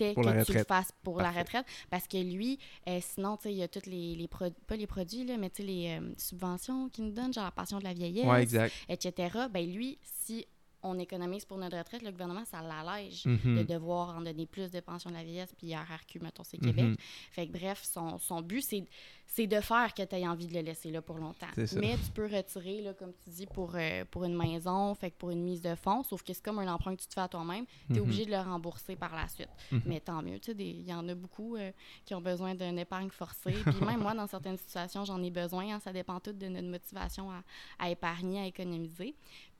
que 0.00 0.44
tu 0.44 0.52
le 0.52 0.64
fasses 0.64 0.92
pour 1.02 1.20
la 1.20 1.30
retraite. 1.30 1.66
Parce 1.90 2.06
que 2.06 2.16
lui, 2.16 2.58
euh, 2.88 2.98
sinon, 3.00 3.36
tu 3.36 3.44
sais, 3.44 3.52
il 3.52 3.58
y 3.58 3.62
a 3.62 3.68
toutes 3.68 3.86
les, 3.86 4.14
les 4.14 4.28
pas 4.28 4.76
les 4.76 4.86
produits, 4.86 5.24
là, 5.24 5.36
mais 5.36 5.50
tu 5.50 5.62
sais, 5.62 5.68
les 5.68 5.98
euh, 6.00 6.12
subventions 6.16 6.88
qu'il 6.88 7.04
nous 7.04 7.12
donne, 7.12 7.32
genre 7.32 7.44
la 7.44 7.50
pension 7.50 7.78
de 7.78 7.84
la 7.84 7.92
vieillesse, 7.92 8.54
etc. 8.88 9.38
Ben 9.50 9.70
lui, 9.70 9.98
si 10.02 10.46
on 10.82 10.98
économise 10.98 11.44
pour 11.44 11.58
notre 11.58 11.76
retraite, 11.78 12.02
le 12.02 12.10
gouvernement, 12.10 12.44
ça 12.44 12.62
l'allège 12.62 13.26
mhm. 13.26 13.58
de 13.58 13.62
devoir 13.62 14.16
en 14.16 14.20
donner 14.22 14.46
plus 14.46 14.70
de 14.70 14.80
pension 14.80 15.10
de 15.10 15.16
la 15.16 15.24
vieillesse, 15.24 15.54
puis 15.56 15.74
RRQ, 15.74 16.20
mettons, 16.20 16.44
c'est 16.44 16.58
Québec. 16.58 16.84
Mhm. 16.84 16.96
Fait 17.32 17.46
que 17.46 17.52
bref, 17.52 17.82
son, 17.82 18.18
son 18.18 18.40
but, 18.42 18.62
c'est 18.62 18.84
c'est 19.32 19.46
de 19.46 19.60
faire 19.60 19.94
que 19.94 20.02
tu 20.02 20.16
aies 20.16 20.26
envie 20.26 20.48
de 20.48 20.54
le 20.54 20.60
laisser 20.60 20.90
là 20.90 21.00
pour 21.00 21.18
longtemps. 21.18 21.46
Mais 21.56 21.96
tu 22.04 22.10
peux 22.12 22.26
retirer, 22.26 22.80
là, 22.80 22.94
comme 22.94 23.12
tu 23.12 23.30
dis, 23.30 23.46
pour, 23.46 23.76
euh, 23.76 24.04
pour 24.10 24.24
une 24.24 24.36
maison, 24.36 24.92
fait 24.96 25.12
que 25.12 25.16
pour 25.16 25.30
une 25.30 25.42
mise 25.42 25.62
de 25.62 25.76
fonds, 25.76 26.02
sauf 26.02 26.24
que 26.24 26.32
c'est 26.32 26.42
comme 26.42 26.58
un 26.58 26.66
emprunt 26.66 26.96
que 26.96 27.02
tu 27.02 27.06
te 27.06 27.14
fais 27.14 27.20
à 27.20 27.28
toi-même, 27.28 27.64
tu 27.86 27.94
es 27.94 27.96
mhm. 27.96 28.02
obligé 28.02 28.24
de 28.24 28.32
le 28.32 28.38
rembourser 28.38 28.96
par 28.96 29.14
la 29.14 29.28
suite. 29.28 29.50
Mhm. 29.70 29.82
Mais 29.86 30.00
tant 30.00 30.20
mieux, 30.20 30.40
tu 30.40 30.50
sais, 30.50 30.56
il 30.58 30.84
y 30.84 30.92
en 30.92 31.08
a 31.08 31.14
beaucoup 31.14 31.54
euh, 31.54 31.70
qui 32.04 32.14
ont 32.14 32.20
besoin 32.20 32.56
d'une 32.56 32.78
épargne 32.78 33.10
forcée. 33.10 33.54
Puis 33.64 33.84
même 33.84 34.00
moi, 34.00 34.14
dans 34.14 34.26
certaines 34.26 34.58
situations, 34.58 35.04
j'en 35.04 35.22
ai 35.22 35.30
besoin. 35.30 35.74
Hein, 35.74 35.78
ça 35.78 35.92
dépend 35.92 36.18
tout 36.18 36.32
de 36.32 36.48
notre 36.48 36.68
motivation 36.68 37.30
à, 37.30 37.44
à 37.78 37.88
épargner, 37.88 38.40
à 38.40 38.46
économiser. 38.46 39.14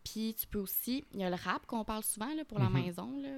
Puis 0.05 0.35
tu 0.39 0.47
peux 0.47 0.59
aussi, 0.59 1.05
il 1.13 1.21
y 1.21 1.25
a 1.25 1.31
le 1.31 1.37
RAP 1.37 1.67
qu'on 1.67 1.85
parle 1.85 2.03
souvent 2.03 2.33
là, 2.35 2.45
pour 2.45 2.59
la 2.59 2.69
mhm. 2.69 2.83
maison. 2.83 3.21
Là 3.21 3.29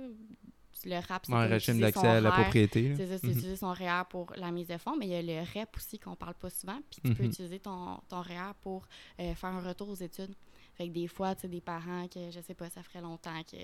le 0.87 0.96
RAP, 0.96 1.27
c'est 1.27 1.33
un 1.33 1.46
régime 1.46 1.81
d'accès 1.81 2.07
à 2.07 2.20
la 2.20 2.31
propriété. 2.31 2.94
C'est 2.96 3.07
ça, 3.07 3.18
c'est 3.18 3.27
mhm. 3.27 3.33
utiliser 3.33 3.57
son 3.57 3.72
REER 3.72 4.03
pour 4.09 4.33
la 4.37 4.51
mise 4.51 4.68
de 4.68 4.79
fonds, 4.79 4.96
mais 4.96 5.07
il 5.07 5.12
y 5.12 5.14
a 5.14 5.22
le 5.22 5.40
REP 5.40 5.77
aussi 5.77 5.98
qu'on 5.98 6.16
parle 6.16 6.35
pas 6.35 6.51
souvent, 6.51 6.79
puis 6.90 7.01
tu 7.05 7.14
peux 7.14 7.22
mhm. 7.22 7.31
utiliser 7.31 7.61
ton, 7.61 7.98
ton 8.09 8.20
REER 8.20 8.53
pour 8.61 8.87
euh, 9.20 9.35
faire 9.35 9.51
un 9.51 9.61
retour 9.61 9.88
aux 9.88 9.94
études. 9.94 10.35
Fait 10.75 10.89
que 10.89 10.93
des 10.93 11.07
fois, 11.07 11.35
tu 11.35 11.43
sais, 11.43 11.49
des 11.49 11.61
parents 11.61 12.09
que, 12.09 12.31
je 12.31 12.41
sais 12.41 12.55
pas, 12.55 12.71
ça 12.71 12.83
ferait 12.83 13.01
longtemps 13.01 13.43
que 13.45 13.57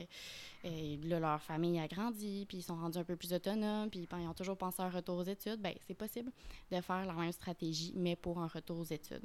euh, 0.64 0.97
là, 1.05 1.21
leur 1.21 1.42
famille 1.42 1.79
a 1.79 1.88
grandi, 1.88 2.44
puis 2.49 2.59
ils 2.59 2.62
sont 2.62 2.77
rendus 2.77 2.99
un 2.99 3.05
peu 3.05 3.16
plus 3.16 3.33
autonomes, 3.33 3.90
puis 3.90 4.07
ils 4.11 4.29
ont 4.29 4.35
toujours 4.35 4.57
pensé 4.57 4.83
à 4.83 4.87
un 4.87 4.90
retour 4.90 5.18
aux 5.18 5.25
études, 5.25 5.61
ben 5.61 5.75
c'est 5.87 5.94
possible 5.94 6.31
de 6.71 6.81
faire 6.81 7.07
la 7.07 7.14
même 7.14 7.33
stratégie, 7.33 7.92
mais 7.97 8.16
pour 8.16 8.38
un 8.38 8.47
retour 8.47 8.79
aux 8.79 8.85
études. 8.85 9.25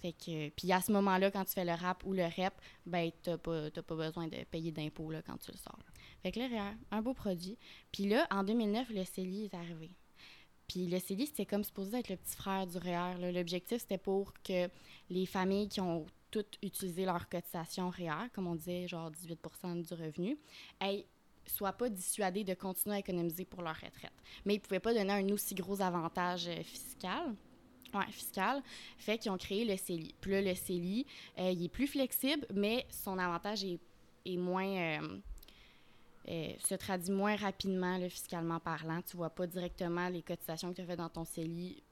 Fait 0.00 0.12
que, 0.12 0.50
puis 0.50 0.70
à 0.72 0.80
ce 0.80 0.92
moment-là, 0.92 1.30
quand 1.30 1.44
tu 1.44 1.52
fais 1.52 1.64
le 1.64 1.72
rap 1.72 2.04
ou 2.04 2.12
le 2.12 2.24
rep, 2.24 2.54
ben 2.86 3.10
t'as 3.22 3.38
pas, 3.38 3.70
pas 3.70 3.94
besoin 3.96 4.28
de 4.28 4.44
payer 4.44 4.70
d'impôts 4.70 5.10
quand 5.26 5.36
tu 5.38 5.50
le 5.50 5.58
sors. 5.58 5.78
Fait 6.22 6.32
que 6.32 6.40
là, 6.40 6.74
un 6.90 7.02
beau 7.02 7.14
produit. 7.14 7.58
Puis 7.92 8.08
là, 8.08 8.26
en 8.30 8.44
2009, 8.44 8.90
le 8.90 9.04
CELI 9.04 9.44
est 9.44 9.54
arrivé. 9.54 9.90
Puis 10.66 10.86
le 10.86 10.98
CELI, 10.98 11.26
c'était 11.26 11.46
comme 11.46 11.64
supposé 11.64 11.98
être 11.98 12.08
le 12.08 12.16
petit 12.16 12.36
frère 12.36 12.66
du 12.66 12.78
REER. 12.78 13.32
L'objectif, 13.32 13.80
c'était 13.80 13.98
pour 13.98 14.32
que 14.42 14.68
les 15.10 15.26
familles 15.26 15.68
qui 15.68 15.80
ont 15.80 16.06
toutes 16.34 16.58
utilisé 16.62 17.04
leur 17.04 17.28
cotisation 17.28 17.90
REER, 17.90 18.28
comme 18.32 18.48
on 18.48 18.56
disait, 18.56 18.88
genre 18.88 19.08
18 19.08 19.38
du 19.82 19.94
revenu, 19.94 20.36
aient 20.80 21.06
soient 21.46 21.74
pas 21.74 21.90
dissuadés 21.90 22.42
de 22.42 22.54
continuer 22.54 22.96
à 22.96 22.98
économiser 23.00 23.44
pour 23.44 23.62
leur 23.62 23.76
retraite. 23.76 24.12
Mais 24.44 24.54
ils 24.54 24.58
ne 24.58 24.62
pouvaient 24.62 24.80
pas 24.80 24.94
donner 24.94 25.12
un 25.12 25.28
aussi 25.28 25.54
gros 25.54 25.80
avantage 25.80 26.48
euh, 26.48 26.62
fiscal. 26.62 27.34
Ouais, 27.92 28.10
fiscal. 28.10 28.62
Fait 28.96 29.18
qu'ils 29.18 29.30
ont 29.30 29.36
créé 29.36 29.64
le 29.66 29.76
CELI. 29.76 30.14
Puis 30.20 30.32
là, 30.32 30.40
le 30.40 30.54
CELI, 30.54 31.06
euh, 31.38 31.50
il 31.52 31.62
est 31.64 31.68
plus 31.68 31.86
flexible, 31.86 32.46
mais 32.52 32.86
son 32.88 33.18
avantage 33.18 33.62
est, 33.64 34.36
moins... 34.36 35.00
Euh, 36.26 36.54
se 36.58 36.74
traduit 36.74 37.12
moins 37.12 37.36
rapidement 37.36 38.00
fiscalement 38.08 38.58
parlant. 38.58 39.02
Tu 39.02 39.18
vois 39.18 39.28
pas 39.28 39.46
directement 39.46 40.08
les 40.08 40.22
cotisations 40.22 40.70
que 40.70 40.76
tu 40.76 40.80
as 40.80 40.86
faites 40.86 40.98
dans 40.98 41.10
ton 41.10 41.26
CELI 41.26 41.84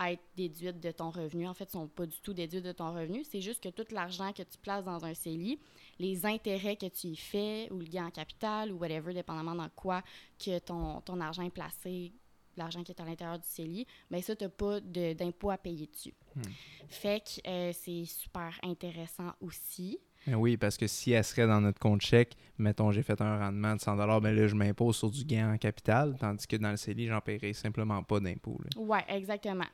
être 0.00 0.22
déduites 0.36 0.80
de 0.80 0.90
ton 0.90 1.10
revenu. 1.10 1.46
En 1.48 1.54
fait, 1.54 1.64
ne 1.66 1.80
sont 1.80 1.88
pas 1.88 2.06
du 2.06 2.20
tout 2.20 2.32
déduites 2.32 2.64
de 2.64 2.72
ton 2.72 2.92
revenu. 2.92 3.24
C'est 3.24 3.40
juste 3.40 3.62
que 3.62 3.68
tout 3.68 3.86
l'argent 3.92 4.32
que 4.32 4.42
tu 4.42 4.58
places 4.58 4.84
dans 4.84 5.04
un 5.04 5.14
CELI, 5.14 5.58
les 5.98 6.24
intérêts 6.24 6.76
que 6.76 6.86
tu 6.86 7.08
y 7.08 7.16
fais 7.16 7.68
ou 7.70 7.78
le 7.78 7.86
gain 7.86 8.06
en 8.06 8.10
capital 8.10 8.72
ou 8.72 8.78
whatever, 8.78 9.12
dépendamment 9.12 9.54
dans 9.54 9.68
quoi 9.70 10.02
que 10.38 10.58
ton, 10.60 11.00
ton 11.00 11.20
argent 11.20 11.42
est 11.42 11.50
placé, 11.50 12.12
l'argent 12.58 12.82
qui 12.82 12.92
est 12.92 13.00
à 13.00 13.04
l'intérieur 13.04 13.38
du 13.38 13.46
CELI, 13.46 13.86
bien 14.10 14.20
ça, 14.20 14.36
tu 14.36 14.44
n'as 14.44 14.50
pas 14.50 14.80
d'impôt 14.80 15.50
à 15.50 15.58
payer 15.58 15.86
dessus. 15.86 16.14
Hmm. 16.36 16.42
Fait 16.88 17.20
que 17.20 17.48
euh, 17.48 17.72
c'est 17.72 18.04
super 18.04 18.58
intéressant 18.62 19.32
aussi. 19.40 19.98
Ben 20.26 20.34
oui, 20.34 20.56
parce 20.56 20.76
que 20.76 20.86
si 20.86 21.12
elle 21.12 21.24
serait 21.24 21.46
dans 21.46 21.60
notre 21.60 21.78
compte 21.78 22.02
chèque, 22.02 22.36
mettons, 22.58 22.90
j'ai 22.90 23.02
fait 23.02 23.20
un 23.20 23.38
rendement 23.38 23.74
de 23.76 23.80
100 23.80 23.96
ben 24.20 24.34
là, 24.34 24.46
je 24.46 24.54
m'impose 24.54 24.96
sur 24.96 25.10
du 25.10 25.24
gain 25.24 25.54
en 25.54 25.58
capital, 25.58 26.16
tandis 26.18 26.46
que 26.46 26.56
dans 26.56 26.70
le 26.70 26.76
CELI, 26.76 27.06
j'en 27.06 27.20
paierai 27.20 27.52
simplement 27.52 28.02
pas 28.02 28.20
d'impôt. 28.20 28.58
Oui, 28.76 28.98
exactement. 29.08 29.66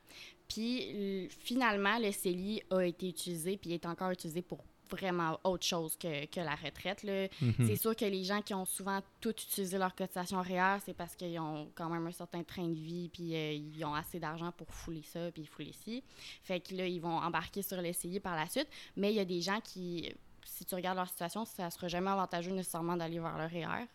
Puis 0.48 1.28
finalement, 1.40 1.98
le 1.98 2.12
CELI 2.12 2.62
a 2.70 2.82
été 2.82 3.08
utilisé, 3.08 3.56
puis 3.56 3.72
est 3.72 3.86
encore 3.86 4.10
utilisé 4.10 4.42
pour 4.42 4.64
vraiment 4.90 5.38
autre 5.44 5.64
chose 5.64 5.96
que, 5.96 6.26
que 6.26 6.40
la 6.40 6.54
retraite. 6.54 7.04
Mhm. 7.04 7.54
C'est 7.66 7.76
sûr 7.76 7.94
que 7.96 8.04
les 8.04 8.24
gens 8.24 8.42
qui 8.42 8.54
ont 8.54 8.64
souvent 8.64 9.00
tout 9.20 9.30
utilisé 9.30 9.78
leur 9.78 9.94
cotisation 9.94 10.40
REER, 10.40 10.78
c'est 10.84 10.94
parce 10.94 11.14
qu'ils 11.14 11.38
ont 11.38 11.68
quand 11.74 11.88
même 11.88 12.06
un 12.06 12.12
certain 12.12 12.42
train 12.42 12.68
de 12.68 12.74
vie, 12.74 13.08
puis 13.12 13.34
euh, 13.34 13.52
ils 13.52 13.84
ont 13.84 13.94
assez 13.94 14.18
d'argent 14.18 14.52
pour 14.56 14.72
fouler 14.72 15.02
ça, 15.02 15.30
puis 15.32 15.46
fouler 15.46 15.72
ci. 15.72 16.02
Fait 16.42 16.60
que 16.60 16.74
là, 16.74 16.86
ils 16.86 17.00
vont 17.00 17.16
embarquer 17.16 17.62
sur 17.62 17.80
le 17.80 17.92
CELI 17.92 18.20
par 18.20 18.36
la 18.36 18.48
suite. 18.48 18.68
Mais 18.96 19.12
il 19.12 19.16
y 19.16 19.20
a 19.20 19.24
des 19.24 19.40
gens 19.40 19.60
qui 19.60 20.12
si 20.44 20.64
tu 20.64 20.74
regardes 20.74 20.96
leur 20.96 21.08
situation, 21.08 21.44
ça 21.44 21.66
ne 21.66 21.70
sera 21.70 21.88
jamais 21.88 22.10
avantageux 22.10 22.52
nécessairement 22.52 22.96
d'aller 22.96 23.18
vers 23.18 23.36
le 23.36 23.44
REER. 23.44 23.86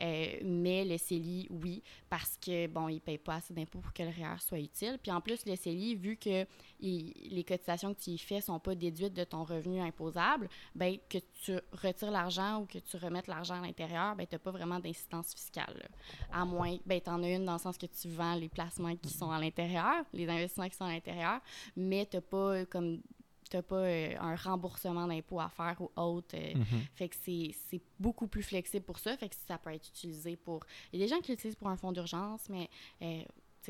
Euh, 0.00 0.40
mais 0.44 0.84
le 0.84 0.98
CELI, 0.98 1.48
oui, 1.50 1.82
parce 2.08 2.36
que, 2.36 2.66
bon, 2.66 2.88
ne 2.88 2.98
payent 2.98 3.18
pas 3.18 3.36
assez 3.36 3.54
d'impôts 3.54 3.80
pour 3.80 3.92
que 3.92 4.02
le 4.02 4.10
REER 4.10 4.38
soit 4.40 4.58
utile. 4.58 4.98
Puis 5.02 5.12
en 5.12 5.20
plus, 5.20 5.44
le 5.46 5.56
CELI, 5.56 5.94
vu 5.94 6.16
que 6.16 6.46
les 6.80 7.44
cotisations 7.46 7.94
que 7.94 8.00
tu 8.00 8.10
y 8.10 8.18
fais 8.18 8.36
ne 8.36 8.40
sont 8.40 8.60
pas 8.60 8.74
déduites 8.74 9.14
de 9.14 9.24
ton 9.24 9.44
revenu 9.44 9.80
imposable, 9.80 10.48
ben 10.74 10.96
que 11.08 11.18
tu 11.42 11.58
retires 11.72 12.10
l'argent 12.10 12.60
ou 12.60 12.66
que 12.66 12.78
tu 12.78 12.96
remettes 12.96 13.26
l'argent 13.26 13.54
à 13.54 13.66
l'intérieur, 13.66 14.14
ben 14.16 14.26
tu 14.26 14.34
n'as 14.34 14.38
pas 14.38 14.50
vraiment 14.50 14.78
d'incidence 14.78 15.34
fiscale. 15.34 15.88
À 16.32 16.44
moins, 16.44 16.76
ben 16.86 17.00
tu 17.00 17.10
en 17.10 17.22
as 17.22 17.30
une 17.30 17.44
dans 17.44 17.54
le 17.54 17.58
sens 17.58 17.76
que 17.76 17.86
tu 17.86 18.08
vends 18.08 18.34
les 18.34 18.48
placements 18.48 18.96
qui 18.96 19.10
sont 19.10 19.30
à 19.30 19.40
l'intérieur, 19.40 20.04
les 20.12 20.28
investissements 20.28 20.68
qui 20.68 20.76
sont 20.76 20.84
à 20.84 20.92
l'intérieur, 20.92 21.40
mais 21.76 22.06
tu 22.06 22.16
n'as 22.16 22.22
pas 22.22 22.64
comme 22.66 23.00
tu 23.48 23.56
n'as 23.56 23.62
pas 23.62 23.76
euh, 23.76 24.14
un 24.20 24.34
remboursement 24.34 25.06
d'impôt 25.06 25.40
à 25.40 25.48
faire 25.48 25.80
ou 25.80 25.90
autre. 25.96 26.34
Euh, 26.34 26.54
mhm. 26.54 26.64
Fait 26.94 27.08
que 27.08 27.16
c'est 27.24 27.80
beaucoup 27.98 28.26
plus 28.26 28.42
flexible 28.42 28.84
pour 28.84 28.98
ça. 28.98 29.16
Fait 29.16 29.28
que 29.28 29.36
ça 29.46 29.58
peut 29.58 29.72
être 29.72 29.88
utilisé 29.88 30.36
pour. 30.36 30.64
Il 30.92 30.98
y 30.98 31.02
a 31.02 31.06
des 31.06 31.10
gens 31.10 31.20
qui 31.20 31.32
l'utilisent 31.32 31.56
pour 31.56 31.68
un 31.68 31.76
fonds 31.76 31.92
d'urgence, 31.92 32.48
mais 32.48 32.68
euh, 33.02 33.22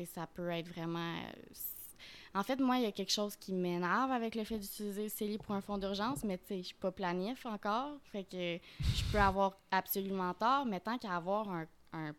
ça 0.05 0.27
peut 0.27 0.49
être 0.49 0.67
vraiment. 0.67 1.15
En 2.35 2.43
fait, 2.43 2.59
moi, 2.59 2.77
il 2.77 2.83
y 2.83 2.85
a 2.85 2.91
quelque 2.91 3.11
chose 3.11 3.35
qui 3.35 3.53
m'énerve 3.53 4.11
avec 4.11 4.35
le 4.35 4.43
fait 4.43 4.59
d'utiliser 4.59 5.03
le 5.03 5.09
CELI 5.09 5.37
pour 5.39 5.55
un 5.55 5.61
fonds 5.61 5.79
d'urgence, 5.79 6.23
mais 6.23 6.37
tu 6.37 6.45
sais, 6.47 6.57
je 6.59 6.67
suis 6.67 6.75
pas 6.75 6.91
planif 6.91 7.45
encore. 7.45 7.97
Fait 8.11 8.23
que 8.23 8.59
je 8.79 9.11
peux 9.11 9.17
avoir 9.17 9.57
absolument 9.71 10.33
tort, 10.35 10.65
mais 10.65 10.79
tant 10.79 10.97
qu'à 10.99 11.15
avoir 11.15 11.49
un, 11.49 11.65
un, 11.93 12.13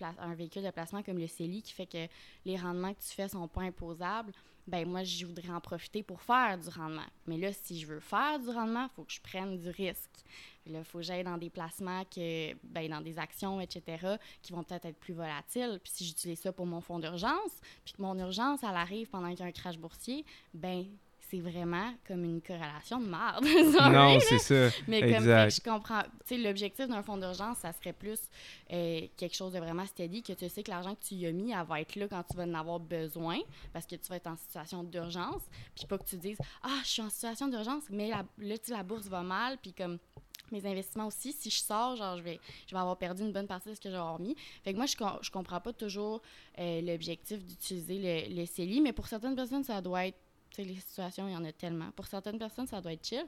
un, 0.00 0.34
véhicule 0.34 0.62
de 0.62 0.70
placement 0.70 1.02
comme 1.02 1.18
le 1.18 1.26
CELI 1.26 1.62
qui 1.62 1.72
fait 1.72 1.86
que 1.86 2.06
les 2.44 2.56
rendements 2.56 2.94
que 2.94 3.00
tu 3.00 3.08
fais 3.14 3.28
sont 3.28 3.48
pas 3.48 3.62
imposables, 3.62 4.32
ben 4.66 4.88
moi, 4.88 5.04
je 5.04 5.24
voudrais 5.24 5.50
en 5.50 5.60
profiter 5.60 6.02
pour 6.02 6.20
faire 6.20 6.58
du 6.58 6.68
rendement. 6.68 7.06
Mais 7.26 7.36
là, 7.36 7.52
si 7.52 7.78
je 7.80 7.86
veux 7.86 8.00
faire 8.00 8.38
du 8.40 8.48
rendement, 8.50 8.84
il 8.84 8.90
faut 8.96 9.04
que 9.04 9.12
je 9.12 9.20
prenne 9.20 9.56
du 9.56 9.68
risque. 9.70 10.10
Là, 10.66 10.80
il 10.80 10.84
faut 10.84 10.98
que 10.98 11.04
j'aille 11.04 11.22
dans 11.22 11.38
des 11.38 11.50
placements, 11.50 12.04
que, 12.04 12.54
ben, 12.64 12.90
dans 12.90 13.00
des 13.00 13.18
actions, 13.18 13.60
etc., 13.60 14.16
qui 14.42 14.52
vont 14.52 14.64
peut-être 14.64 14.86
être 14.86 14.98
plus 14.98 15.14
volatiles. 15.14 15.78
Puis 15.82 15.92
si 15.94 16.04
j'utilise 16.04 16.40
ça 16.40 16.52
pour 16.52 16.66
mon 16.66 16.80
fonds 16.80 16.98
d'urgence, 16.98 17.60
puis 17.84 17.94
que 17.94 18.02
mon 18.02 18.18
urgence, 18.18 18.62
elle 18.64 18.76
arrive 18.76 19.08
pendant 19.08 19.30
qu'il 19.30 19.40
y 19.40 19.42
a 19.42 19.46
un 19.46 19.52
crash 19.52 19.78
boursier, 19.78 20.24
ben 20.52 20.84
c'est 21.36 21.50
vraiment 21.50 21.92
comme 22.06 22.24
une 22.24 22.40
corrélation 22.40 23.00
de 23.00 23.06
merde. 23.06 23.44
non, 23.92 24.18
c'est 24.20 24.38
ça. 24.38 24.74
Mais 24.88 25.00
comme 25.00 25.24
je 25.24 25.60
comprends, 25.60 26.02
tu 26.02 26.36
sais, 26.36 26.38
l'objectif 26.38 26.88
d'un 26.88 27.02
fonds 27.02 27.16
d'urgence, 27.16 27.58
ça 27.58 27.72
serait 27.72 27.92
plus 27.92 28.20
euh, 28.72 29.02
quelque 29.16 29.34
chose 29.34 29.52
de 29.52 29.58
vraiment 29.58 29.86
steady, 29.86 30.22
que 30.22 30.32
tu 30.32 30.48
sais 30.48 30.62
que 30.62 30.70
l'argent 30.70 30.94
que 30.94 31.04
tu 31.04 31.14
y 31.14 31.26
as 31.26 31.32
mis, 31.32 31.52
elle 31.52 31.66
va 31.66 31.80
être 31.80 31.96
là 31.96 32.06
quand 32.08 32.22
tu 32.30 32.36
vas 32.36 32.44
en 32.44 32.54
avoir 32.54 32.80
besoin, 32.80 33.38
parce 33.72 33.86
que 33.86 33.96
tu 33.96 34.08
vas 34.08 34.16
être 34.16 34.26
en 34.26 34.36
situation 34.36 34.82
d'urgence, 34.82 35.42
puis 35.74 35.86
pas 35.86 35.98
que 35.98 36.04
tu 36.04 36.16
dises 36.16 36.38
«Ah, 36.62 36.80
je 36.82 36.88
suis 36.88 37.02
en 37.02 37.10
situation 37.10 37.48
d'urgence, 37.48 37.84
mais 37.90 38.08
la, 38.08 38.24
là, 38.38 38.58
tu 38.58 38.70
la 38.70 38.82
bourse 38.82 39.06
va 39.06 39.22
mal, 39.22 39.58
puis 39.58 39.72
comme 39.72 39.98
mes 40.52 40.64
investissements 40.64 41.06
aussi, 41.06 41.32
si 41.32 41.50
je 41.50 41.58
sors, 41.58 41.96
genre, 41.96 42.16
je 42.16 42.22
vais, 42.22 42.40
je 42.66 42.74
vais 42.74 42.80
avoir 42.80 42.96
perdu 42.96 43.22
une 43.22 43.32
bonne 43.32 43.46
partie 43.46 43.68
de 43.70 43.74
ce 43.74 43.80
que 43.80 43.90
j'ai 43.90 44.22
mis. 44.22 44.36
Fait 44.62 44.72
que 44.72 44.76
moi, 44.76 44.86
je, 44.86 44.96
je 45.22 45.30
comprends 45.30 45.60
pas 45.60 45.72
toujours 45.72 46.22
euh, 46.58 46.80
l'objectif 46.82 47.44
d'utiliser 47.44 48.28
le, 48.28 48.40
le 48.40 48.46
CELI, 48.46 48.80
mais 48.80 48.92
pour 48.92 49.08
certaines 49.08 49.34
personnes, 49.34 49.64
ça 49.64 49.80
doit 49.80 50.06
être 50.06 50.18
les 50.62 50.76
situations, 50.76 51.28
il 51.28 51.32
y 51.32 51.36
en 51.36 51.44
a 51.44 51.52
tellement. 51.52 51.90
Pour 51.92 52.06
certaines 52.06 52.38
personnes, 52.38 52.66
ça 52.66 52.80
doit 52.80 52.92
être 52.92 53.06
chill. 53.06 53.26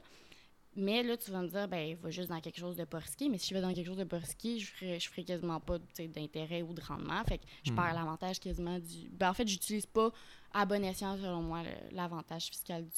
Mais 0.75 1.01
là, 1.01 1.17
tu 1.17 1.31
vas 1.31 1.41
me 1.41 1.47
dire, 1.47 1.67
ben, 1.67 1.95
va 1.95 2.09
juste 2.11 2.29
dans 2.29 2.39
quelque 2.39 2.59
chose 2.59 2.75
de 2.75 2.85
pas 2.85 2.99
risqué. 2.99 3.27
Mais 3.27 3.37
si 3.37 3.49
je 3.49 3.53
vais 3.55 3.61
dans 3.61 3.73
quelque 3.73 3.87
chose 3.87 3.97
de 3.97 4.03
pas 4.03 4.17
risqué, 4.17 4.59
je 4.59 4.71
ferai, 4.71 4.99
je 4.99 5.09
ferai 5.09 5.23
quasiment 5.23 5.59
pas 5.59 5.79
d'intérêt 5.97 6.61
ou 6.61 6.73
de 6.73 6.81
rendement. 6.81 7.23
Fait 7.25 7.39
que 7.39 7.45
je 7.63 7.73
perds 7.73 7.91
hmm. 7.91 7.95
l'avantage 7.95 8.39
quasiment 8.39 8.77
du. 8.79 9.09
Ben, 9.11 9.29
en 9.29 9.33
fait, 9.33 9.47
j'utilise 9.47 9.85
pas 9.85 10.11
à 10.53 10.65
bon 10.65 10.83
escient, 10.83 11.17
selon 11.17 11.41
moi, 11.41 11.63
l'avantage 11.91 12.45
fiscal 12.45 12.85
du 12.85 12.95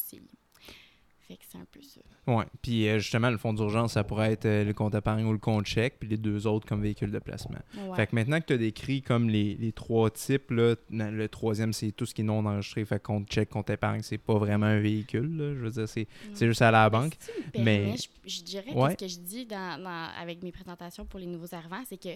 CELI 1.31 1.39
c'est 1.49 1.57
un 1.57 1.65
peu 1.71 1.81
ça. 1.81 2.01
Oui. 2.27 2.43
Puis 2.61 2.87
euh, 2.87 2.99
justement, 2.99 3.29
le 3.29 3.37
fonds 3.37 3.53
d'urgence, 3.53 3.93
ça 3.93 4.03
pourrait 4.03 4.33
être 4.33 4.45
euh, 4.45 4.63
le 4.63 4.73
compte 4.73 4.95
épargne 4.95 5.25
ou 5.25 5.31
le 5.31 5.39
compte 5.39 5.65
chèque, 5.65 5.99
puis 5.99 6.09
les 6.09 6.17
deux 6.17 6.47
autres 6.47 6.67
comme 6.67 6.81
véhicule 6.81 7.11
de 7.11 7.19
placement. 7.19 7.59
Fait 7.95 8.07
que 8.07 8.15
maintenant 8.15 8.39
que 8.39 8.45
tu 8.45 8.53
as 8.53 8.57
décrit 8.57 9.01
comme 9.01 9.29
les, 9.29 9.71
trois 9.73 10.09
types, 10.09 10.51
là, 10.51 10.75
le 10.89 11.27
troisième, 11.27 11.73
c'est 11.73 11.91
tout 11.91 12.05
ce 12.05 12.13
qui 12.13 12.21
est 12.21 12.25
non 12.25 12.45
enregistré. 12.45 12.85
Fait 12.85 13.01
compte 13.01 13.31
chèque, 13.31 13.49
compte 13.49 13.69
épargne, 13.69 14.01
c'est 14.01 14.17
pas 14.17 14.37
vraiment 14.37 14.67
un 14.67 14.79
véhicule. 14.79 15.55
Je 15.57 15.63
veux 15.63 15.71
dire, 15.71 15.87
c'est, 15.87 16.07
juste 16.39 16.61
à 16.61 16.71
la 16.71 16.89
banque. 16.89 17.17
mais, 17.57 17.95
je, 18.25 18.41
dirais 18.43 18.73
que 18.73 18.91
ce 18.91 18.95
que 18.95 19.07
je 19.07 19.19
dis 19.19 19.45
dans, 19.45 19.85
avec 20.19 20.43
mes 20.43 20.51
présentations 20.51 21.05
pour 21.05 21.19
les 21.19 21.27
nouveaux 21.27 21.53
arrivants, 21.53 21.83
c'est 21.87 22.01
que 22.01 22.09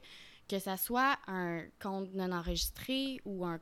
que 0.48 0.60
ça 0.60 0.78
soit 0.78 1.18
un 1.28 1.64
compte 1.82 2.14
non 2.14 2.32
enregistré 2.32 3.20
ou 3.26 3.46
un 3.46 3.60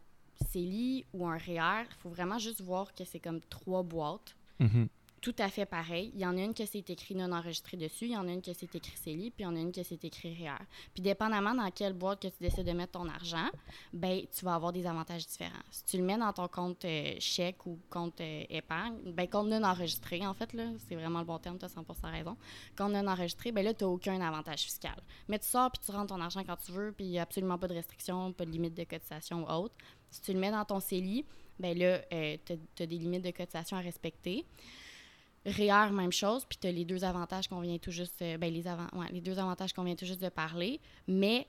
CELI 0.52 1.06
ou 1.14 1.26
un 1.26 1.38
REER, 1.38 1.86
il 1.90 1.96
faut 2.00 2.10
vraiment 2.10 2.40
juste 2.40 2.62
voir 2.62 2.94
que 2.94 3.06
c'est 3.06 3.20
comme 3.20 3.40
trois 3.42 3.84
boîtes. 3.84 4.36
Mm-hmm 4.60 4.88
tout 5.24 5.36
à 5.40 5.48
fait 5.48 5.66
pareil. 5.66 6.12
Il 6.16 6.20
y 6.20 6.26
en 6.26 6.38
a 6.38 6.42
une 6.42 6.54
qui 6.54 6.68
s'est 6.68 6.84
écrit 6.86 7.16
non 7.16 7.32
enregistré 7.32 7.78
dessus, 7.78 8.08
il 8.08 8.12
y 8.12 8.18
en 8.18 8.28
a 8.28 8.32
une 8.32 8.42
qui 8.42 8.54
s'est 8.54 8.68
écrit 8.74 8.98
CELI, 8.98 9.32
puis 9.32 9.44
il 9.44 9.44
y 9.44 9.46
en 9.46 9.56
a 9.56 9.60
une 9.60 9.72
qui 9.72 9.82
s'est 9.82 9.98
écrit 10.04 10.34
REER. 10.34 10.66
Puis 10.94 11.02
dépendamment 11.02 11.56
dans 11.56 11.72
quelle 11.72 11.94
boîte 11.94 12.22
que 12.22 12.28
tu 12.28 12.36
décides 12.42 12.68
de 12.68 12.74
mettre 12.74 13.00
ton 13.00 13.08
argent, 13.08 13.48
ben 13.94 14.22
tu 14.38 14.44
vas 14.44 14.56
avoir 14.56 14.74
des 14.74 14.86
avantages 14.86 15.26
différents. 15.26 15.64
Si 15.72 15.86
tu 15.86 15.96
le 15.96 16.04
mets 16.04 16.18
dans 16.18 16.34
ton 16.34 16.50
compte 16.50 16.84
euh, 16.84 17.16
chèque 17.20 17.66
ou 17.66 17.80
compte 17.90 18.20
euh, 18.20 18.44
épargne, 18.50 18.98
ben 19.14 19.26
compte 19.30 19.48
non 19.48 19.64
enregistré 19.64 20.28
en 20.28 20.34
fait 20.34 20.52
là, 20.52 20.66
c'est 20.90 20.96
vraiment 20.96 21.20
le 21.20 21.26
bon 21.26 21.40
terme, 21.40 21.58
tu 21.58 21.64
as 21.64 21.70
100% 21.70 22.12
raison. 22.12 22.36
Compte 22.78 22.92
non 22.92 23.08
enregistré, 23.08 23.54
ben 23.54 23.64
là 23.64 23.74
tu 23.74 23.86
aucun 23.86 24.20
avantage 24.20 24.64
fiscal. 24.64 25.02
Mais 25.30 25.40
tu 25.40 25.48
sors 25.48 25.72
puis 25.72 25.82
tu 25.86 25.92
rentres 25.92 26.14
ton 26.14 26.20
argent 26.20 26.44
quand 26.44 26.58
tu 26.58 26.74
veux, 26.74 26.92
puis 26.92 27.06
il 27.06 27.12
n'y 27.12 27.20
a 27.20 27.22
absolument 27.22 27.58
pas 27.58 27.70
de 27.70 27.76
restriction, 27.76 28.34
pas 28.34 28.44
de 28.44 28.52
limite 28.52 28.74
de 28.74 28.84
cotisation 28.84 29.46
ou 29.46 29.50
autre. 29.50 29.76
Si 30.10 30.22
tu 30.22 30.34
le 30.34 30.40
mets 30.40 30.52
dans 30.52 30.66
ton 30.66 30.82
CELI, 30.82 31.24
ben 31.60 31.78
là 31.78 32.02
euh, 32.12 32.38
tu 32.46 32.84
as, 32.84 32.86
des 32.86 32.98
limites 32.98 33.24
de 33.24 33.32
cotisation 33.32 33.78
à 33.78 33.80
respecter. 33.80 34.46
REER, 35.46 35.92
même 35.92 36.12
chose, 36.12 36.46
puis 36.46 36.58
tu 36.60 36.68
as 36.68 36.72
les 36.72 36.86
deux 36.86 37.04
avantages 37.04 37.48
qu'on 37.48 37.60
vient 37.60 37.78
tout 37.78 37.92
juste 37.92 38.22
euh, 38.22 38.38
ben, 38.38 38.52
les, 38.54 38.68
avant, 38.68 38.88
les 39.12 39.22
deux 39.22 39.40
avantages 39.40 39.74
qu'on 39.74 39.84
vient 39.84 39.96
tout 39.96 40.06
juste 40.06 40.22
de 40.22 40.30
parler, 40.30 40.80
mais 41.08 41.48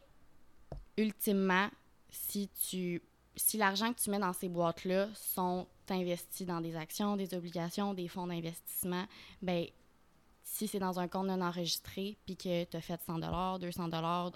ultimement, 0.97 1.69
si 2.11 2.49
tu 2.49 3.03
si 3.37 3.57
l'argent 3.57 3.93
que 3.93 4.01
tu 4.01 4.11
mets 4.11 4.21
dans 4.21 4.33
ces 4.33 4.49
boîtes-là 4.49 5.09
sont 5.15 5.67
investis 5.91 6.47
dans 6.47 6.61
des 6.61 6.77
actions, 6.77 7.17
des 7.17 7.35
obligations, 7.35 7.93
des 7.93 8.07
fonds 8.07 8.29
d'investissement, 8.29 9.07
ben 9.43 9.67
si 10.45 10.69
c'est 10.69 10.79
dans 10.79 11.01
un 11.01 11.09
compte 11.09 11.27
non 11.27 11.41
enregistré, 11.41 12.17
puis 12.27 12.37
que 12.37 12.65
tu 12.65 12.77
as 12.77 12.81
fait 12.81 13.01
100 13.01 13.59
200 13.59 13.91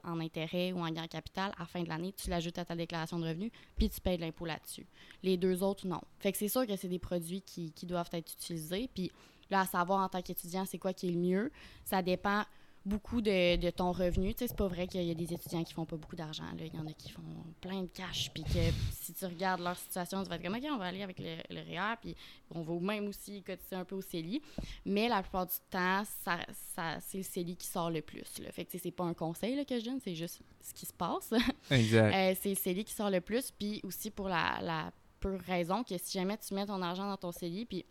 en 0.04 0.20
intérêt 0.20 0.72
ou 0.72 0.80
en 0.80 0.90
gain 0.90 1.06
capital, 1.06 1.52
à 1.56 1.60
la 1.60 1.66
fin 1.66 1.82
de 1.82 1.88
l'année, 1.88 2.12
tu 2.12 2.30
l'ajoutes 2.30 2.58
à 2.58 2.64
ta 2.64 2.74
déclaration 2.74 3.18
de 3.18 3.28
revenus, 3.28 3.52
puis 3.76 3.88
tu 3.90 4.00
payes 4.00 4.16
de 4.16 4.22
l'impôt 4.22 4.46
là-dessus. 4.46 4.86
Les 5.22 5.36
deux 5.36 5.62
autres, 5.62 5.86
non. 5.86 6.00
Fait 6.18 6.32
que 6.32 6.38
c'est 6.38 6.48
sûr 6.48 6.66
que 6.66 6.74
c'est 6.76 6.88
des 6.88 6.98
produits 6.98 7.42
qui, 7.42 7.72
qui 7.72 7.86
doivent 7.86 8.08
être 8.12 8.32
utilisés. 8.32 8.88
Puis 8.92 9.12
là, 9.50 9.60
à 9.60 9.66
savoir 9.66 10.04
en 10.04 10.08
tant 10.08 10.22
qu'étudiant, 10.22 10.64
c'est 10.64 10.78
quoi 10.78 10.92
qui 10.92 11.08
est 11.08 11.12
le 11.12 11.18
mieux, 11.18 11.52
ça 11.84 12.02
dépend 12.02 12.44
beaucoup 12.88 13.20
de, 13.20 13.56
de 13.56 13.70
ton 13.70 13.92
revenu. 13.92 14.32
Tu 14.32 14.40
sais, 14.40 14.48
c'est 14.48 14.56
pas 14.56 14.66
vrai 14.66 14.86
qu'il 14.86 15.02
y 15.02 15.10
a 15.10 15.14
des 15.14 15.32
étudiants 15.32 15.62
qui 15.62 15.74
font 15.74 15.84
pas 15.84 15.96
beaucoup 15.96 16.16
d'argent. 16.16 16.44
Il 16.58 16.74
y 16.74 16.78
en 16.78 16.86
a 16.86 16.92
qui 16.92 17.10
font 17.10 17.22
plein 17.60 17.82
de 17.82 17.88
cash. 17.88 18.30
Puis 18.32 18.42
que 18.44 18.72
si 18.92 19.12
tu 19.12 19.24
regardes 19.26 19.60
leur 19.60 19.76
situation, 19.76 20.22
tu 20.22 20.28
vas 20.28 20.36
être 20.36 20.42
comme, 20.42 20.54
OK, 20.54 20.64
on 20.70 20.78
va 20.78 20.86
aller 20.86 21.02
avec 21.02 21.18
le, 21.18 21.36
le 21.50 21.60
REER. 21.60 21.96
Puis 22.00 22.16
on 22.50 22.62
va 22.62 22.74
même 22.80 23.06
aussi 23.08 23.42
cotiser 23.42 23.76
un 23.76 23.84
peu 23.84 23.96
au 23.96 24.00
CELI. 24.00 24.40
Mais 24.86 25.08
la 25.08 25.22
plupart 25.22 25.46
du 25.46 25.54
temps, 25.70 26.02
ça, 26.24 26.38
ça, 26.74 26.98
c'est 27.00 27.18
le 27.18 27.24
CELI 27.24 27.56
qui 27.56 27.66
sort 27.66 27.90
le 27.90 28.00
plus. 28.00 28.38
Là. 28.40 28.50
Fait 28.52 28.64
que 28.64 28.78
c'est 28.78 28.90
pas 28.90 29.04
un 29.04 29.14
conseil 29.14 29.54
là, 29.54 29.64
que 29.64 29.78
je 29.78 29.84
donne, 29.84 30.00
c'est 30.02 30.14
juste 30.14 30.40
ce 30.60 30.72
qui 30.72 30.86
se 30.86 30.94
passe. 30.94 31.32
Exact. 31.70 32.14
Euh, 32.14 32.34
c'est 32.40 32.50
le 32.50 32.56
CELI 32.56 32.84
qui 32.84 32.94
sort 32.94 33.10
le 33.10 33.20
plus. 33.20 33.50
Puis 33.50 33.80
aussi 33.84 34.10
pour 34.10 34.28
la, 34.28 34.58
la 34.62 34.92
pure 35.20 35.40
raison 35.40 35.82
que 35.84 35.98
si 35.98 36.16
jamais 36.16 36.38
tu 36.38 36.54
mets 36.54 36.66
ton 36.66 36.80
argent 36.80 37.06
dans 37.06 37.16
ton 37.16 37.32
CELI, 37.32 37.66
puis 37.66 37.84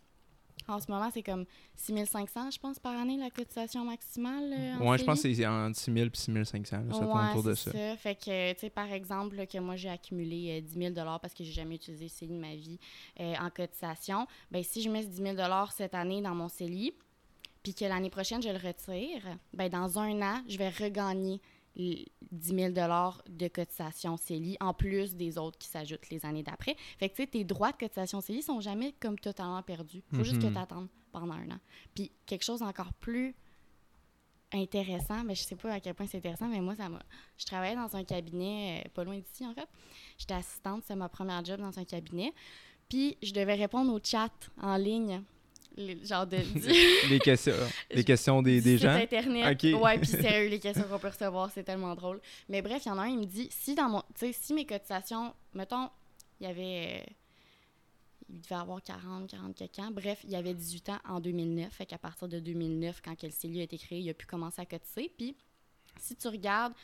en 0.66 0.80
ce 0.80 0.90
moment, 0.90 1.08
c'est 1.12 1.22
comme 1.22 1.44
6500, 1.76 2.50
je 2.50 2.58
pense, 2.58 2.78
par 2.78 2.96
année, 2.96 3.16
la 3.16 3.30
cotisation 3.30 3.84
maximale. 3.84 4.52
Euh, 4.52 4.78
ouais, 4.78 4.98
je 4.98 5.04
pense 5.04 5.22
que 5.22 5.32
c'est 5.32 5.46
entre 5.46 5.78
6000 5.78 6.04
et 6.06 6.10
6500. 6.14 6.76
Ça 6.90 6.98
tourne 6.98 7.28
autour 7.30 7.42
de 7.42 7.54
ça. 7.54 7.72
ça. 7.72 7.96
Fait 7.96 8.14
que, 8.14 8.52
tu 8.54 8.60
sais, 8.60 8.70
par 8.70 8.90
exemple, 8.92 9.36
là, 9.36 9.46
que 9.46 9.58
moi, 9.58 9.76
j'ai 9.76 9.88
accumulé 9.88 10.60
10 10.62 10.76
euh, 10.76 10.92
000 10.94 11.18
parce 11.20 11.34
que 11.34 11.44
j'ai 11.44 11.52
jamais 11.52 11.76
utilisé 11.76 12.08
CELI 12.08 12.32
de 12.32 12.40
ma 12.40 12.54
vie 12.54 12.78
euh, 13.20 13.34
en 13.40 13.50
cotisation. 13.50 14.26
ben 14.50 14.62
si 14.62 14.82
je 14.82 14.90
mets 14.90 15.04
10 15.04 15.22
000 15.36 15.36
cette 15.76 15.94
année 15.94 16.20
dans 16.20 16.34
mon 16.34 16.48
CELI, 16.48 16.94
puis 17.62 17.74
que 17.74 17.84
l'année 17.84 18.10
prochaine, 18.10 18.42
je 18.42 18.48
le 18.48 18.56
retire, 18.56 19.22
ben 19.52 19.68
dans 19.68 19.98
un 19.98 20.22
an, 20.22 20.42
je 20.48 20.58
vais 20.58 20.70
regagner 20.70 21.40
10 21.78 22.06
000 22.32 22.72
de 22.72 23.48
cotisation 23.48 24.16
CELI, 24.16 24.56
en 24.60 24.74
plus 24.74 25.14
des 25.14 25.38
autres 25.38 25.58
qui 25.58 25.68
s'ajoutent 25.68 26.10
les 26.10 26.24
années 26.26 26.42
d'après. 26.42 26.76
Fait 26.98 27.08
que, 27.08 27.14
tu 27.14 27.22
sais, 27.22 27.28
tes 27.28 27.44
droits 27.44 27.72
de 27.72 27.78
cotisation 27.78 28.20
CELI 28.20 28.42
sont 28.42 28.60
jamais 28.60 28.94
comme 29.00 29.18
totalement 29.18 29.62
perdus. 29.62 30.02
Il 30.12 30.18
faut 30.18 30.24
juste 30.24 30.40
que 30.40 30.46
mhm. 30.46 30.52
tu 30.52 30.58
attendes 30.58 30.88
pendant 31.12 31.34
un 31.34 31.50
an. 31.50 31.58
Puis, 31.94 32.10
quelque 32.26 32.44
chose 32.44 32.62
encore 32.62 32.92
plus 32.94 33.34
intéressant, 34.52 35.24
mais 35.24 35.34
je 35.34 35.42
sais 35.42 35.56
pas 35.56 35.72
à 35.74 35.80
quel 35.80 35.94
point 35.94 36.06
c'est 36.06 36.18
intéressant, 36.18 36.48
mais 36.48 36.60
moi, 36.60 36.74
ça 36.74 36.88
m'a... 36.88 37.02
Je 37.36 37.44
travaillais 37.44 37.76
dans 37.76 37.94
un 37.96 38.04
cabinet 38.04 38.82
euh, 38.84 38.88
pas 38.94 39.04
loin 39.04 39.18
d'ici, 39.18 39.46
en 39.46 39.54
fait. 39.54 39.68
J'étais 40.16 40.34
assistante, 40.34 40.82
c'est 40.86 40.96
ma 40.96 41.08
première 41.08 41.44
job 41.44 41.60
dans 41.60 41.78
un 41.78 41.84
cabinet. 41.84 42.32
Puis, 42.88 43.16
je 43.22 43.32
devais 43.32 43.54
répondre 43.54 43.92
au 43.92 44.00
chat 44.02 44.32
en 44.60 44.76
ligne 44.76 45.22
les, 45.78 46.04
genre 46.04 46.26
de, 46.26 46.38
les 47.08 47.18
questions 47.18 47.54
les 47.90 48.04
questions 48.04 48.42
des, 48.42 48.60
des 48.60 48.78
gens. 48.78 48.90
Internet. 48.90 49.62
Ouais 49.62 49.98
puis 49.98 50.08
sérieux 50.10 50.48
les 50.48 50.58
questions 50.58 50.84
qu'on 50.84 50.98
peut 50.98 51.08
recevoir 51.08 51.50
c'est 51.54 51.62
tellement 51.62 51.94
drôle. 51.94 52.20
Mais 52.48 52.60
bref 52.60 52.82
il 52.84 52.88
y 52.88 52.90
en 52.90 52.98
a 52.98 53.02
un 53.02 53.08
il 53.08 53.18
me 53.18 53.24
dit 53.24 53.48
si 53.50 53.74
dans 53.74 53.88
mon 53.88 54.02
tu 54.14 54.26
sais 54.26 54.32
si 54.32 54.52
mes 54.52 54.66
cotisations 54.66 55.32
mettons 55.54 55.88
il 56.40 56.46
y 56.46 56.50
avait 56.50 57.02
euh, 57.06 57.12
il 58.30 58.40
devait 58.42 58.56
avoir 58.56 58.82
40 58.82 59.30
40 59.30 59.54
quelques 59.54 59.78
ans. 59.78 59.90
Bref 59.90 60.20
il 60.24 60.30
y 60.30 60.36
avait 60.36 60.54
18 60.54 60.88
ans 60.90 60.98
en 61.08 61.20
2009 61.20 61.72
fait 61.72 61.86
qu'à 61.86 61.98
partir 61.98 62.28
de 62.28 62.40
2009 62.40 63.00
quand 63.04 63.22
le 63.22 63.30
CELI 63.30 63.60
a 63.60 63.64
été 63.64 63.78
créé 63.78 64.00
il 64.00 64.10
a 64.10 64.14
pu 64.14 64.26
commencer 64.26 64.60
à 64.60 64.66
cotiser. 64.66 65.12
Puis 65.16 65.36
si 66.00 66.16
tu 66.16 66.28
regardes 66.28 66.74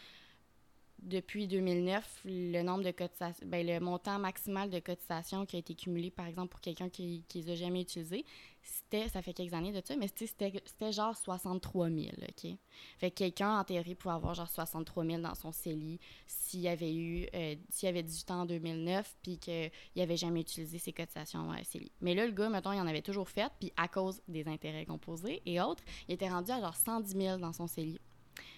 depuis 1.03 1.47
2009, 1.47 2.23
le 2.25 2.63
nombre 2.63 2.83
de 2.83 2.91
cotisations, 2.91 3.47
ben, 3.47 3.67
le 3.67 3.79
montant 3.81 4.19
maximal 4.19 4.71
de 4.71 4.79
cotisations 4.79 5.45
qui 5.45 5.57
a 5.57 5.59
été 5.59 5.75
cumulé, 5.75 6.11
par 6.11 6.27
exemple, 6.27 6.49
pour 6.49 6.61
quelqu'un 6.61 6.89
qui 6.89 7.25
ne 7.35 7.41
les 7.41 7.51
a 7.51 7.55
jamais 7.55 7.83
utilisés, 7.83 8.25
c'était, 8.63 9.09
ça 9.09 9.21
fait 9.21 9.35
quelques 9.35 9.53
années 9.53 9.73
de 9.73 9.83
ça, 9.85 9.95
mais 9.97 10.09
c'était, 10.09 10.93
genre 10.93 11.17
63 11.17 11.91
000, 11.91 12.01
OK? 12.23 12.51
Fait 12.99 13.11
que 13.11 13.17
quelqu'un, 13.17 13.59
en 13.59 13.65
théorie, 13.65 13.95
pouvait 13.95 14.15
avoir 14.15 14.35
genre 14.35 14.49
63 14.49 15.05
000 15.05 15.21
dans 15.21 15.35
son 15.35 15.53
CELI 15.53 16.01
s'il 16.27 16.67
avait 16.69 16.95
eu, 16.95 17.27
euh, 17.35 17.57
s'il 17.69 17.89
avait 17.89 18.03
18 18.03 18.31
ans 18.31 18.41
en 18.43 18.47
2009, 18.47 19.17
puis 19.23 19.39
qu'il 19.39 19.71
n'avait 19.97 20.17
jamais 20.17 20.41
utilisé 20.41 20.79
ses 20.79 20.93
cotisations 20.93 21.51
à 21.51 21.63
CELI. 21.65 21.93
Mais 22.01 22.15
là, 22.15 22.27
le 22.27 22.33
gars, 22.33 22.49
mettons, 22.49 22.73
il 22.73 22.81
en 22.81 22.87
avait 22.87 23.03
toujours 23.03 23.29
fait, 23.29 23.53
puis 23.61 23.73
à 23.77 23.89
cause 23.89 24.23
des 24.29 24.49
intérêts 24.49 24.87
composés 24.87 25.43
et 25.45 25.61
autres, 25.61 25.83
il 26.09 26.15
était 26.15 26.31
rendu 26.31 26.51
à 26.51 26.61
genre 26.61 26.77
110 26.77 27.13
000 27.13 27.39
dans 27.39 27.53
son 27.53 27.67
CELI. 27.67 28.01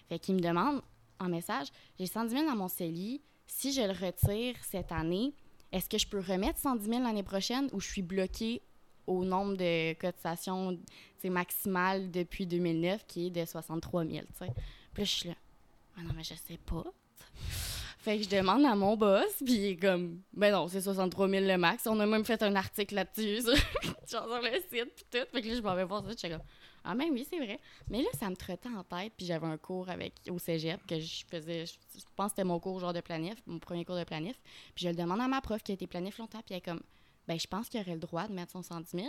Fait 0.08 0.20
qu'il 0.20 0.36
me 0.36 0.40
demande, 0.40 0.82
en 1.20 1.28
message, 1.28 1.68
j'ai 1.98 2.06
110 2.06 2.34
000 2.34 2.46
dans 2.46 2.56
mon 2.56 2.68
CELI. 2.68 3.20
Si 3.46 3.72
je 3.72 3.82
le 3.82 3.92
retire 3.92 4.56
cette 4.62 4.92
année, 4.92 5.32
est-ce 5.72 5.88
que 5.88 5.98
je 5.98 6.06
peux 6.06 6.20
remettre 6.20 6.58
110 6.58 6.86
000 6.88 7.02
l'année 7.02 7.22
prochaine 7.22 7.68
ou 7.72 7.80
je 7.80 7.88
suis 7.88 8.02
bloquée 8.02 8.62
au 9.06 9.24
nombre 9.24 9.56
de 9.56 9.94
cotisations 9.94 10.78
maximales 11.24 12.10
depuis 12.12 12.46
2009 12.46 13.04
qui 13.06 13.26
est 13.26 13.30
de 13.30 13.44
63 13.44 14.04
000? 14.04 14.24
Puis 14.38 14.48
là, 14.48 14.54
je 14.98 15.04
suis 15.04 15.28
là, 15.28 15.34
ah 15.98 16.02
non, 16.02 16.10
mais 16.16 16.22
je 16.22 16.34
sais 16.34 16.58
pas. 16.64 16.84
Fait 17.98 18.18
que 18.18 18.22
je 18.22 18.28
demande 18.28 18.64
à 18.64 18.76
mon 18.76 18.96
boss, 18.96 19.42
puis 19.44 19.54
il 19.54 19.64
est 19.64 19.76
comme, 19.76 20.20
ben 20.32 20.52
non, 20.52 20.68
c'est 20.68 20.80
63 20.80 21.28
000 21.28 21.44
le 21.44 21.56
max. 21.58 21.88
On 21.88 21.98
a 21.98 22.06
même 22.06 22.24
fait 22.24 22.40
un 22.44 22.54
article 22.54 22.94
là-dessus, 22.94 23.40
sur, 24.06 24.26
le 24.28 24.52
site, 24.70 24.94
puis 24.94 25.04
tout. 25.10 25.26
Fait 25.32 25.42
que 25.42 25.48
là, 25.48 25.54
je 25.56 25.60
m'en 25.60 25.74
vais 25.74 25.82
voir 25.82 26.04
ça, 26.04 26.12
je 26.12 26.16
suis 26.16 26.28
comme, 26.28 26.42
ah, 26.86 26.94
ben 26.94 27.08
oui, 27.10 27.26
c'est 27.28 27.38
vrai. 27.38 27.58
Mais 27.90 28.02
là, 28.02 28.08
ça 28.18 28.30
me 28.30 28.36
trottait 28.36 28.68
en 28.68 28.84
tête, 28.84 29.12
puis 29.16 29.26
j'avais 29.26 29.46
un 29.46 29.58
cours 29.58 29.88
avec 29.88 30.14
au 30.30 30.38
cégep 30.38 30.84
que 30.86 30.98
je 30.98 31.24
faisais, 31.26 31.66
je 31.66 32.00
pense 32.14 32.26
que 32.26 32.36
c'était 32.36 32.44
mon 32.44 32.58
cours 32.60 32.80
genre 32.80 32.92
de 32.92 33.00
planif, 33.00 33.36
mon 33.46 33.58
premier 33.58 33.84
cours 33.84 33.96
de 33.96 34.04
planif. 34.04 34.36
Puis 34.74 34.84
je 34.84 34.90
le 34.90 34.96
demande 34.96 35.20
à 35.20 35.28
ma 35.28 35.40
prof 35.40 35.62
qui 35.62 35.72
a 35.72 35.74
été 35.74 35.86
planif 35.86 36.18
longtemps, 36.18 36.42
puis 36.44 36.54
elle 36.54 36.58
est 36.58 36.60
comme, 36.60 36.82
ben 37.26 37.38
je 37.38 37.46
pense 37.46 37.68
qu'il 37.68 37.80
aurait 37.80 37.94
le 37.94 38.00
droit 38.00 38.28
de 38.28 38.32
mettre 38.32 38.52
son 38.52 38.62
110 38.62 38.90
000 38.96 39.08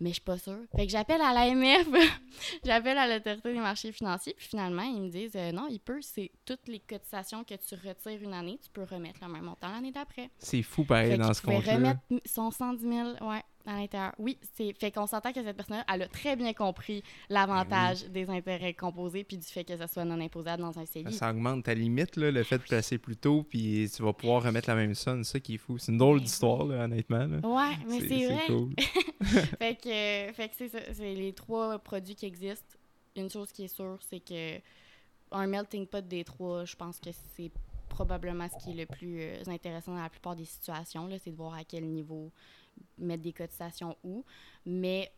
mais 0.00 0.10
je 0.10 0.14
suis 0.14 0.22
pas 0.22 0.38
sûre. 0.38 0.58
Fait 0.74 0.86
que 0.86 0.92
j'appelle 0.92 1.20
à 1.22 1.32
l'AMF, 1.32 1.88
j'appelle 2.64 2.98
à 2.98 3.06
l'autorité 3.08 3.52
des 3.52 3.60
marchés 3.60 3.92
financiers, 3.92 4.34
puis 4.36 4.46
finalement, 4.46 4.82
ils 4.82 5.00
me 5.00 5.08
disent 5.08 5.36
euh, 5.36 5.52
non, 5.52 5.68
il 5.70 5.80
peut, 5.80 6.02
c'est 6.02 6.30
toutes 6.44 6.68
les 6.68 6.80
cotisations 6.80 7.44
que 7.44 7.54
tu 7.54 7.74
retires 7.74 8.22
une 8.22 8.34
année, 8.34 8.58
tu 8.62 8.68
peux 8.70 8.82
remettre 8.82 9.20
le 9.22 9.32
même 9.32 9.44
montant 9.44 9.70
l'année 9.70 9.92
d'après. 9.92 10.30
C'est 10.38 10.62
fou 10.62 10.84
pareil 10.84 11.16
dans 11.16 11.32
ce 11.32 11.42
compte-là. 11.42 11.74
remettre 11.76 12.00
son 12.26 12.50
110 12.50 12.82
000, 12.82 13.08
ouais 13.22 13.42
à 13.66 13.74
l'intérieur. 13.74 14.14
Oui, 14.18 14.38
c'est 14.54 14.72
fait 14.78 14.90
qu'on 14.90 15.06
s'entend 15.06 15.32
que 15.32 15.42
cette 15.42 15.56
personne-là, 15.56 15.84
elle 15.92 16.02
a 16.02 16.08
très 16.08 16.36
bien 16.36 16.52
compris 16.52 17.02
l'avantage 17.28 18.04
ben 18.04 18.12
des 18.12 18.30
intérêts 18.30 18.74
composés 18.74 19.24
puis 19.24 19.36
du 19.36 19.46
fait 19.46 19.64
que 19.64 19.76
ça 19.76 19.86
soit 19.86 20.04
non 20.04 20.20
imposable 20.20 20.62
dans 20.62 20.78
un 20.78 20.86
CELI. 20.86 21.12
Ça 21.12 21.30
augmente 21.30 21.64
ta 21.64 21.74
limite, 21.74 22.16
là, 22.16 22.30
le 22.30 22.42
fait 22.42 22.58
de 22.58 22.62
placer 22.62 22.98
plus 22.98 23.16
tôt, 23.16 23.44
puis 23.48 23.90
tu 23.94 24.02
vas 24.02 24.12
pouvoir 24.12 24.42
remettre 24.42 24.68
la 24.68 24.76
même 24.76 24.94
somme, 24.94 25.24
c'est 25.24 25.32
ça 25.32 25.40
qui 25.40 25.54
est 25.54 25.58
fou. 25.58 25.78
C'est 25.78 25.92
une 25.92 25.98
drôle 25.98 26.20
d'histoire, 26.20 26.66
honnêtement. 26.66 27.26
Là. 27.26 27.38
Ouais, 27.42 27.76
mais 27.88 28.00
c'est 28.00 28.26
vrai. 28.26 28.46
Cool. 28.46 28.70
fait 29.58 29.74
que, 29.74 30.32
fait 30.34 30.48
que 30.48 30.54
c'est 30.56 30.68
ça, 30.68 30.78
c'est 30.92 31.14
les 31.14 31.32
trois 31.32 31.78
produits 31.78 32.14
qui 32.14 32.26
existent. 32.26 32.76
Une 33.16 33.30
chose 33.30 33.50
qui 33.50 33.64
est 33.64 33.74
sûre, 33.74 33.98
c'est 34.08 34.20
que 34.20 34.60
un 35.32 35.46
melting 35.46 35.86
pot 35.86 36.06
des 36.06 36.24
trois, 36.24 36.64
je 36.64 36.76
pense 36.76 37.00
que 37.00 37.10
c'est 37.36 37.50
probablement 37.96 38.46
ce 38.48 38.62
qui 38.62 38.72
est 38.72 38.84
le 38.84 38.86
plus 38.86 39.22
euh, 39.22 39.42
intéressant 39.46 39.94
dans 39.94 40.02
la 40.02 40.10
plupart 40.10 40.36
des 40.36 40.44
situations, 40.44 41.08
c'est 41.22 41.30
de 41.30 41.36
voir 41.36 41.54
à 41.54 41.64
quel 41.64 41.84
niveau 41.84 42.30
mettre 42.98 43.22
des 43.22 43.32
cotisations 43.32 43.96
où. 44.04 44.22
Mais 44.66 45.10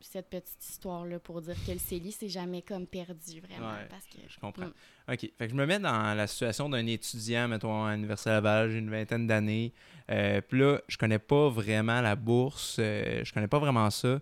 cette 0.00 0.30
petite 0.30 0.64
histoire-là 0.64 1.18
pour 1.18 1.40
dire 1.42 1.56
que 1.66 1.72
le 1.72 1.78
CELI, 1.78 2.12
c'est 2.12 2.28
jamais 2.28 2.62
comme 2.62 2.86
perdu, 2.86 3.40
vraiment. 3.40 3.72
parce 3.90 4.06
que, 4.06 4.18
je 4.28 4.38
comprends. 4.38 4.66
Mm. 4.66 5.12
OK. 5.12 5.30
Fait 5.36 5.46
que 5.46 5.48
je 5.48 5.54
me 5.54 5.66
mets 5.66 5.80
dans 5.80 6.16
la 6.16 6.26
situation 6.28 6.68
d'un 6.68 6.86
étudiant, 6.86 7.48
mettons, 7.48 7.84
à 7.84 7.94
l'Université 7.94 8.30
Laval, 8.30 8.70
j'ai 8.70 8.78
une 8.78 8.90
vingtaine 8.90 9.26
d'années. 9.26 9.72
Euh, 10.10 10.40
puis 10.42 10.60
là, 10.60 10.80
je 10.86 10.96
connais 10.96 11.18
pas 11.18 11.48
vraiment 11.48 12.00
la 12.00 12.14
bourse, 12.14 12.76
euh, 12.78 13.24
je 13.24 13.32
connais 13.32 13.48
pas 13.48 13.58
vraiment 13.58 13.90
ça. 13.90 14.20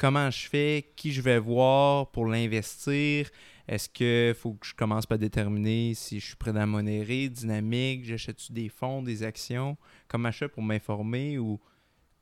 Comment 0.00 0.30
je 0.30 0.48
fais, 0.48 0.92
qui 0.96 1.12
je 1.12 1.20
vais 1.20 1.38
voir 1.38 2.10
pour 2.10 2.24
l'investir? 2.24 3.28
Est-ce 3.68 3.86
qu'il 3.86 4.34
faut 4.34 4.54
que 4.54 4.66
je 4.66 4.74
commence 4.74 5.04
par 5.04 5.18
déterminer 5.18 5.92
si 5.92 6.20
je 6.20 6.28
suis 6.28 6.36
prêt 6.36 6.56
à 6.56 6.64
modérer, 6.64 7.28
dynamique, 7.28 8.06
j'achète 8.06 8.50
des 8.50 8.70
fonds, 8.70 9.02
des 9.02 9.22
actions? 9.22 9.76
Comment 10.08 10.30
je 10.30 10.38
fais 10.38 10.48
pour 10.48 10.62
m'informer 10.62 11.36
ou 11.36 11.60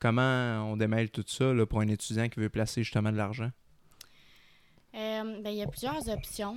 comment 0.01 0.73
on 0.73 0.77
démêle 0.77 1.09
tout 1.09 1.23
ça 1.29 1.55
là, 1.55 1.67
pour 1.67 1.79
un 1.79 1.87
étudiant 1.87 2.29
qui 2.29 2.41
veut 2.41 2.49
placer 2.49 2.83
justement 2.83 3.13
de 3.13 3.17
l'argent? 3.17 3.53
Euh, 4.97 5.41
ben, 5.41 5.51
il 5.51 5.59
y 5.59 5.63
a 5.63 5.69
plusieurs 5.69 6.09
options. 6.09 6.57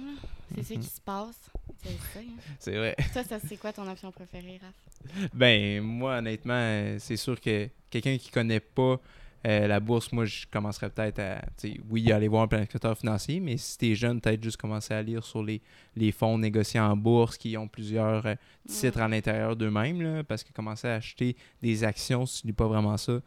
C'est 0.56 0.64
ce 0.64 0.74
mhm. 0.74 0.80
qui 0.80 0.90
se 0.90 1.02
passe. 1.02 1.52
Hein. 1.86 2.22
C'est 2.58 2.78
vrai. 2.78 2.96
Ça, 3.14 3.24
ça 3.24 3.38
c'est 3.40 3.58
quoi 3.58 3.72
ton 3.72 3.88
option 3.88 4.12
préférée, 4.12 4.60
Raph? 4.60 5.30
Ben, 5.36 5.84
moi, 5.84 6.18
honnêtement, 6.18 6.98
c'est 6.98 7.18
sûr 7.18 7.40
que 7.40 7.70
quelqu'un 7.92 8.18
qui 8.18 8.32
connaît 8.32 8.60
pas 8.60 9.00
euh, 9.46 9.68
la 9.68 9.80
bourse, 9.80 10.12
moi, 10.12 10.26
je 10.26 10.46
commencerais 10.52 10.90
peut-être 10.90 11.20
à, 11.20 11.42
oui, 11.90 12.12
aller 12.12 12.28
voir 12.28 12.44
un 12.44 12.48
planificateur 12.48 12.98
financier, 12.98 13.40
mais 13.40 13.58
si 13.58 13.78
tu 13.78 13.92
es 13.92 13.96
jeune, 13.96 14.22
peut-être 14.22 14.44
juste 14.44 14.58
commencer 14.58 14.94
à 14.94 15.02
lire 15.02 15.24
sur 15.24 15.44
les, 15.44 15.62
les 15.96 16.12
fonds 16.12 16.38
négociés 16.38 16.80
en 16.80 16.96
bourse 16.96 17.38
qui 17.38 17.58
ont 17.58 17.68
plusieurs 17.68 18.26
euh, 18.26 18.36
titres 18.68 19.02
à 19.02 19.08
l'intérieur 19.08 19.56
d'eux-mêmes, 19.56 20.24
parce 20.24 20.44
que 20.44 20.52
commencer 20.54 20.88
à 20.88 20.96
acheter 20.96 21.36
des 21.62 21.84
actions, 21.84 22.26
si 22.26 22.42
tu 22.42 22.48
lis 22.48 22.54
pas 22.54 22.68
vraiment 22.68 22.98
ça, 22.98 23.20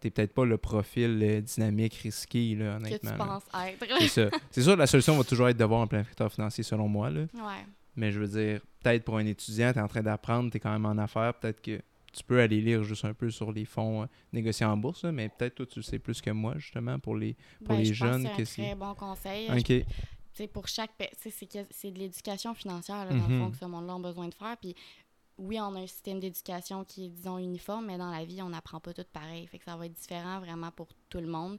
t'es 0.00 0.10
peut-être 0.10 0.32
pas 0.32 0.44
le 0.44 0.56
profil 0.56 1.20
euh, 1.22 1.40
dynamique, 1.40 1.94
risqué, 1.94 2.54
là, 2.54 2.76
honnêtement. 2.76 3.10
Que 3.10 3.16
tu 3.16 3.22
penses 3.22 3.42
être. 3.66 3.86
c'est 4.00 4.08
ça. 4.08 4.38
C'est 4.50 4.62
sûr, 4.62 4.76
la 4.76 4.86
solution 4.86 5.16
va 5.16 5.24
toujours 5.24 5.48
être 5.48 5.56
d'avoir 5.56 5.82
un 5.82 5.86
planificateur 5.86 6.32
financier, 6.32 6.64
selon 6.64 6.88
moi. 6.88 7.10
Là. 7.10 7.22
Ouais. 7.34 7.66
Mais 7.96 8.12
je 8.12 8.20
veux 8.20 8.28
dire, 8.28 8.60
peut-être 8.82 9.04
pour 9.04 9.18
un 9.18 9.26
étudiant, 9.26 9.72
tu 9.72 9.78
es 9.78 9.82
en 9.82 9.88
train 9.88 10.02
d'apprendre, 10.02 10.50
tu 10.50 10.56
es 10.56 10.60
quand 10.60 10.72
même 10.72 10.86
en 10.86 10.96
affaires, 10.96 11.34
peut-être 11.34 11.60
que 11.60 11.80
tu 12.12 12.24
peux 12.24 12.40
aller 12.40 12.60
lire 12.60 12.82
juste 12.82 13.04
un 13.04 13.14
peu 13.14 13.30
sur 13.30 13.52
les 13.52 13.64
fonds 13.64 14.02
euh, 14.02 14.06
négociés 14.32 14.66
en 14.66 14.76
bourse, 14.76 15.04
mais 15.04 15.28
peut-être 15.28 15.54
toi, 15.56 15.66
tu 15.66 15.82
sais 15.82 15.98
plus 15.98 16.20
que 16.20 16.30
moi, 16.30 16.54
justement, 16.58 16.98
pour 16.98 17.16
les, 17.16 17.34
pour 17.64 17.68
Ben, 17.68 17.78
les 17.78 17.84
je 17.86 17.94
jeunes. 17.94 18.28
C'est 18.44 18.62
un 18.62 18.64
très 18.66 18.74
bon 18.74 18.94
conseil. 18.94 19.48
OK. 19.50 19.56
Je- 19.68 19.80
tu 19.80 20.44
sais, 20.44 20.46
pour 20.46 20.68
chaque 20.68 20.90
c'est 21.20 21.90
de 21.90 21.98
l'éducation 21.98 22.54
financière 22.54 23.04
là, 23.04 23.10
dans 23.10 23.26
le 23.28 23.38
fond 23.38 23.50
que 23.50 23.56
ce 23.56 23.64
monde-là 23.64 23.94
a 23.94 23.98
besoin 23.98 24.28
de 24.28 24.34
faire 24.34 24.56
puis 24.56 24.76
oui 25.38 25.58
on 25.60 25.74
a 25.74 25.80
un 25.80 25.86
système 25.88 26.20
d'éducation 26.20 26.84
qui 26.84 27.06
est 27.06 27.08
disons 27.08 27.36
uniforme 27.38 27.86
mais 27.86 27.98
dans 27.98 28.10
la 28.12 28.24
vie 28.24 28.40
on 28.40 28.48
n'apprend 28.50 28.78
pas 28.78 28.92
tout 28.94 29.04
pareil 29.12 29.48
fait 29.48 29.58
que 29.58 29.64
ça 29.64 29.76
va 29.76 29.86
être 29.86 29.92
différent 29.92 30.38
vraiment 30.38 30.70
pour 30.70 30.86
tout 31.08 31.18
le 31.18 31.26
monde 31.26 31.58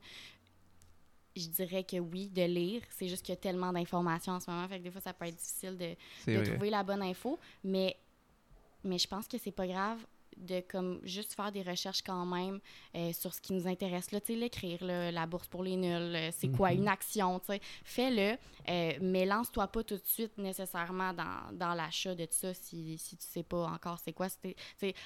je 1.35 1.47
dirais 1.47 1.83
que 1.83 1.97
oui 1.97 2.29
de 2.29 2.43
lire 2.43 2.81
c'est 2.91 3.07
juste 3.09 3.25
qu'il 3.25 3.33
y 3.33 3.37
a 3.37 3.41
tellement 3.41 3.73
d'informations 3.73 4.33
en 4.33 4.39
ce 4.39 4.49
moment 4.49 4.67
fait 4.69 4.79
que 4.79 4.83
des 4.83 4.91
fois 4.91 5.01
ça 5.01 5.13
peut 5.13 5.25
être 5.25 5.35
difficile 5.35 5.77
de, 5.77 5.95
de 6.39 6.45
trouver 6.51 6.69
la 6.69 6.83
bonne 6.83 7.01
info 7.01 7.37
mais 7.65 7.97
mais 8.83 8.97
je 8.97 9.07
pense 9.07 9.27
que 9.27 9.37
c'est 9.37 9.51
pas 9.51 9.67
grave 9.67 9.99
de 10.41 10.61
comme 10.69 10.99
juste 11.03 11.33
faire 11.35 11.51
des 11.51 11.61
recherches 11.61 12.01
quand 12.01 12.25
même 12.25 12.59
euh, 12.95 13.13
sur 13.13 13.33
ce 13.33 13.39
qui 13.41 13.53
nous 13.53 13.67
intéresse 13.67 14.11
là 14.11 14.19
l'écrire 14.29 14.79
la 14.81 15.25
bourse 15.25 15.47
pour 15.47 15.63
les 15.63 15.75
nuls 15.75 16.15
euh, 16.15 16.29
c'est 16.31 16.49
quoi 16.49 16.71
Mhm. 16.71 16.77
une 16.79 16.87
action 16.87 17.39
fais-le 17.83 18.37
euh, 18.69 18.93
mais 19.01 19.25
lance-toi 19.25 19.67
pas 19.67 19.83
tout 19.83 19.95
de 19.97 20.05
suite 20.05 20.37
nécessairement 20.37 21.13
dans, 21.13 21.51
dans 21.53 21.73
l'achat 21.73 22.15
de 22.15 22.27
ça 22.29 22.53
si, 22.53 22.97
si 22.97 23.17
tu 23.17 23.25
sais 23.27 23.43
pas 23.43 23.65
encore 23.65 23.99
c'est 24.03 24.13
quoi 24.13 24.29
c'était 24.29 24.55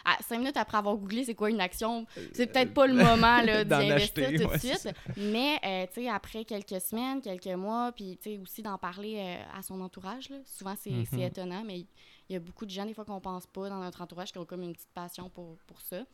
à 0.03 0.21
cinq 0.23 0.39
minutes 0.39 0.57
après 0.57 0.77
avoir 0.77 0.95
googlé 0.95 1.23
c'est 1.23 1.35
quoi 1.35 1.49
une 1.49 1.61
action 1.61 2.05
c'est 2.33 2.47
peut-être 2.47 2.73
pas 2.73 2.87
le 2.87 2.93
moment 2.93 3.41
là, 3.41 3.63
d'y 3.63 3.69
D'en 3.69 3.77
investir 3.77 4.25
acheter, 4.29 4.37
tout 4.43 4.49
de 4.51 4.57
suite 4.57 4.89
mais 5.17 5.57
euh, 5.65 6.09
après 6.11 6.45
quelques 6.45 6.81
semaines 6.81 7.21
quelques 7.21 7.47
mois 7.47 7.91
puis 7.93 8.17
aussi 8.41 8.61
d'en 8.61 8.77
parler 8.77 9.37
à 9.53 9.61
son 9.61 9.81
entourage 9.81 10.29
là. 10.29 10.37
souvent 10.45 10.75
c'est 10.79 10.91
Mhm. 10.91 11.19
étonnant 11.21 11.63
mais 11.65 11.85
il 12.29 12.33
y 12.33 12.35
a 12.35 12.39
beaucoup 12.39 12.65
de 12.65 12.71
gens, 12.71 12.85
des 12.85 12.93
fois, 12.93 13.05
qu'on 13.05 13.21
pense 13.21 13.45
pas 13.47 13.69
dans 13.69 13.79
notre 13.79 14.01
entourage, 14.01 14.31
qui 14.31 14.37
ont 14.37 14.45
comme 14.45 14.63
une 14.63 14.73
petite 14.73 14.93
passion 14.93 15.29
pour, 15.29 15.57
pour 15.67 15.81
ça. 15.81 16.05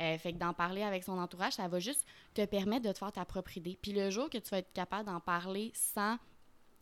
Euh, 0.00 0.18
fait 0.18 0.32
que 0.32 0.38
d'en 0.38 0.52
parler 0.52 0.82
avec 0.82 1.04
son 1.04 1.18
entourage, 1.18 1.54
ça 1.54 1.68
va 1.68 1.78
juste 1.78 2.04
te 2.34 2.44
permettre 2.44 2.86
de 2.86 2.92
te 2.92 2.98
faire 2.98 3.12
ta 3.12 3.24
propre 3.24 3.56
idée. 3.56 3.78
Puis 3.80 3.92
le 3.92 4.10
jour 4.10 4.28
que 4.28 4.38
tu 4.38 4.50
vas 4.50 4.58
être 4.58 4.72
capable 4.72 5.06
d'en 5.06 5.20
parler 5.20 5.70
sans, 5.74 6.16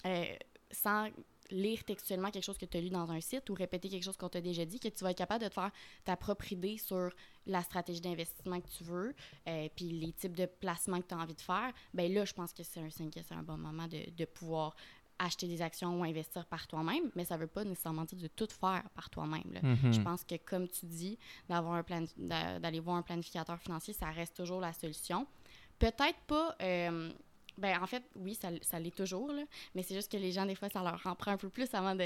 euh, 0.07 0.25
sans 0.71 1.09
lire 1.51 1.85
textuellement 1.85 2.31
quelque 2.31 2.45
chose 2.45 2.59
que 2.59 2.67
tu 2.67 2.77
as 2.77 2.81
lu 2.81 2.91
dans 2.91 3.11
un 3.11 3.21
site 3.21 3.49
ou 3.51 3.55
répéter 3.55 3.89
quelque 3.89 4.03
chose 4.03 4.17
qu'on 4.17 4.29
t'a 4.29 4.41
déjà 4.41 4.65
dit, 4.65 4.79
que 4.81 4.89
tu 4.89 5.05
vas 5.05 5.11
être 5.11 5.19
capable 5.19 5.45
de 5.45 5.49
te 5.49 5.55
faire 5.55 5.71
ta 6.05 6.17
propre 6.17 6.53
idée 6.53 6.79
sur 6.79 7.11
la 7.47 7.63
stratégie 7.63 8.01
d'investissement 8.01 8.61
que 8.61 8.69
tu 8.69 8.85
veux, 8.85 9.15
euh, 9.49 9.69
puis 9.75 9.91
les 9.91 10.13
types 10.13 10.37
de 10.37 10.47
placements 10.47 11.01
que 11.01 11.07
tu 11.09 11.15
as 11.15 11.19
envie 11.19 11.35
de 11.35 11.41
faire, 11.41 11.73
ben 11.95 12.13
là, 12.13 12.25
je 12.25 12.35
pense 12.35 12.53
que 12.53 12.63
c'est 12.63 12.81
un 12.81 12.91
signe 12.91 13.11
que 13.11 13.23
c'est 13.23 13.35
un 13.35 13.43
bon 13.43 13.57
moment 13.57 13.87
de, 13.89 14.11
de 14.11 14.25
pouvoir 14.27 14.77
acheter 15.19 15.47
des 15.49 15.61
actions 15.63 15.99
ou 16.01 16.05
investir 16.05 16.47
par 16.47 16.67
toi-même, 16.67 17.11
mais 17.17 17.25
ça 17.25 17.37
veut 17.37 17.47
pas 17.47 17.65
nécessairement 17.65 18.05
dire 18.05 18.19
de 18.19 18.29
tout 18.29 18.49
faire 18.49 18.85
par 18.95 19.11
toi-même. 19.11 19.59
Mhm. 19.63 19.93
Je 19.93 20.01
pense 20.01 20.25
que, 20.25 20.37
comme 20.37 20.69
tu 20.69 20.87
dis, 20.87 21.19
d'avoir 21.49 21.75
un 21.75 21.83
plan, 21.83 22.05
d'a- 22.17 22.59
d'aller 22.61 22.81
voir 22.81 22.97
un 22.97 23.03
planificateur 23.03 23.59
financier, 23.61 23.93
ça 23.95 24.07
reste 24.11 24.37
toujours 24.37 24.61
la 24.61 24.73
solution. 24.73 25.27
Peut-être 25.79 26.19
pas. 26.27 26.57
euh, 26.63 27.11
ben, 27.57 27.83
en 27.83 27.87
fait, 27.89 28.05
oui, 28.15 28.37
ça, 28.37 28.51
ça 28.63 28.79
l'est 28.79 28.95
toujours, 28.95 29.33
là, 29.33 29.43
mais 29.75 29.83
c'est 29.83 29.95
juste 29.97 30.13
que 30.13 30.17
les 30.17 30.31
gens, 30.31 30.47
des 30.47 30.55
fois, 30.55 30.69
ça 30.69 30.81
leur 30.83 31.01
en 31.07 31.17
prend 31.17 31.33
un 31.33 31.37
peu 31.37 31.49
plus 31.49 31.73
avant 31.75 31.97
de, 31.97 32.05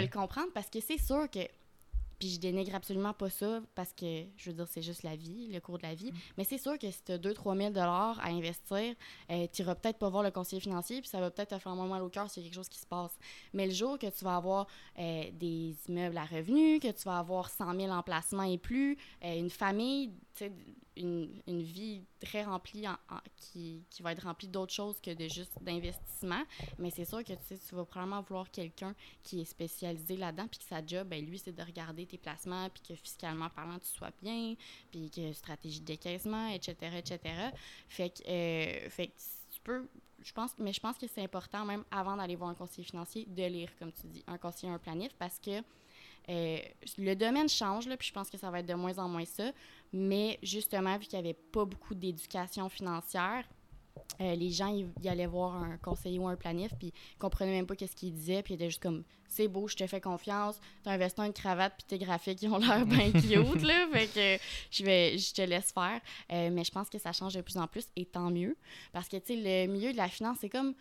le 0.00 0.06
comprendre 0.08 0.48
parce 0.54 0.70
que 0.70 0.78
c'est 0.80 0.98
sûr 0.98 1.28
que. 1.28 1.40
Puis 2.22 2.30
je 2.30 2.38
dénigre 2.38 2.72
absolument 2.76 3.12
pas 3.12 3.30
ça 3.30 3.60
parce 3.74 3.92
que, 3.92 4.26
je 4.36 4.50
veux 4.50 4.54
dire, 4.54 4.68
c'est 4.68 4.80
juste 4.80 5.02
la 5.02 5.16
vie, 5.16 5.48
le 5.48 5.58
cours 5.58 5.78
de 5.78 5.82
la 5.82 5.92
vie. 5.92 6.12
Mais 6.38 6.44
c'est 6.44 6.56
sûr 6.56 6.78
que 6.78 6.88
si 6.88 7.02
tu 7.02 7.10
as 7.10 7.18
2-3 7.18 7.72
000 7.74 7.76
à 7.76 8.28
investir, 8.28 8.94
euh, 9.28 9.48
tu 9.52 9.62
iras 9.62 9.74
peut-être 9.74 9.98
pas 9.98 10.08
voir 10.08 10.22
le 10.22 10.30
conseiller 10.30 10.60
financier, 10.60 11.00
puis 11.00 11.10
ça 11.10 11.18
va 11.18 11.32
peut-être 11.32 11.48
te 11.48 11.58
faire 11.58 11.74
moins 11.74 11.88
mal 11.88 12.00
au 12.00 12.08
cœur 12.10 12.30
s'il 12.30 12.44
y 12.44 12.46
a 12.46 12.48
quelque 12.48 12.54
chose 12.54 12.68
qui 12.68 12.78
se 12.78 12.86
passe. 12.86 13.18
Mais 13.54 13.66
le 13.66 13.72
jour 13.72 13.98
que 13.98 14.06
tu 14.06 14.24
vas 14.24 14.36
avoir 14.36 14.68
euh, 15.00 15.24
des 15.32 15.74
immeubles 15.88 16.16
à 16.16 16.24
revenus, 16.24 16.78
que 16.78 16.92
tu 16.92 17.02
vas 17.06 17.18
avoir 17.18 17.50
100 17.50 17.74
000 17.74 17.90
emplacements 17.90 18.44
et 18.44 18.56
plus, 18.56 18.96
euh, 19.24 19.40
une 19.40 19.50
famille, 19.50 20.10
tu 20.36 20.44
sais, 20.44 20.52
une, 20.96 21.42
une 21.46 21.62
vie 21.62 22.02
très 22.20 22.44
remplie, 22.44 22.84
qui, 23.36 23.84
qui 23.90 24.02
va 24.02 24.12
être 24.12 24.24
remplie 24.24 24.48
d'autres 24.48 24.72
choses 24.72 25.00
que 25.00 25.12
de 25.12 25.28
juste 25.28 25.52
d'investissement. 25.62 26.42
Mais 26.78 26.90
c'est 26.90 27.04
sûr 27.04 27.24
que 27.24 27.32
tu 27.32 27.74
vas 27.74 27.84
probablement 27.84 28.22
vouloir 28.22 28.50
quelqu'un 28.50 28.94
qui 29.22 29.40
est 29.40 29.44
spécialisé 29.44 30.16
là-dedans, 30.16 30.46
puis 30.48 30.58
que 30.58 30.64
sa 30.64 30.84
job, 30.84 31.08
ben, 31.08 31.24
lui, 31.24 31.38
c'est 31.38 31.52
de 31.52 31.62
regarder 31.62 32.06
tes 32.06 32.18
placements, 32.18 32.68
puis 32.70 32.82
que 32.88 32.94
fiscalement 32.94 33.48
parlant, 33.50 33.78
tu 33.78 33.88
sois 33.88 34.12
bien, 34.22 34.54
puis 34.90 35.10
que 35.10 35.32
stratégie 35.32 35.80
de 35.80 35.86
décaissement, 35.86 36.48
etc., 36.48 36.76
etc. 36.98 37.20
Fait 37.88 38.10
que, 38.10 38.28
euh, 38.28 38.90
fait 38.90 39.08
que 39.08 39.12
tu 39.52 39.60
peux, 39.62 39.88
je 40.22 40.32
pense, 40.32 40.52
mais 40.58 40.72
je 40.72 40.80
pense 40.80 40.98
que 40.98 41.06
c'est 41.06 41.22
important, 41.22 41.64
même 41.64 41.84
avant 41.90 42.16
d'aller 42.16 42.36
voir 42.36 42.50
un 42.50 42.54
conseiller 42.54 42.84
financier, 42.84 43.26
de 43.26 43.44
lire, 43.44 43.70
comme 43.78 43.92
tu 43.92 44.06
dis, 44.06 44.22
un 44.26 44.38
conseiller, 44.38 44.72
un 44.72 44.78
planif, 44.78 45.12
parce 45.18 45.38
que 45.38 45.62
euh, 46.28 46.58
le 46.98 47.14
domaine 47.14 47.48
change, 47.48 47.88
là, 47.88 47.96
puis 47.96 48.08
je 48.08 48.12
pense 48.12 48.30
que 48.30 48.38
ça 48.38 48.50
va 48.50 48.60
être 48.60 48.66
de 48.66 48.74
moins 48.74 48.96
en 48.98 49.08
moins 49.08 49.24
ça. 49.24 49.50
Mais 49.92 50.38
justement, 50.42 50.96
vu 50.98 51.06
qu'il 51.06 51.18
n'y 51.20 51.28
avait 51.28 51.38
pas 51.52 51.64
beaucoup 51.64 51.94
d'éducation 51.94 52.68
financière, 52.68 53.44
euh, 54.20 54.34
les 54.34 54.50
gens, 54.50 54.68
ils, 54.68 54.88
ils 55.02 55.08
allaient 55.08 55.26
voir 55.26 55.54
un 55.56 55.76
conseiller 55.78 56.18
ou 56.18 56.26
un 56.26 56.36
planif, 56.36 56.72
puis 56.78 56.92
ils 56.94 57.18
comprenaient 57.18 57.52
même 57.52 57.66
pas 57.66 57.76
qu'est-ce 57.76 57.96
qu'il 57.96 58.12
disait, 58.12 58.42
puis 58.42 58.54
ils 58.54 58.56
étaient 58.56 58.70
juste 58.70 58.82
comme 58.82 59.04
c'est 59.28 59.48
beau, 59.48 59.66
je 59.66 59.76
te 59.76 59.86
fais 59.86 60.00
confiance, 60.00 60.60
t'as 60.82 60.92
un 60.92 60.96
veston, 60.98 61.24
une 61.24 61.32
cravate, 61.32 61.74
puis 61.76 61.84
tes 61.86 61.98
graphiques, 61.98 62.42
ils 62.42 62.48
ont 62.48 62.58
l'air 62.58 62.84
bien 62.84 63.10
cute, 63.12 63.62
là, 63.62 63.88
fait 63.92 64.06
que 64.06 64.44
je, 64.70 64.84
vais, 64.84 65.18
je 65.18 65.32
te 65.32 65.42
laisse 65.42 65.72
faire. 65.72 66.00
Euh, 66.30 66.50
mais 66.52 66.64
je 66.64 66.70
pense 66.70 66.88
que 66.88 66.98
ça 66.98 67.12
change 67.12 67.34
de 67.34 67.40
plus 67.40 67.56
en 67.56 67.66
plus, 67.66 67.86
et 67.96 68.04
tant 68.04 68.30
mieux, 68.30 68.56
parce 68.92 69.08
que, 69.08 69.16
tu 69.16 69.34
sais, 69.34 69.36
le 69.36 69.72
milieu 69.72 69.92
de 69.92 69.96
la 69.96 70.08
finance, 70.08 70.38
c'est 70.40 70.50
comme 70.50 70.74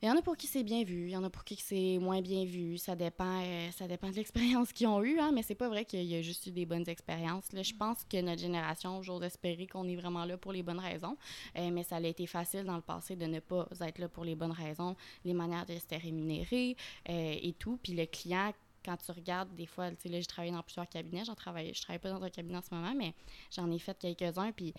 il 0.00 0.08
y 0.08 0.10
en 0.10 0.16
a 0.16 0.22
pour 0.22 0.36
qui 0.36 0.46
c'est 0.46 0.62
bien 0.62 0.84
vu, 0.84 1.06
il 1.06 1.10
y 1.10 1.16
en 1.16 1.24
a 1.24 1.30
pour 1.30 1.42
qui 1.42 1.56
c'est 1.56 1.98
moins 1.98 2.20
bien 2.20 2.44
vu. 2.44 2.78
Ça 2.78 2.94
dépend, 2.94 3.42
euh, 3.42 3.70
ça 3.72 3.88
dépend 3.88 4.08
de 4.10 4.14
l'expérience 4.14 4.72
qu'ils 4.72 4.86
ont 4.86 5.02
eue, 5.02 5.18
hein, 5.18 5.32
mais 5.34 5.42
c'est 5.42 5.56
pas 5.56 5.68
vrai 5.68 5.84
qu'il 5.84 6.04
y 6.04 6.14
a 6.14 6.22
juste 6.22 6.46
eu 6.46 6.52
des 6.52 6.66
bonnes 6.66 6.88
expériences. 6.88 7.52
Là. 7.52 7.62
Je 7.62 7.74
pense 7.74 8.04
que 8.04 8.20
notre 8.20 8.40
génération, 8.40 9.02
j'ose 9.02 9.24
espérer 9.24 9.66
qu'on 9.66 9.88
est 9.88 9.96
vraiment 9.96 10.24
là 10.24 10.36
pour 10.36 10.52
les 10.52 10.62
bonnes 10.62 10.78
raisons, 10.78 11.16
euh, 11.56 11.70
mais 11.72 11.82
ça 11.82 11.96
a 11.96 12.00
été 12.00 12.26
facile 12.28 12.64
dans 12.64 12.76
le 12.76 12.82
passé 12.82 13.16
de 13.16 13.26
ne 13.26 13.40
pas 13.40 13.66
être 13.80 13.98
là 13.98 14.08
pour 14.08 14.24
les 14.24 14.36
bonnes 14.36 14.52
raisons, 14.52 14.94
les 15.24 15.34
manières 15.34 15.66
de 15.66 15.74
se 15.74 16.00
rémunérer 16.00 16.76
euh, 17.08 17.34
et 17.42 17.54
tout. 17.58 17.78
Puis 17.82 17.94
le 17.94 18.06
client, 18.06 18.52
quand 18.88 18.96
tu 18.96 19.12
regardes, 19.12 19.54
des 19.54 19.66
fois, 19.66 19.90
tu 19.90 19.96
sais, 20.00 20.08
là, 20.08 20.18
j'ai 20.18 20.26
travaillé 20.26 20.52
dans 20.52 20.62
plusieurs 20.62 20.88
cabinets, 20.88 21.24
j'en 21.26 21.34
travaille, 21.34 21.74
je 21.74 21.82
travaille 21.82 21.98
pas 21.98 22.10
dans 22.10 22.22
un 22.22 22.30
cabinet 22.30 22.56
en 22.56 22.62
ce 22.62 22.74
moment, 22.74 22.94
mais 22.96 23.14
j'en 23.54 23.70
ai 23.70 23.78
fait 23.78 23.98
quelques-uns, 23.98 24.50
puis 24.52 24.72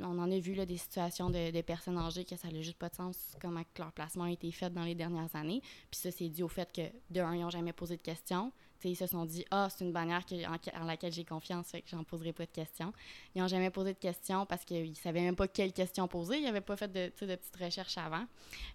on 0.00 0.18
en 0.18 0.30
a 0.30 0.38
vu 0.38 0.54
là, 0.54 0.64
des 0.64 0.78
situations 0.78 1.28
de, 1.28 1.60
personnes 1.60 1.98
âgées 1.98 2.24
que 2.24 2.36
ça 2.36 2.48
n'a 2.48 2.62
juste 2.62 2.78
pas 2.78 2.88
de 2.88 2.94
sens 2.94 3.36
comment 3.40 3.62
leur 3.78 3.92
placement 3.92 4.24
a 4.24 4.30
été 4.30 4.50
fait 4.50 4.72
dans 4.72 4.84
les 4.84 4.94
dernières 4.94 5.34
années. 5.36 5.60
Puis 5.90 6.00
ça, 6.00 6.10
c'est 6.10 6.28
dû 6.30 6.42
au 6.42 6.48
fait 6.48 6.72
que, 6.72 6.82
de 7.10 7.20
un, 7.20 7.34
ils 7.34 7.42
n'ont 7.42 7.50
jamais 7.50 7.74
posé 7.74 7.96
de 7.98 8.02
questions. 8.02 8.50
Ils 8.84 8.96
se 8.96 9.06
sont 9.06 9.24
dit, 9.24 9.44
ah, 9.50 9.68
c'est 9.70 9.84
une 9.84 9.92
bannière 9.92 10.24
que- 10.24 10.78
en, 10.80 10.84
laquelle 10.84 11.12
j'ai 11.12 11.24
confiance, 11.24 11.70
fait 11.70 11.82
que 11.82 11.88
j'en 11.88 12.04
poserai 12.04 12.32
pas 12.32 12.46
de 12.46 12.50
questions. 12.50 12.92
Ils 13.34 13.42
n'ont 13.42 13.48
jamais 13.48 13.70
posé 13.70 13.92
de 13.94 13.98
questions 13.98 14.46
parce 14.46 14.64
qu'ils 14.64 14.90
ne 14.90 14.94
savaient 14.94 15.22
même 15.22 15.34
pas 15.36 15.48
quelles 15.48 15.72
questions 15.72 16.06
poser. 16.08 16.38
Ils 16.38 16.44
n'avaient 16.44 16.60
pas 16.60 16.76
fait 16.76 16.88
de, 16.92 17.26
de 17.26 17.34
petites 17.36 17.56
recherches 17.56 17.98
avant. 17.98 18.24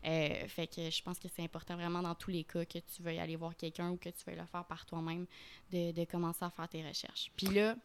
Euh, 0.06 0.48
fait 0.48 0.68
que 0.68 0.90
je 0.90 1.02
pense 1.04 1.20
que 1.20 1.28
c'est 1.34 1.44
important 1.44 1.76
vraiment 1.76 2.02
dans 2.02 2.16
tous 2.16 2.32
les 2.32 2.44
cas 2.44 2.66
que 2.66 2.80
tu 2.80 3.02
veuilles 3.02 3.20
aller 3.20 3.36
voir 3.36 3.56
quelqu'un 3.56 3.92
ou 3.92 3.98
que 3.98 4.10
tu 4.10 4.24
veuilles 4.26 4.40
le 4.40 4.46
faire 4.46 4.66
par 4.66 4.86
toi-même, 4.86 5.26
de, 5.72 5.92
de 5.92 6.04
commencer 6.06 6.44
à 6.44 6.50
faire 6.50 6.68
tes 6.68 6.86
recherches. 6.86 7.32
Puis 7.36 7.48
là. 7.48 7.76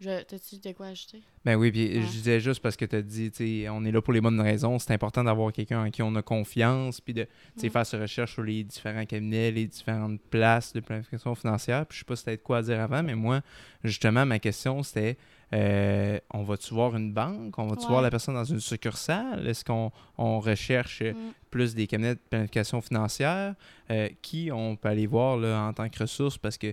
Je, 0.00 0.22
t'as-tu 0.22 0.56
de 0.58 0.72
quoi 0.72 0.86
ajouter? 0.86 1.22
Ben 1.44 1.56
oui, 1.56 1.70
puis 1.70 1.86
Ouais. 1.98 2.02
je 2.02 2.06
disais 2.10 2.40
juste 2.40 2.60
parce 2.60 2.76
que 2.76 2.84
tu 2.84 2.96
as 2.96 3.02
dit, 3.02 3.30
tu 3.30 3.66
on 3.70 3.84
est 3.84 3.92
là 3.92 4.00
pour 4.02 4.12
les 4.12 4.20
bonnes 4.20 4.40
raisons. 4.40 4.78
C'est 4.78 4.92
important 4.92 5.24
d'avoir 5.24 5.52
quelqu'un 5.52 5.84
en 5.86 5.90
qui 5.90 6.02
on 6.02 6.14
a 6.16 6.22
confiance, 6.22 7.00
puis 7.00 7.14
de 7.14 7.26
faire 7.56 7.86
ses 7.86 7.98
recherches 7.98 8.34
sur 8.34 8.42
les 8.42 8.64
différents 8.64 9.04
cabinets, 9.06 9.50
les 9.50 9.66
différentes 9.66 10.20
places 10.30 10.72
de 10.72 10.80
planification 10.80 11.34
financière. 11.34 11.86
Puis 11.86 11.96
je 11.96 12.00
sais 12.00 12.04
pas 12.06 12.16
si 12.16 12.24
c'était 12.24 12.36
de 12.36 12.42
quoi 12.42 12.58
à 12.58 12.62
dire 12.62 12.80
avant, 12.80 13.02
mais 13.02 13.14
moi, 13.14 13.40
justement, 13.84 14.24
ma 14.26 14.38
question, 14.38 14.82
c'était 14.82 15.16
euh, 15.52 16.18
on 16.32 16.44
va-tu 16.44 16.72
voir 16.74 16.94
une 16.96 17.12
banque? 17.12 17.58
On 17.58 17.66
va-tu 17.66 17.82
Ouais. 17.82 17.88
voir 17.88 18.02
la 18.02 18.10
personne 18.10 18.34
dans 18.36 18.44
une 18.44 18.60
succursale? 18.60 19.46
Est-ce 19.48 19.64
qu'on 19.64 19.90
on 20.16 20.38
recherche 20.40 21.02
Mm. 21.02 21.14
plus 21.50 21.74
des 21.74 21.86
cabinets 21.88 22.14
de 22.14 22.20
planification 22.30 22.80
financière? 22.80 23.54
Euh, 23.90 24.08
qui 24.22 24.50
on 24.52 24.76
peut 24.76 24.88
aller 24.88 25.08
voir 25.08 25.36
là, 25.36 25.60
en 25.66 25.72
tant 25.72 25.88
que 25.88 25.98
ressource? 25.98 26.38
Parce 26.38 26.56
que 26.56 26.72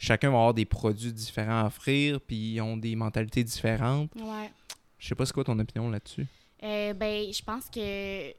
chacun 0.00 0.30
va 0.30 0.38
avoir 0.38 0.54
des 0.54 0.64
produits 0.64 1.12
différents 1.12 1.60
à 1.60 1.66
offrir, 1.66 2.20
puis 2.20 2.54
ils 2.54 2.60
ont 2.60 2.76
des 2.76 2.96
mentalités 2.96 3.44
différentes. 3.44 4.10
Ouais. 4.16 4.50
Je 4.98 5.06
sais 5.06 5.14
pas 5.14 5.26
c'est 5.26 5.32
quoi 5.32 5.44
ton 5.44 5.58
opinion 5.58 5.88
là-dessus. 5.90 6.26
Euh, 6.62 6.92
ben, 6.94 7.32
je 7.32 7.42
pense 7.42 7.68
que 7.70 8.32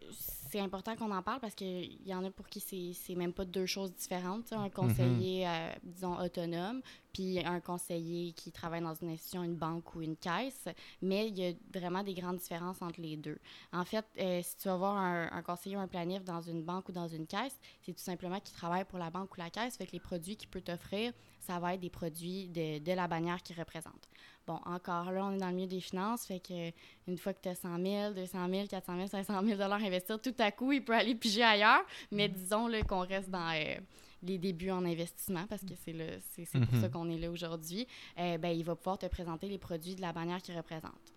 c'est 0.51 0.59
important 0.59 0.95
qu'on 0.97 1.11
en 1.11 1.23
parle 1.23 1.39
parce 1.39 1.55
qu'il 1.55 2.05
y 2.05 2.13
en 2.13 2.25
a 2.25 2.29
pour 2.29 2.47
qui 2.49 2.59
c'est 2.93 3.15
même 3.15 3.31
pas 3.31 3.45
deux 3.45 3.65
choses 3.65 3.93
différentes. 3.93 4.51
Un 4.51 4.69
conseiller, 4.69 5.47
euh, 5.47 5.71
disons, 5.83 6.19
autonome, 6.19 6.81
puis 7.13 7.39
un 7.39 7.61
conseiller 7.61 8.33
qui 8.33 8.51
travaille 8.51 8.81
dans 8.81 8.93
une 8.93 9.09
institution, 9.09 9.43
une 9.43 9.55
banque 9.55 9.95
ou 9.95 10.01
une 10.01 10.17
caisse. 10.17 10.67
Mais 11.01 11.29
il 11.29 11.39
y 11.39 11.47
a 11.47 11.53
vraiment 11.73 12.03
des 12.03 12.13
grandes 12.13 12.37
différences 12.37 12.81
entre 12.81 12.99
les 12.99 13.15
deux. 13.15 13.39
En 13.71 13.85
fait, 13.85 14.05
euh, 14.19 14.41
si 14.43 14.57
tu 14.57 14.67
vas 14.67 14.75
voir 14.75 14.97
un, 14.97 15.29
un 15.31 15.41
conseiller 15.41 15.77
ou 15.77 15.79
un 15.79 15.87
planif 15.87 16.23
dans 16.25 16.41
une 16.41 16.63
banque 16.63 16.89
ou 16.89 16.91
dans 16.91 17.07
une 17.07 17.27
caisse, 17.27 17.57
c'est 17.81 17.93
tout 17.93 18.03
simplement 18.03 18.39
qu'il 18.41 18.55
travaille 18.55 18.83
pour 18.83 18.99
la 18.99 19.09
banque 19.09 19.33
ou 19.37 19.39
la 19.39 19.49
caisse. 19.49 19.77
Fait 19.77 19.87
que 19.87 19.93
les 19.93 20.01
produits 20.01 20.35
qu'il 20.35 20.49
peut 20.49 20.61
t'offrir, 20.61 21.13
ça 21.39 21.59
va 21.59 21.75
être 21.75 21.81
des 21.81 21.89
produits 21.89 22.49
de, 22.49 22.79
de 22.79 22.91
la 22.91 23.07
bannière 23.07 23.41
qu'il 23.41 23.57
représente. 23.57 24.09
Bon, 24.51 24.59
encore 24.65 25.13
là, 25.13 25.23
on 25.23 25.31
est 25.31 25.37
dans 25.37 25.47
le 25.47 25.55
milieu 25.55 25.67
des 25.67 25.79
finances, 25.79 26.25
fait 26.25 26.41
que 26.41 26.71
une 27.07 27.17
fois 27.17 27.33
que 27.33 27.39
tu 27.41 27.47
as 27.47 27.55
100 27.55 27.81
000, 27.81 28.13
200 28.13 28.49
000, 28.49 28.67
400 28.67 28.95
000, 28.97 29.07
500 29.07 29.45
000 29.45 29.61
investir, 29.61 30.19
tout 30.19 30.33
à 30.39 30.51
coup, 30.51 30.73
il 30.73 30.83
peut 30.83 30.93
aller 30.93 31.15
piger 31.15 31.41
ailleurs. 31.41 31.85
Mais 32.11 32.27
disons 32.27 32.69
qu'on 32.85 33.05
reste 33.05 33.29
dans 33.29 33.49
euh, 33.55 33.75
les 34.21 34.37
débuts 34.37 34.71
en 34.71 34.83
investissement, 34.83 35.45
parce 35.47 35.61
que 35.61 35.73
c'est 35.85 35.95
c'est 36.31 36.59
pour 36.59 36.81
ça 36.81 36.87
mhm. 36.87 36.91
qu'on 36.91 37.09
est 37.09 37.17
là 37.17 37.31
aujourd'hui. 37.31 37.87
Euh, 38.19 38.37
ben, 38.37 38.49
il 38.49 38.65
va 38.65 38.75
pouvoir 38.75 38.97
te 38.97 39.05
présenter 39.05 39.47
les 39.47 39.57
produits 39.57 39.95
de 39.95 40.01
la 40.01 40.11
bannière 40.11 40.41
qu'il 40.41 40.57
représente. 40.57 41.13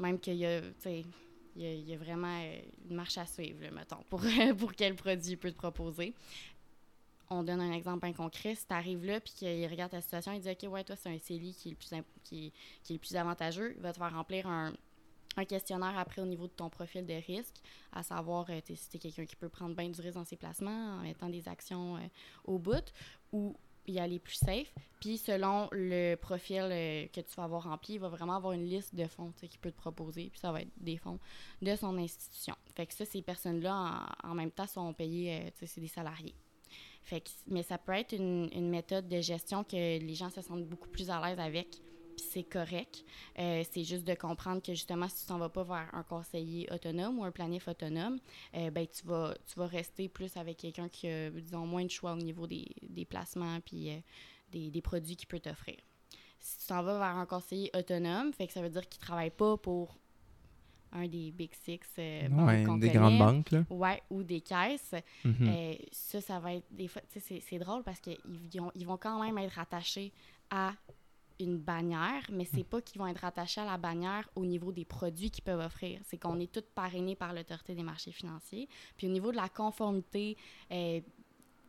Même 0.00 0.18
qu'il 0.18 0.34
y 0.34 0.46
a, 0.46 0.60
il 1.54 1.88
y, 1.88 1.94
a, 1.94 1.96
vraiment 1.96 2.42
une 2.88 2.96
marche 2.96 3.16
à 3.16 3.26
suivre, 3.26 3.60
mettons, 3.72 4.02
pour, 4.10 4.22
pour 4.58 4.72
quel 4.72 4.96
produit 4.96 5.32
il 5.32 5.38
peut 5.38 5.52
te 5.52 5.58
proposer 5.58 6.14
on 7.32 7.42
donne 7.42 7.60
un 7.60 7.72
exemple 7.72 8.06
bien 8.06 8.12
concret. 8.12 8.54
Si 8.54 8.66
tu 8.66 8.74
arrives 8.74 9.04
là 9.04 9.20
puis 9.20 9.32
qu'il 9.32 9.66
regarde 9.66 9.90
ta 9.90 10.00
situation, 10.00 10.32
il 10.32 10.40
dit 10.40 10.50
OK, 10.50 10.70
ouais, 10.70 10.84
toi, 10.84 10.96
c'est 10.96 11.08
un 11.08 11.18
CELI 11.18 11.54
qui 11.54 11.68
est, 11.68 11.72
le 11.72 11.76
plus 12.92 13.00
qui, 13.00 13.16
avantageux. 13.16 13.74
Il 13.76 13.82
va 13.82 13.92
te 13.92 13.98
faire 13.98 14.12
remplir 14.12 14.46
un, 14.46 14.72
questionnaire 15.48 15.98
après 15.98 16.20
au 16.20 16.26
niveau 16.26 16.46
de 16.46 16.52
ton 16.52 16.68
profil 16.68 17.06
de 17.06 17.14
risque, 17.14 17.56
à 17.92 18.02
savoir 18.02 18.46
euh, 18.50 18.60
si 18.66 18.88
tu 18.90 18.96
es 18.96 19.00
quelqu'un 19.00 19.24
qui 19.24 19.36
peut 19.36 19.48
prendre 19.48 19.74
bien 19.74 19.88
du 19.88 19.98
risque 20.00 20.14
dans 20.14 20.26
ses 20.26 20.36
placements 20.36 20.98
en 20.98 21.02
mettant 21.02 21.30
des 21.30 21.48
actions 21.48 21.96
euh, 21.96 22.00
au 22.44 22.58
bout 22.58 22.92
ou 23.32 23.56
y 23.86 23.98
aller 23.98 24.18
plus 24.18 24.34
safe. 24.34 24.70
Puis 25.00 25.16
selon 25.16 25.68
le 25.72 26.16
profil 26.16 26.68
euh, 26.70 27.06
que 27.06 27.22
tu 27.22 27.34
vas 27.34 27.44
avoir 27.44 27.64
rempli, 27.64 27.94
il 27.94 27.98
va 27.98 28.08
vraiment 28.08 28.36
avoir 28.36 28.52
une 28.52 28.66
liste 28.66 28.94
de 28.94 29.06
fonds 29.06 29.32
qu'il 29.40 29.58
peut 29.58 29.72
te 29.72 29.78
proposer. 29.78 30.28
Puis 30.28 30.38
ça 30.38 30.52
va 30.52 30.60
être 30.60 30.72
des 30.76 30.98
fonds 30.98 31.18
de 31.62 31.74
son 31.76 31.96
institution. 31.96 32.54
Fait 32.76 32.86
que 32.86 32.92
ça, 32.92 33.06
ces 33.06 33.22
personnes-là, 33.22 34.06
en, 34.22 34.34
même 34.34 34.50
temps, 34.50 34.66
sont 34.66 34.92
payées, 34.92 35.50
c'est 35.54 35.80
des 35.80 35.88
salariés. 35.88 36.34
Mais 37.48 37.62
ça 37.62 37.78
peut 37.78 37.92
être 37.92 38.12
une, 38.12 38.68
méthode 38.68 39.08
de 39.08 39.20
gestion 39.20 39.64
que 39.64 39.76
les 39.98 40.14
gens 40.14 40.30
se 40.30 40.40
sentent 40.40 40.66
beaucoup 40.66 40.88
plus 40.88 41.10
à 41.10 41.20
l'aise 41.20 41.38
avec, 41.38 41.68
puis 42.16 42.26
c'est 42.30 42.42
correct. 42.42 43.04
Euh, 43.38 43.64
c'est 43.70 43.84
juste 43.84 44.04
de 44.04 44.14
comprendre 44.14 44.62
que 44.62 44.72
justement, 44.72 45.08
si 45.08 45.22
tu 45.22 45.26
t'en 45.26 45.38
vas 45.38 45.48
pas 45.48 45.64
vers 45.64 45.88
un 45.92 46.02
conseiller 46.02 46.68
autonome 46.72 47.18
ou 47.18 47.24
un 47.24 47.30
planif 47.30 47.68
autonome, 47.68 48.18
euh, 48.54 48.70
ben, 48.70 48.86
tu, 48.86 49.06
vas, 49.06 49.34
tu 49.46 49.58
vas 49.58 49.66
rester 49.66 50.08
plus 50.08 50.36
avec 50.36 50.58
quelqu'un 50.58 50.88
qui 50.88 51.08
a, 51.08 51.30
disons, 51.30 51.66
moins 51.66 51.84
de 51.84 51.90
choix 51.90 52.12
au 52.12 52.18
niveau 52.18 52.46
des, 52.46 52.68
des 52.82 53.04
placements 53.04 53.60
puis 53.60 53.90
euh, 53.90 53.98
des, 54.50 54.70
des, 54.70 54.82
produits 54.82 55.16
qu'il 55.16 55.28
peut 55.28 55.40
t'offrir. 55.40 55.76
Si 56.38 56.58
tu 56.58 56.66
t'en 56.66 56.82
vas 56.82 56.98
vers 56.98 57.16
un 57.16 57.26
conseiller 57.26 57.70
autonome, 57.74 58.32
fait 58.32 58.46
que 58.46 58.52
ça 58.52 58.62
veut 58.62 58.70
dire 58.70 58.88
qu'il 58.88 59.00
travaille 59.00 59.30
pas 59.30 59.56
pour 59.56 59.96
un 60.92 61.08
des 61.08 61.30
Big 61.30 61.50
Six 61.64 61.80
euh, 61.98 62.78
des 62.78 62.90
grandes 62.90 63.18
banques. 63.18 63.50
Là. 63.50 63.64
Ouais, 63.70 64.02
ou 64.10 64.22
des 64.22 64.40
caisses. 64.40 64.94
Mm-hmm. 65.24 65.48
Euh, 65.48 65.74
ça, 65.90 66.20
ça 66.20 66.38
va 66.38 66.54
être 66.54 66.66
des 66.70 66.88
fois, 66.88 67.02
c'est 67.08 67.58
drôle 67.58 67.82
parce 67.82 68.00
qu'ils 68.00 68.18
ils 68.74 68.86
vont 68.86 68.96
quand 68.96 69.22
même 69.22 69.38
être 69.38 69.58
attachés 69.58 70.12
à 70.50 70.72
une 71.40 71.58
bannière, 71.58 72.22
mais 72.30 72.44
c'est 72.44 72.60
mm. 72.60 72.64
pas 72.64 72.80
qu'ils 72.80 73.00
vont 73.00 73.06
être 73.06 73.24
attachés 73.24 73.60
à 73.60 73.64
la 73.64 73.78
bannière 73.78 74.28
au 74.34 74.44
niveau 74.44 74.72
des 74.72 74.84
produits 74.84 75.30
qu'ils 75.30 75.44
peuvent 75.44 75.60
offrir. 75.60 76.00
C'est 76.04 76.18
qu'on 76.18 76.38
est 76.38 76.50
tous 76.50 76.64
parrainés 76.74 77.16
par 77.16 77.32
l'autorité 77.32 77.74
des 77.74 77.82
marchés 77.82 78.12
financiers. 78.12 78.68
Puis 78.96 79.06
au 79.06 79.10
niveau 79.10 79.30
de 79.32 79.36
la 79.36 79.48
conformité, 79.48 80.36
euh, 80.70 81.00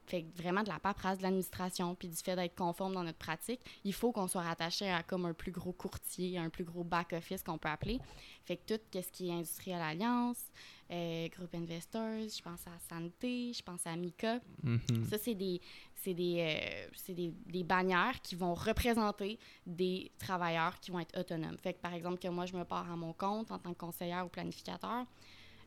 fait 0.06 0.26
vraiment 0.36 0.64
de 0.64 0.70
la 0.70 0.80
paperasse 0.80 1.18
de 1.18 1.24
l'administration, 1.24 1.96
puis 1.96 2.08
du 2.08 2.16
fait 2.16 2.36
d'être 2.36 2.56
conforme 2.56 2.94
dans 2.94 3.04
notre 3.04 3.18
pratique, 3.18 3.62
il 3.84 3.94
faut 3.94 4.12
qu'on 4.12 4.28
soit 4.28 4.42
rattaché 4.42 4.90
à 4.90 5.04
comme 5.04 5.26
un 5.26 5.34
plus 5.34 5.52
gros 5.52 5.74
courtier, 5.74 6.38
un 6.38 6.50
plus 6.50 6.64
gros 6.64 6.84
back-office 6.84 7.44
qu'on 7.44 7.58
peut 7.58 7.70
appeler. 7.70 8.00
Fait 8.46 8.58
que 8.58 8.76
tout 8.76 8.84
ce 8.94 9.12
qui 9.12 9.30
est 9.30 9.34
Industriel 9.34 9.82
Alliance, 9.82 10.44
euh, 10.92 11.28
Groupe 11.30 11.56
Investors, 11.56 12.28
je 12.28 12.42
pense 12.42 12.62
à 12.68 12.78
Santé, 12.94 13.52
je 13.54 13.64
pense 13.64 13.88
à 13.88 13.96
Mika. 13.96 14.40
Mm-hmm. 14.64 15.10
Ça, 15.10 15.18
c'est 15.18 15.34
des, 15.34 15.62
des, 16.06 16.38
euh, 16.40 17.14
des, 17.14 17.34
des, 17.48 17.64
bannières 17.64 18.22
qui 18.22 18.36
vont 18.36 18.54
représenter 18.54 19.40
des 19.66 20.12
travailleurs 20.20 20.80
qui 20.80 20.92
vont 20.92 21.00
être 21.00 21.18
autonomes. 21.18 21.58
Fait 21.58 21.74
que, 21.74 21.80
par 21.80 21.94
exemple, 21.94 22.20
que 22.20 22.28
moi, 22.28 22.46
je 22.46 22.56
me 22.56 22.64
pars 22.64 22.92
à 22.92 22.96
mon 22.96 23.14
compte 23.14 23.52
en 23.52 23.60
tant 23.60 23.74
que 23.74 23.80
conseillère 23.80 24.26
ou 24.26 24.30
planificateur, 24.30 25.06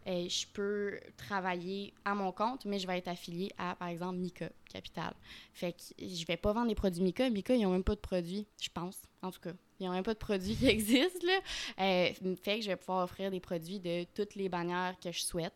euh, 0.06 0.28
je 0.28 0.46
peux 0.52 1.00
travailler 1.16 1.92
à 2.04 2.14
mon 2.14 2.30
compte, 2.32 2.64
mais 2.64 2.78
je 2.78 2.86
vais 2.86 2.98
être 2.98 3.08
affiliée 3.08 3.50
à, 3.58 3.74
par 3.74 3.88
exemple, 3.88 4.18
Mika 4.18 4.50
Capital. 4.68 5.14
Fait 5.52 5.72
que 5.72 5.82
je 5.98 6.24
vais 6.26 6.36
pas 6.36 6.52
vendre 6.52 6.68
des 6.68 6.74
produits 6.74 7.02
Mika. 7.02 7.28
Mika, 7.28 7.54
ils 7.54 7.62
n'ont 7.62 7.72
même 7.72 7.84
pas 7.84 7.94
de 7.94 8.00
produits, 8.00 8.46
je 8.60 8.68
pense, 8.72 9.02
en 9.22 9.30
tout 9.30 9.40
cas. 9.40 9.52
Ils 9.80 9.86
n'ont 9.86 9.92
même 9.92 10.04
pas 10.04 10.14
de 10.14 10.18
produits 10.18 10.54
qui 10.56 10.66
existent, 10.66 11.26
là. 11.26 11.40
Euh, 11.80 12.36
fait 12.42 12.58
que 12.58 12.64
je 12.64 12.68
vais 12.68 12.76
pouvoir 12.76 13.04
offrir 13.04 13.30
des 13.30 13.40
produits 13.40 13.80
de 13.80 14.04
toutes 14.14 14.36
les 14.36 14.48
bannières 14.48 14.94
que 15.02 15.10
je 15.10 15.20
souhaite 15.20 15.54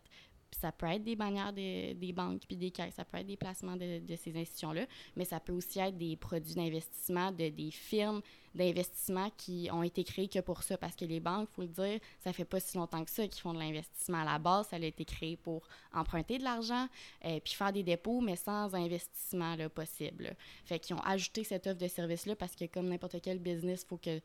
ça 0.59 0.71
peut 0.71 0.87
être 0.87 1.03
des 1.03 1.15
bannières 1.15 1.53
des 1.53 2.13
banques 2.15 2.41
puis 2.47 2.57
des 2.57 2.71
caisses, 2.71 2.95
ça 2.95 3.05
peut 3.05 3.17
être 3.17 3.27
des 3.27 3.37
placements 3.37 3.75
de, 3.75 3.99
de 3.99 4.15
ces 4.15 4.35
institutions-là, 4.37 4.85
mais 5.15 5.25
ça 5.25 5.39
peut 5.39 5.53
aussi 5.53 5.79
être 5.79 5.97
des 5.97 6.15
produits 6.15 6.55
d'investissement 6.55 7.31
de 7.31 7.49
des 7.49 7.71
firmes 7.71 8.21
d'investissement 8.53 9.29
qui 9.37 9.69
ont 9.71 9.83
été 9.83 10.03
créées 10.03 10.27
que 10.27 10.39
pour 10.39 10.63
ça. 10.63 10.77
Parce 10.77 10.95
que 10.95 11.05
les 11.05 11.19
banques, 11.19 11.49
il 11.51 11.55
faut 11.55 11.61
le 11.61 11.67
dire, 11.67 11.99
ça 12.19 12.33
fait 12.33 12.45
pas 12.45 12.59
si 12.59 12.77
longtemps 12.77 13.03
que 13.03 13.11
ça 13.11 13.27
qu'ils 13.27 13.41
font 13.41 13.53
de 13.53 13.59
l'investissement 13.59 14.21
à 14.21 14.25
la 14.25 14.39
base. 14.39 14.67
Ça 14.69 14.75
a 14.75 14.79
été 14.79 15.05
créé 15.05 15.37
pour 15.37 15.67
emprunter 15.93 16.37
de 16.37 16.43
l'argent 16.43 16.87
euh, 17.25 17.39
puis 17.39 17.53
faire 17.53 17.71
des 17.71 17.83
dépôts, 17.83 18.21
mais 18.21 18.35
sans 18.35 18.73
investissement 18.75 19.55
là, 19.55 19.69
possible. 19.69 20.35
Fait 20.65 20.79
qu'ils 20.79 20.95
ont 20.95 21.01
ajouté 21.01 21.43
cette 21.43 21.67
offre 21.67 21.79
de 21.79 21.87
service-là 21.87 22.35
parce 22.35 22.55
que 22.55 22.65
comme 22.65 22.89
n'importe 22.89 23.21
quel 23.21 23.39
business, 23.39 23.83
il 23.83 23.87
faut 23.87 23.97
que 23.97 24.19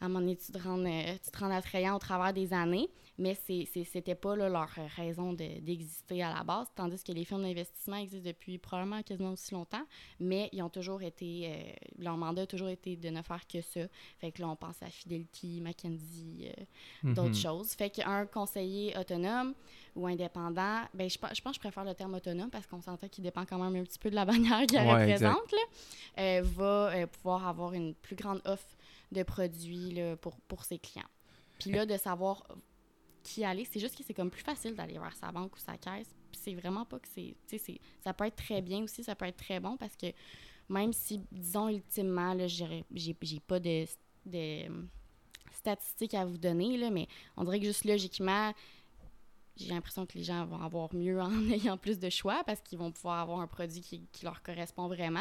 à 0.00 0.04
un 0.04 0.08
moment 0.08 0.20
donné, 0.20 0.36
tu 0.36 0.52
te 0.52 0.58
rends, 0.58 0.84
euh, 0.84 1.14
tu 1.24 1.30
te 1.30 1.38
rends 1.38 1.50
attrayant 1.50 1.96
au 1.96 1.98
travers 1.98 2.32
des 2.32 2.52
années, 2.52 2.88
mais 3.18 3.34
c'était 3.34 4.14
pas 4.14 4.36
là, 4.36 4.48
leur 4.48 4.68
raison 4.96 5.32
d'exister 5.32 6.22
à 6.22 6.32
la 6.32 6.44
base, 6.44 6.68
tandis 6.76 7.02
que 7.02 7.10
les 7.10 7.24
firmes 7.24 7.42
d'investissement 7.42 7.96
existent 7.96 8.28
depuis 8.28 8.58
probablement 8.58 9.02
quasiment 9.02 9.32
aussi 9.32 9.54
longtemps, 9.54 9.84
mais 10.20 10.48
ils 10.52 10.62
ont 10.62 10.68
toujours 10.68 11.02
été, 11.02 11.50
euh, 11.50 11.72
leur 11.98 12.16
mandat 12.16 12.42
a 12.42 12.46
toujours 12.46 12.68
été 12.68 12.94
de 12.96 13.08
ne 13.08 13.22
faire 13.22 13.44
que 13.48 13.60
ça. 13.60 13.80
Fait 14.18 14.30
que 14.30 14.40
là, 14.40 14.48
on 14.48 14.54
pense 14.56 14.80
à 14.82 14.86
Fidelity, 14.86 15.60
McKenzie, 15.60 16.46
euh, 16.46 17.08
mm-hmm. 17.08 17.14
d'autres 17.14 17.34
choses. 17.34 17.70
Fait 17.72 17.90
qu'un 17.90 18.24
conseiller 18.26 18.96
autonome 18.96 19.54
ou 19.96 20.06
indépendant, 20.06 20.82
ben, 20.94 21.10
je, 21.10 21.18
je 21.34 21.40
pense 21.40 21.52
que 21.52 21.54
je 21.54 21.60
préfère 21.60 21.84
le 21.84 21.94
terme 21.94 22.14
autonome 22.14 22.50
parce 22.50 22.68
qu'on 22.68 22.80
s'entend 22.80 23.08
qu'il 23.08 23.24
dépend 23.24 23.44
quand 23.44 23.58
même 23.58 23.74
un 23.74 23.84
petit 23.84 23.98
peu 23.98 24.10
de 24.10 24.14
la 24.14 24.24
bannière 24.26 24.64
qu'il 24.66 24.78
représente, 24.78 25.52
là, 26.16 26.42
va 26.42 27.06
pouvoir 27.08 27.48
avoir 27.48 27.72
une 27.72 27.94
plus 27.94 28.14
grande 28.14 28.40
offre 28.44 28.77
de 29.12 29.22
produits 29.22 29.92
là, 29.92 30.16
pour, 30.16 30.40
pour 30.42 30.64
ses 30.64 30.78
clients. 30.78 31.08
Puis 31.58 31.70
là, 31.70 31.86
de 31.86 31.96
savoir 31.96 32.46
qui 33.22 33.44
aller, 33.44 33.64
c'est 33.64 33.80
juste 33.80 33.96
que 33.96 34.04
c'est 34.04 34.14
comme 34.14 34.30
plus 34.30 34.42
facile 34.42 34.74
d'aller 34.74 34.98
vers 34.98 35.14
sa 35.16 35.30
banque 35.32 35.54
ou 35.56 35.58
sa 35.58 35.76
caisse. 35.76 36.08
Puis 36.30 36.40
c'est 36.42 36.54
vraiment 36.54 36.84
pas 36.84 36.98
que 36.98 37.08
c'est. 37.08 37.36
Ça 38.00 38.14
peut 38.14 38.24
être 38.24 38.36
très 38.36 38.62
bien 38.62 38.82
aussi, 38.82 39.04
ça 39.04 39.14
peut 39.14 39.26
être 39.26 39.36
très 39.36 39.60
bon 39.60 39.76
parce 39.76 39.96
que 39.96 40.06
même 40.68 40.92
si, 40.92 41.20
disons, 41.32 41.68
ultimement, 41.68 42.36
j'ai, 42.46 42.84
j'ai 42.92 43.40
pas 43.40 43.58
de, 43.58 43.86
de 44.26 44.68
statistiques 45.52 46.14
à 46.14 46.24
vous 46.24 46.38
donner, 46.38 46.76
là, 46.76 46.90
mais 46.90 47.08
on 47.36 47.44
dirait 47.44 47.58
que 47.58 47.66
juste 47.66 47.84
logiquement, 47.84 48.52
j'ai 49.58 49.70
l'impression 49.70 50.06
que 50.06 50.16
les 50.16 50.24
gens 50.24 50.46
vont 50.46 50.62
avoir 50.62 50.94
mieux 50.94 51.20
en 51.20 51.30
ayant 51.50 51.76
plus 51.76 51.98
de 51.98 52.08
choix 52.08 52.42
parce 52.44 52.60
qu'ils 52.60 52.78
vont 52.78 52.92
pouvoir 52.92 53.20
avoir 53.20 53.40
un 53.40 53.46
produit 53.46 53.80
qui, 53.80 54.06
leur 54.22 54.42
correspond 54.42 54.88
vraiment. 54.88 55.20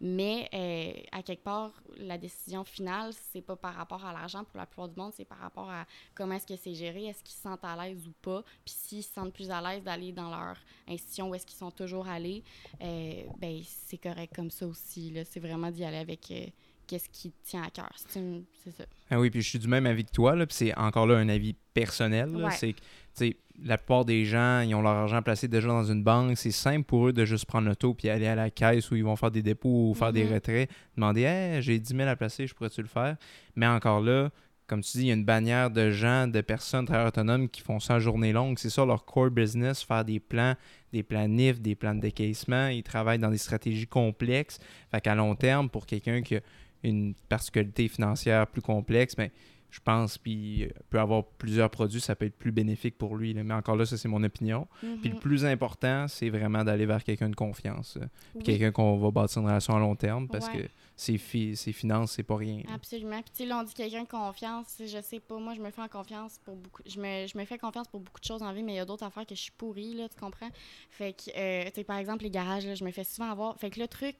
Mais 0.00 0.48
euh, 0.54 0.92
à 1.12 1.22
quelque 1.22 1.42
part, 1.42 1.72
la 1.98 2.18
décision 2.18 2.64
finale, 2.64 3.12
c'est 3.32 3.40
pas 3.40 3.56
par 3.56 3.74
rapport 3.74 4.04
à 4.04 4.12
l'argent 4.12 4.44
pour 4.44 4.58
la 4.58 4.66
plupart 4.66 4.88
du 4.88 4.98
monde, 4.98 5.12
c'est 5.16 5.24
par 5.24 5.38
rapport 5.38 5.70
à 5.70 5.86
comment 6.14 6.34
est-ce 6.34 6.46
que 6.46 6.56
c'est 6.56 6.74
géré, 6.74 7.06
est-ce 7.06 7.22
qu'ils 7.22 7.36
se 7.36 7.42
sentent 7.42 7.64
à 7.64 7.76
l'aise 7.76 8.06
ou 8.06 8.12
pas. 8.22 8.42
Puis 8.64 8.74
s'ils 8.76 9.02
se 9.02 9.12
sentent 9.12 9.32
plus 9.32 9.50
à 9.50 9.60
l'aise 9.60 9.82
d'aller 9.82 10.12
dans 10.12 10.30
leur 10.30 10.56
institution 10.88 11.30
où 11.30 11.34
est-ce 11.34 11.46
qu'ils 11.46 11.58
sont 11.58 11.70
toujours 11.70 12.08
allés, 12.08 12.42
euh, 12.82 13.22
ben 13.38 13.60
c'est 13.64 13.98
correct 13.98 14.34
comme 14.34 14.50
ça 14.50 14.66
aussi. 14.66 15.14
C'est 15.24 15.40
vraiment 15.40 15.70
d'y 15.70 15.84
aller 15.84 15.98
avec. 15.98 16.30
Euh, 16.30 16.46
qu'est-ce 16.86 17.08
qui 17.08 17.32
tient 17.42 17.62
à 17.62 17.70
cœur. 17.70 17.92
C'est 17.96 18.70
ça. 18.70 18.84
Ah 19.10 19.18
oui, 19.18 19.30
puis 19.30 19.42
je 19.42 19.48
suis 19.48 19.58
du 19.58 19.68
même 19.68 19.86
avis 19.86 20.04
que 20.04 20.12
toi, 20.12 20.34
puis 20.46 20.46
c'est 20.50 20.76
encore 20.76 21.06
là 21.06 21.16
un 21.16 21.28
avis 21.28 21.54
personnel. 21.74 22.30
C'est 22.52 22.74
que 22.74 23.36
la 23.64 23.78
plupart 23.78 24.04
des 24.04 24.24
gens, 24.24 24.60
ils 24.60 24.74
ont 24.74 24.82
leur 24.82 24.92
argent 24.92 25.22
placé 25.22 25.48
déjà 25.48 25.68
dans 25.68 25.84
une 25.84 26.02
banque. 26.02 26.36
C'est 26.36 26.50
simple 26.50 26.84
pour 26.84 27.08
eux 27.08 27.12
de 27.12 27.24
juste 27.24 27.46
prendre 27.46 27.68
l'auto 27.68 27.94
puis 27.94 28.08
aller 28.08 28.26
à 28.26 28.34
la 28.34 28.50
caisse 28.50 28.90
où 28.90 28.96
ils 28.96 29.04
vont 29.04 29.16
faire 29.16 29.30
des 29.30 29.42
dépôts 29.42 29.90
ou 29.90 29.94
faire 29.94 30.12
des 30.12 30.24
mm-hmm. 30.24 30.34
retraits. 30.34 30.70
Demander 30.96 31.22
Hey, 31.22 31.62
j'ai 31.62 31.78
10 31.78 31.96
000 31.96 32.08
à 32.08 32.16
placer, 32.16 32.46
je 32.46 32.54
pourrais-tu 32.54 32.82
le 32.82 32.88
faire? 32.88 33.16
Mais 33.54 33.66
encore 33.66 34.00
là, 34.00 34.30
comme 34.66 34.80
tu 34.80 34.98
dis, 34.98 35.04
il 35.04 35.06
y 35.06 35.10
a 35.10 35.14
une 35.14 35.24
bannière 35.24 35.70
de 35.70 35.90
gens, 35.90 36.26
de 36.26 36.40
personnes 36.40 36.86
très 36.86 37.06
autonomes 37.06 37.48
qui 37.48 37.62
font 37.62 37.78
ça 37.78 37.94
en 37.94 37.98
journée 38.00 38.32
longue. 38.32 38.58
C'est 38.58 38.70
ça 38.70 38.84
leur 38.84 39.04
core 39.04 39.30
business, 39.30 39.82
faire 39.82 40.04
des 40.04 40.18
plans, 40.18 40.54
des 40.92 41.02
plans 41.02 41.28
NIF, 41.28 41.60
des 41.60 41.76
plans 41.76 41.94
de 41.94 42.00
décaissement. 42.00 42.66
Ils 42.68 42.82
travaillent 42.82 43.18
dans 43.18 43.30
des 43.30 43.38
stratégies 43.38 43.86
complexes. 43.86 44.58
Fait 44.90 45.00
qu'à 45.00 45.14
long 45.14 45.34
terme, 45.36 45.70
pour 45.70 45.86
quelqu'un 45.86 46.22
qui 46.22 46.36
a 46.36 46.40
une 46.82 47.14
particularité 47.28 47.88
financière 47.88 48.46
plus 48.46 48.62
complexe, 48.62 49.16
mais 49.16 49.30
je 49.70 49.80
pense, 49.80 50.18
puis 50.18 50.64
euh, 50.64 50.68
peut 50.90 50.98
avoir 50.98 51.24
plusieurs 51.24 51.70
produits, 51.70 52.00
ça 52.00 52.14
peut 52.14 52.26
être 52.26 52.38
plus 52.38 52.52
bénéfique 52.52 52.96
pour 52.96 53.16
lui. 53.16 53.34
Mais 53.34 53.54
encore 53.54 53.76
là, 53.76 53.84
ça, 53.84 53.96
c'est 53.96 54.08
mon 54.08 54.22
opinion. 54.22 54.66
Puis 55.00 55.10
le 55.10 55.18
plus 55.18 55.44
important, 55.44 56.08
c'est 56.08 56.30
vraiment 56.30 56.64
d'aller 56.64 56.86
vers 56.86 57.02
quelqu'un 57.04 57.28
de 57.28 57.36
confiance. 57.36 57.98
Euh, 58.00 58.40
quelqu'un 58.42 58.70
qu'on 58.70 58.96
va 58.96 59.10
bâtir 59.10 59.42
une 59.42 59.48
relation 59.48 59.74
à 59.76 59.78
long 59.78 59.94
terme 59.94 60.28
parce 60.28 60.48
que 60.48 60.58
ses, 60.96 61.18
ses 61.54 61.72
finances, 61.72 62.12
c'est 62.12 62.22
pas 62.22 62.36
rien. 62.36 62.62
Absolument. 62.72 63.20
Puis, 63.20 63.30
tu 63.30 63.36
sais, 63.42 63.44
là, 63.44 63.58
on 63.60 63.62
dit 63.62 63.74
quelqu'un 63.74 64.04
de 64.04 64.08
confiance. 64.08 64.80
Je 64.80 65.00
sais 65.02 65.20
pas, 65.20 65.38
moi, 65.38 65.54
je 65.54 65.60
me 65.60 65.70
fais 65.70 65.86
confiance 65.90 66.38
pour 66.42 66.56
beaucoup. 66.56 66.82
Je 66.86 66.98
me, 66.98 67.26
je 67.26 67.36
me 67.36 67.44
fais 67.44 67.58
confiance 67.58 67.86
pour 67.86 68.00
beaucoup 68.00 68.18
de 68.18 68.24
choses 68.24 68.42
en 68.42 68.52
vie, 68.52 68.62
mais 68.62 68.72
il 68.72 68.76
y 68.76 68.80
a 68.80 68.86
d'autres 68.86 69.04
affaires 69.04 69.26
que 69.26 69.34
je 69.34 69.42
suis 69.42 69.52
pourrie, 69.52 69.94
là, 69.94 70.08
tu 70.08 70.18
comprends? 70.18 70.48
Fait 70.90 71.12
que, 71.12 71.30
euh, 71.36 71.64
tu 71.66 71.74
sais, 71.74 71.84
par 71.84 71.98
exemple, 71.98 72.24
les 72.24 72.30
garages, 72.30 72.66
là, 72.66 72.74
je 72.74 72.84
me 72.84 72.90
fais 72.90 73.04
souvent 73.04 73.30
avoir. 73.30 73.58
Fait 73.58 73.68
que 73.68 73.78
le 73.78 73.88
truc, 73.88 74.16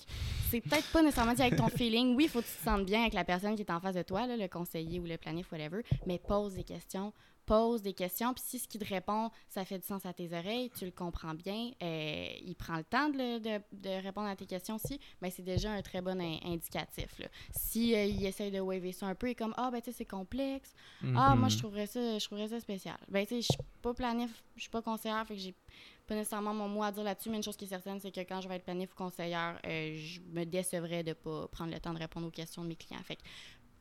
c'est 0.51 0.61
peut-être 0.61 0.91
pas 0.93 1.01
nécessairement 1.03 1.33
dit 1.33 1.43
avec 1.43 1.57
ton 1.57 1.69
feeling. 1.69 2.15
Oui, 2.15 2.25
il 2.25 2.31
faut 2.31 2.43
que 2.43 2.47
tu 2.47 2.53
te 2.53 2.65
sentes 2.65 2.85
bien 2.85 3.01
avec 3.01 3.15
la 3.15 3.25
personne 3.25 3.57
qui 3.57 3.63
est 3.63 3.71
en 3.71 3.81
face 3.81 3.95
de 3.95 4.03
toi, 4.03 4.27
là, 4.27 4.37
le 4.37 4.49
conseiller 4.49 5.01
ou 5.01 5.05
le 5.05 5.17
planif, 5.17 5.51
whatever, 5.51 5.83
mais 6.07 6.19
pose 6.19 6.55
des 6.55 6.65
questions 6.65 7.13
pose 7.47 7.83
des 7.83 7.95
questions. 7.95 8.35
Puis 8.35 8.43
si 8.47 8.59
ce 8.59 8.69
qu'il 8.69 8.81
te 8.81 8.89
répond, 8.93 9.31
ça 9.49 9.65
fait 9.65 9.79
du 9.79 9.87
sens 9.87 10.05
à 10.05 10.13
tes 10.13 10.37
oreilles, 10.37 10.71
tu 10.77 10.85
le 10.85 10.91
comprends 10.91 11.35
bien, 11.35 11.71
euh, 11.83 12.29
il 12.43 12.55
prend 12.57 12.77
le 12.77 12.85
temps 12.85 13.09
de, 13.09 13.39
de, 13.39 13.63
de, 13.73 14.03
répondre 14.03 14.29
à 14.29 14.37
tes 14.37 14.47
questions 14.47 14.75
aussi, 14.75 14.99
mais 15.23 15.29
ben, 15.29 15.33
c'est 15.35 15.43
déjà 15.43 15.71
un 15.71 15.83
très 15.83 16.03
bon 16.03 16.21
indicatif. 16.21 17.19
Là. 17.19 17.27
Si 17.53 17.95
euh, 17.95 18.05
il 18.05 18.25
essaye 18.27 18.51
de 18.51 18.61
waver 18.61 18.93
ça 18.93 19.07
un 19.07 19.15
peu, 19.15 19.29
il 19.29 19.31
est 19.31 19.35
comme 19.37 19.55
Ah, 19.57 19.71
ben 19.71 19.81
tu 19.81 19.91
sais, 19.91 19.99
c'est 19.99 20.05
complexe. 20.05 20.75
Ah, 21.15 21.35
moi, 21.37 21.49
je 21.49 21.55
mhm. 21.55 21.63
trouverais 21.63 21.87
ça, 21.87 22.19
je 22.19 22.25
trouverais 22.27 22.49
ça 22.49 22.61
spécial. 22.61 22.99
Ben 23.09 23.25
tu 23.25 23.37
sais, 23.37 23.43
je 23.43 23.53
suis 23.53 23.63
pas 23.81 23.95
planif, 23.95 24.43
je 24.57 24.63
suis 24.63 24.71
pas 24.71 24.83
conseillère, 24.83 25.27
fait 25.27 25.35
que 25.35 25.41
j'ai 25.41 25.55
pas 26.07 26.15
nécessairement 26.15 26.55
mon 26.55 26.69
mot 26.69 26.83
à 26.83 26.93
dire 26.93 27.03
là-dessus, 27.03 27.31
mais 27.31 27.37
une 27.37 27.43
chose 27.43 27.57
qui 27.57 27.65
est 27.65 27.69
certaine, 27.69 27.99
c'est 28.01 28.13
que 28.13 28.21
quand 28.21 28.41
je 28.41 28.49
vais 28.49 28.57
être 28.57 28.65
planif 28.65 28.93
ou 28.93 28.97
conseillère, 28.97 29.59
euh, 29.67 29.97
je 29.97 30.21
me 30.21 30.45
décevrais 30.45 31.03
de 31.03 31.13
pas 31.13 31.49
prendre 31.49 31.73
le 31.73 31.81
temps 31.81 31.93
de 31.93 31.99
répondre 31.99 32.27
aux 32.27 32.31
questions 32.31 32.63
de 32.63 32.69
mes 32.69 32.77
clients. 32.77 33.03
Fait 33.03 33.17
que 33.17 33.23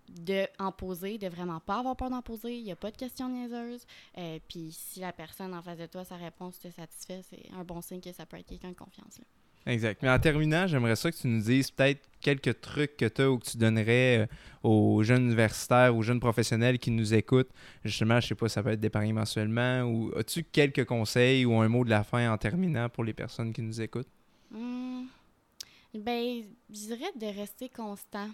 de 0.09 0.47
en 0.59 0.71
poser, 0.71 1.17
de 1.17 1.27
vraiment 1.27 1.59
pas 1.59 1.79
avoir 1.79 1.95
peur 1.95 2.09
d'en 2.09 2.21
poser. 2.21 2.57
Il 2.57 2.63
n'y 2.63 2.71
a 2.71 2.75
pas 2.75 2.91
de 2.91 2.97
questions 2.97 3.29
niaiseuses. 3.29 3.85
Euh, 4.17 4.39
puis 4.47 4.71
si 4.71 4.99
la 4.99 5.11
personne 5.11 5.53
en 5.53 5.61
face 5.61 5.77
de 5.77 5.85
toi, 5.85 6.03
sa 6.03 6.15
réponse 6.15 6.59
te 6.59 6.69
satisfait, 6.69 7.21
c'est 7.29 7.49
un 7.57 7.63
bon 7.63 7.81
signe 7.81 8.01
que 8.01 8.11
ça 8.11 8.25
peut 8.25 8.37
être 8.37 8.47
quelqu'un 8.47 8.69
de 8.69 8.75
confiance. 8.75 9.19
Exact. 9.67 10.03
Mais 10.03 10.09
en 10.09 10.19
terminant, 10.19 10.67
j'aimerais 10.67 10.95
ça 10.95 11.11
que 11.11 11.17
tu 11.17 11.27
nous 11.27 11.41
dises 11.41 11.71
peut-être 11.71 12.07
quelques 12.21 12.61
trucs 12.61 12.97
que 12.97 13.05
tu 13.05 13.21
as 13.23 13.31
ou 13.31 13.39
que 13.39 13.45
tu 13.45 13.57
donnerais 13.57 14.19
euh, 14.19 14.25
aux 14.61 15.01
jeunes 15.01 15.25
universitaires, 15.25 15.95
aux 15.95 16.03
jeunes 16.03 16.19
professionnels 16.19 16.77
qui 16.77 16.91
nous 16.91 17.15
écoutent. 17.15 17.49
Justement, 17.83 18.19
je 18.19 18.27
sais 18.27 18.35
pas, 18.35 18.47
ça 18.47 18.61
peut 18.61 18.69
être 18.69 18.79
d'épargner 18.79 19.13
mensuellement 19.13 19.81
ou 19.83 20.11
as-tu 20.15 20.43
quelques 20.43 20.85
conseils 20.85 21.45
ou 21.45 21.55
un 21.55 21.67
mot 21.67 21.83
de 21.83 21.89
la 21.89 22.03
fin 22.03 22.31
en 22.31 22.37
terminant 22.37 22.89
pour 22.89 23.03
les 23.03 23.13
personnes 23.13 23.53
qui 23.53 23.63
nous 23.63 23.81
écoutent? 23.81 24.09
Mmh. 24.51 25.05
Ben, 25.95 26.43
je 26.69 26.79
dirais 26.79 27.11
de 27.15 27.25
rester 27.25 27.69
constant. 27.69 28.29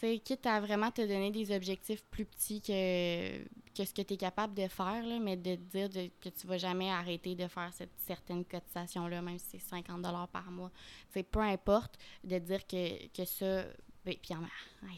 Sais, 0.00 0.18
quitte 0.18 0.46
à 0.46 0.60
vraiment 0.60 0.90
te 0.90 1.02
donner 1.02 1.30
des 1.30 1.54
objectifs 1.54 2.02
plus 2.10 2.24
petits 2.24 2.60
que, 2.60 3.38
que 3.74 3.84
ce 3.84 3.92
que 3.92 4.02
tu 4.02 4.14
es 4.14 4.16
capable 4.16 4.54
de 4.54 4.68
faire, 4.68 5.04
là, 5.04 5.18
mais 5.20 5.36
de 5.36 5.54
te 5.56 5.86
dire 5.86 6.10
que 6.20 6.28
tu 6.28 6.46
vas 6.46 6.58
jamais 6.58 6.90
arrêter 6.90 7.34
de 7.34 7.46
faire 7.48 7.72
cette 7.72 7.96
certaine 8.06 8.44
cotisation-là, 8.44 9.22
même 9.22 9.38
si 9.38 9.58
c'est 9.58 9.68
50 9.70 10.02
par 10.32 10.50
mois. 10.50 10.70
c'est 11.10 11.22
peu 11.22 11.40
importe, 11.40 11.98
de 12.24 12.38
dire 12.38 12.66
que, 12.66 13.06
que 13.08 13.24
ça. 13.24 13.64
Ben, 14.04 14.14
puis, 14.22 14.34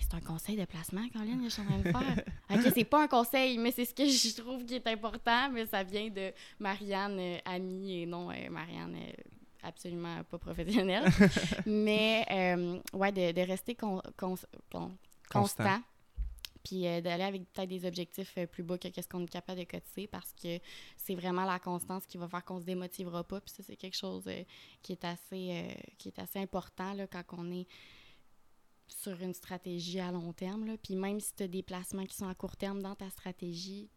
c'est 0.00 0.14
un 0.14 0.20
conseil 0.20 0.56
de 0.56 0.64
placement, 0.66 1.08
Colin, 1.12 1.40
je 1.42 1.48
suis 1.48 1.62
en 1.62 1.64
train 1.64 1.78
de 1.78 1.82
faire. 1.82 2.24
ok, 2.50 2.72
c'est 2.72 2.84
pas 2.84 3.02
un 3.02 3.08
conseil, 3.08 3.58
mais 3.58 3.72
c'est 3.72 3.84
ce 3.84 3.94
que 3.94 4.04
je 4.04 4.40
trouve 4.40 4.64
qui 4.64 4.74
est 4.74 4.86
important, 4.86 5.50
mais 5.50 5.66
ça 5.66 5.82
vient 5.82 6.08
de 6.10 6.32
Marianne, 6.60 7.18
euh, 7.18 7.38
amie, 7.44 8.02
et 8.02 8.06
non 8.06 8.30
euh, 8.30 8.50
Marianne. 8.50 8.96
Euh, 8.96 9.12
absolument 9.62 10.22
pas 10.24 10.38
professionnelle. 10.38 11.04
mais, 11.66 12.24
ouais, 12.92 13.12
de, 13.12 13.32
de 13.32 13.40
rester 13.40 13.76
constant. 14.16 15.82
Puis 16.62 16.82
d'aller 16.82 17.24
avec 17.24 17.50
peut-être 17.52 17.68
des 17.68 17.86
objectifs 17.86 18.38
plus 18.52 18.62
bas 18.62 18.76
que 18.76 18.88
ce 18.94 19.08
qu'on 19.08 19.22
est 19.22 19.30
capable 19.30 19.60
de 19.60 19.64
cotiser 19.64 20.06
parce 20.06 20.34
que 20.34 20.58
c'est 20.98 21.14
vraiment 21.14 21.46
la 21.46 21.58
constance 21.58 22.04
qui 22.06 22.18
va 22.18 22.28
faire 22.28 22.44
qu'on 22.44 22.60
se 22.60 22.66
démotivera 22.66 23.24
pas. 23.24 23.40
Puis 23.40 23.54
ça, 23.56 23.62
c'est 23.62 23.76
quelque 23.76 23.96
chose 23.96 24.28
qui, 24.82 24.92
est 24.92 25.04
assez, 25.04 25.74
qui 25.96 26.08
est 26.08 26.18
assez 26.18 26.38
important 26.38 26.92
là, 26.92 27.06
quand 27.06 27.22
on 27.38 27.50
est 27.50 27.66
sur 28.90 29.20
une 29.22 29.34
stratégie 29.34 30.00
à 30.00 30.12
long 30.12 30.32
terme. 30.32 30.66
Là. 30.66 30.76
Puis 30.82 30.96
même 30.96 31.20
si 31.20 31.34
tu 31.34 31.44
as 31.44 31.48
des 31.48 31.62
placements 31.62 32.04
qui 32.04 32.16
sont 32.16 32.28
à 32.28 32.34
court 32.34 32.56
terme 32.56 32.82
dans 32.82 32.94
ta 32.94 33.08
stratégie, 33.10 33.88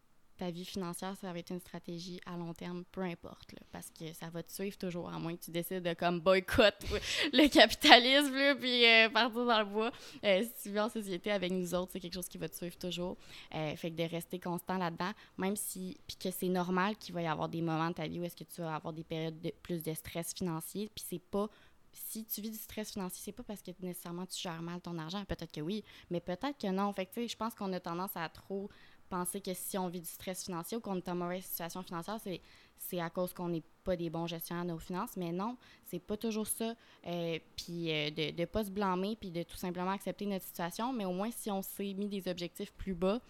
ta 0.44 0.50
vie 0.50 0.66
financière, 0.66 1.16
ça 1.16 1.32
va 1.32 1.38
être 1.38 1.52
une 1.52 1.60
stratégie 1.60 2.20
à 2.26 2.36
long 2.36 2.52
terme, 2.52 2.84
peu 2.92 3.00
importe, 3.00 3.54
parce 3.72 3.88
que 3.88 4.12
ça 4.12 4.28
va 4.28 4.42
te 4.42 4.52
suivre 4.52 4.76
toujours, 4.76 5.08
à 5.08 5.18
moins 5.18 5.34
que 5.34 5.42
tu 5.42 5.50
décides 5.50 5.82
de 5.82 5.94
comme 5.94 6.20
boycott 6.20 6.74
le 7.32 7.48
capitalisme, 7.48 8.34
là, 8.34 8.54
puis 8.54 8.84
euh, 8.84 9.08
partir 9.08 9.46
dans 9.46 9.58
le 9.60 9.64
bois. 9.64 9.90
Euh, 10.22 10.42
si 10.42 10.64
tu 10.64 10.74
vis 10.74 10.80
en 10.80 10.90
société 10.90 11.30
avec 11.30 11.50
nous 11.50 11.74
autres, 11.74 11.92
c'est 11.92 12.00
quelque 12.00 12.12
chose 12.12 12.28
qui 12.28 12.36
va 12.36 12.50
te 12.50 12.56
suivre 12.56 12.76
toujours. 12.76 13.16
Euh, 13.54 13.74
fait 13.76 13.90
que 13.90 13.96
de 13.96 14.02
rester 14.02 14.38
constant 14.38 14.76
là-dedans, 14.76 15.12
même 15.38 15.56
si, 15.56 15.96
puis 16.06 16.18
que 16.18 16.30
c'est 16.30 16.50
normal 16.50 16.98
qu'il 16.98 17.14
va 17.14 17.22
y 17.22 17.26
avoir 17.26 17.48
des 17.48 17.62
moments 17.62 17.88
de 17.88 17.94
ta 17.94 18.06
vie 18.06 18.20
où 18.20 18.24
est-ce 18.24 18.36
que 18.36 18.44
tu 18.44 18.60
vas 18.60 18.74
avoir 18.74 18.92
des 18.92 19.04
périodes 19.04 19.40
de 19.40 19.50
plus 19.62 19.82
de 19.82 19.94
stress 19.94 20.34
financier, 20.34 20.90
puis 20.94 21.06
c'est 21.08 21.22
pas 21.22 21.48
si 21.94 22.24
tu 22.24 22.40
vis 22.40 22.50
du 22.50 22.58
stress 22.58 22.92
financier, 22.92 23.20
c'est 23.24 23.32
pas 23.32 23.42
parce 23.42 23.62
que 23.62 23.70
nécessairement 23.80 24.26
tu 24.26 24.40
gères 24.40 24.62
mal 24.62 24.80
ton 24.80 24.98
argent. 24.98 25.24
Peut-être 25.24 25.52
que 25.52 25.60
oui, 25.60 25.84
mais 26.10 26.20
peut-être 26.20 26.58
que 26.58 26.66
non. 26.66 26.92
Fait 26.92 27.06
que, 27.06 27.26
je 27.26 27.36
pense 27.36 27.54
qu'on 27.54 27.72
a 27.72 27.80
tendance 27.80 28.16
à 28.16 28.28
trop 28.28 28.68
penser 29.14 29.40
que 29.40 29.54
si 29.54 29.78
on 29.78 29.86
vit 29.88 30.00
du 30.00 30.08
stress 30.08 30.44
financier 30.44 30.76
ou 30.76 30.80
qu'on 30.80 30.96
est 30.96 31.08
en 31.08 31.14
mauvaise 31.14 31.44
situation 31.44 31.82
financière, 31.84 32.18
c'est, 32.20 32.40
c'est 32.76 33.00
à 33.00 33.10
cause 33.10 33.32
qu'on 33.32 33.48
n'est 33.48 33.62
pas 33.84 33.94
des 33.94 34.10
bons 34.10 34.26
gestionnaires 34.26 34.64
de 34.64 34.70
nos 34.70 34.78
finances. 34.78 35.16
Mais 35.16 35.30
non, 35.30 35.56
c'est 35.84 36.00
pas 36.00 36.16
toujours 36.16 36.48
ça. 36.48 36.74
Euh, 37.06 37.38
puis 37.56 37.92
euh, 37.92 38.10
de 38.10 38.40
ne 38.40 38.44
pas 38.46 38.64
se 38.64 38.70
blâmer, 38.70 39.14
puis 39.14 39.30
de 39.30 39.44
tout 39.44 39.56
simplement 39.56 39.92
accepter 39.92 40.26
notre 40.26 40.44
situation. 40.44 40.92
Mais 40.92 41.04
au 41.04 41.12
moins, 41.12 41.30
si 41.30 41.48
on 41.52 41.62
s'est 41.62 41.94
mis 41.94 42.08
des 42.08 42.28
objectifs 42.28 42.72
plus 42.72 42.94
bas, 42.94 43.20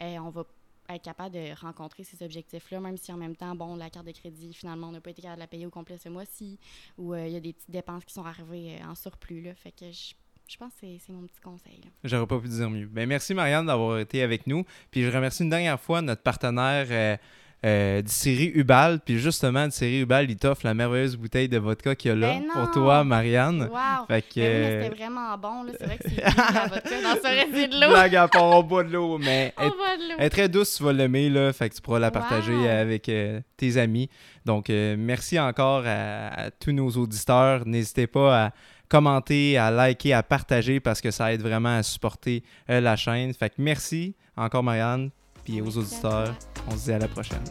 euh, 0.00 0.18
on 0.18 0.30
va 0.30 0.44
être 0.90 1.02
capable 1.02 1.34
de 1.34 1.60
rencontrer 1.60 2.04
ces 2.04 2.22
objectifs-là, 2.24 2.78
même 2.78 2.96
si 2.96 3.12
en 3.12 3.16
même 3.16 3.34
temps, 3.34 3.56
bon, 3.56 3.74
la 3.74 3.90
carte 3.90 4.06
de 4.06 4.12
crédit, 4.12 4.52
finalement, 4.54 4.88
on 4.88 4.92
n'a 4.92 5.00
pas 5.00 5.10
été 5.10 5.22
capable 5.22 5.38
de 5.38 5.44
la 5.44 5.48
payer 5.48 5.66
au 5.66 5.70
complet 5.70 5.98
ce 5.98 6.08
mois-ci, 6.08 6.58
ou 6.98 7.14
il 7.14 7.30
y 7.30 7.36
a 7.36 7.40
des 7.40 7.52
petites 7.52 7.70
dépenses 7.70 8.04
qui 8.04 8.12
sont 8.12 8.24
arrivées 8.24 8.80
en 8.84 8.94
surplus. 8.94 9.42
Là, 9.42 9.54
fait 9.54 9.72
que 9.72 9.90
je 9.90 10.14
je 10.48 10.56
pense 10.56 10.72
que 10.80 10.86
c'est 10.98 11.12
mon 11.12 11.22
petit 11.22 11.40
conseil. 11.40 11.80
J'aurais 12.04 12.26
pas 12.26 12.38
pu 12.38 12.48
dire 12.48 12.68
mieux. 12.68 12.86
Ben, 12.86 13.08
merci 13.08 13.32
Marianne 13.34 13.66
d'avoir 13.66 13.98
été 13.98 14.22
avec 14.22 14.46
nous. 14.46 14.64
Puis 14.90 15.02
je 15.02 15.10
remercie 15.10 15.42
une 15.42 15.50
dernière 15.50 15.80
fois 15.80 16.02
notre 16.02 16.22
partenaire 16.22 16.86
euh, 16.90 17.16
euh 17.64 18.02
série 18.06 18.50
Ubal. 18.54 19.00
Puis 19.00 19.18
justement, 19.18 19.70
série 19.70 20.00
Ubal, 20.00 20.30
il 20.30 20.36
t'offre 20.36 20.66
la 20.66 20.74
merveilleuse 20.74 21.16
bouteille 21.16 21.48
de 21.48 21.58
vodka 21.58 21.94
qu'il 21.94 22.10
y 22.10 22.12
a 22.12 22.16
là 22.16 22.34
ben 22.34 22.48
pour 22.52 22.70
toi, 22.72 23.04
Marianne. 23.04 23.68
Wow! 23.70 24.06
Fait 24.08 24.22
que, 24.22 24.40
ben 24.40 24.82
c'était 24.82 24.94
vraiment 24.94 25.38
bon. 25.38 25.66
C'est 25.78 25.86
vrai 25.86 25.96
que 25.96 26.08
c'est 26.08 26.20
la 26.20 26.66
vodka 26.68 27.02
dans 27.02 27.14
ce 27.14 27.66
de 27.68 27.80
l'eau. 27.80 27.88
Blague 27.90 28.16
à 28.16 28.28
part, 28.28 28.44
on 28.44 28.62
boit 28.62 28.84
de 28.84 28.92
l'eau, 28.92 29.18
mais 29.18 29.54
elle, 29.56 30.24
est 30.26 30.30
très 30.30 30.48
douce, 30.48 30.74
tu 30.76 30.82
vas 30.82 30.92
l'aimer. 30.92 31.30
Là, 31.30 31.52
fait 31.52 31.70
que 31.70 31.76
tu 31.76 31.80
pourras 31.80 31.98
la 31.98 32.10
partager 32.10 32.68
avec 32.68 33.08
euh, 33.08 33.40
tes 33.56 33.76
amis. 33.76 34.10
Donc, 34.44 34.70
euh, 34.70 34.96
merci 34.98 35.38
encore 35.38 35.84
à, 35.86 36.50
tous 36.50 36.72
nos 36.72 36.90
auditeurs. 36.90 37.66
N'hésitez 37.66 38.06
pas 38.06 38.46
à 38.46 38.50
commenter, 38.92 39.56
à 39.56 39.70
liker, 39.70 40.12
à 40.12 40.22
partager 40.22 40.78
parce 40.78 41.00
que 41.00 41.10
ça 41.10 41.32
aide 41.32 41.40
vraiment 41.40 41.78
à 41.78 41.82
supporter 41.82 42.42
euh, 42.68 42.78
la 42.78 42.94
chaîne. 42.94 43.32
Fait 43.32 43.48
que 43.48 43.54
merci 43.56 44.14
encore 44.36 44.62
Marianne, 44.62 45.10
puis 45.44 45.62
aux 45.62 45.78
auditeurs. 45.78 46.34
On 46.68 46.76
se 46.76 46.84
dit 46.84 46.92
à 46.92 46.98
la 46.98 47.08
prochaine. 47.08 47.42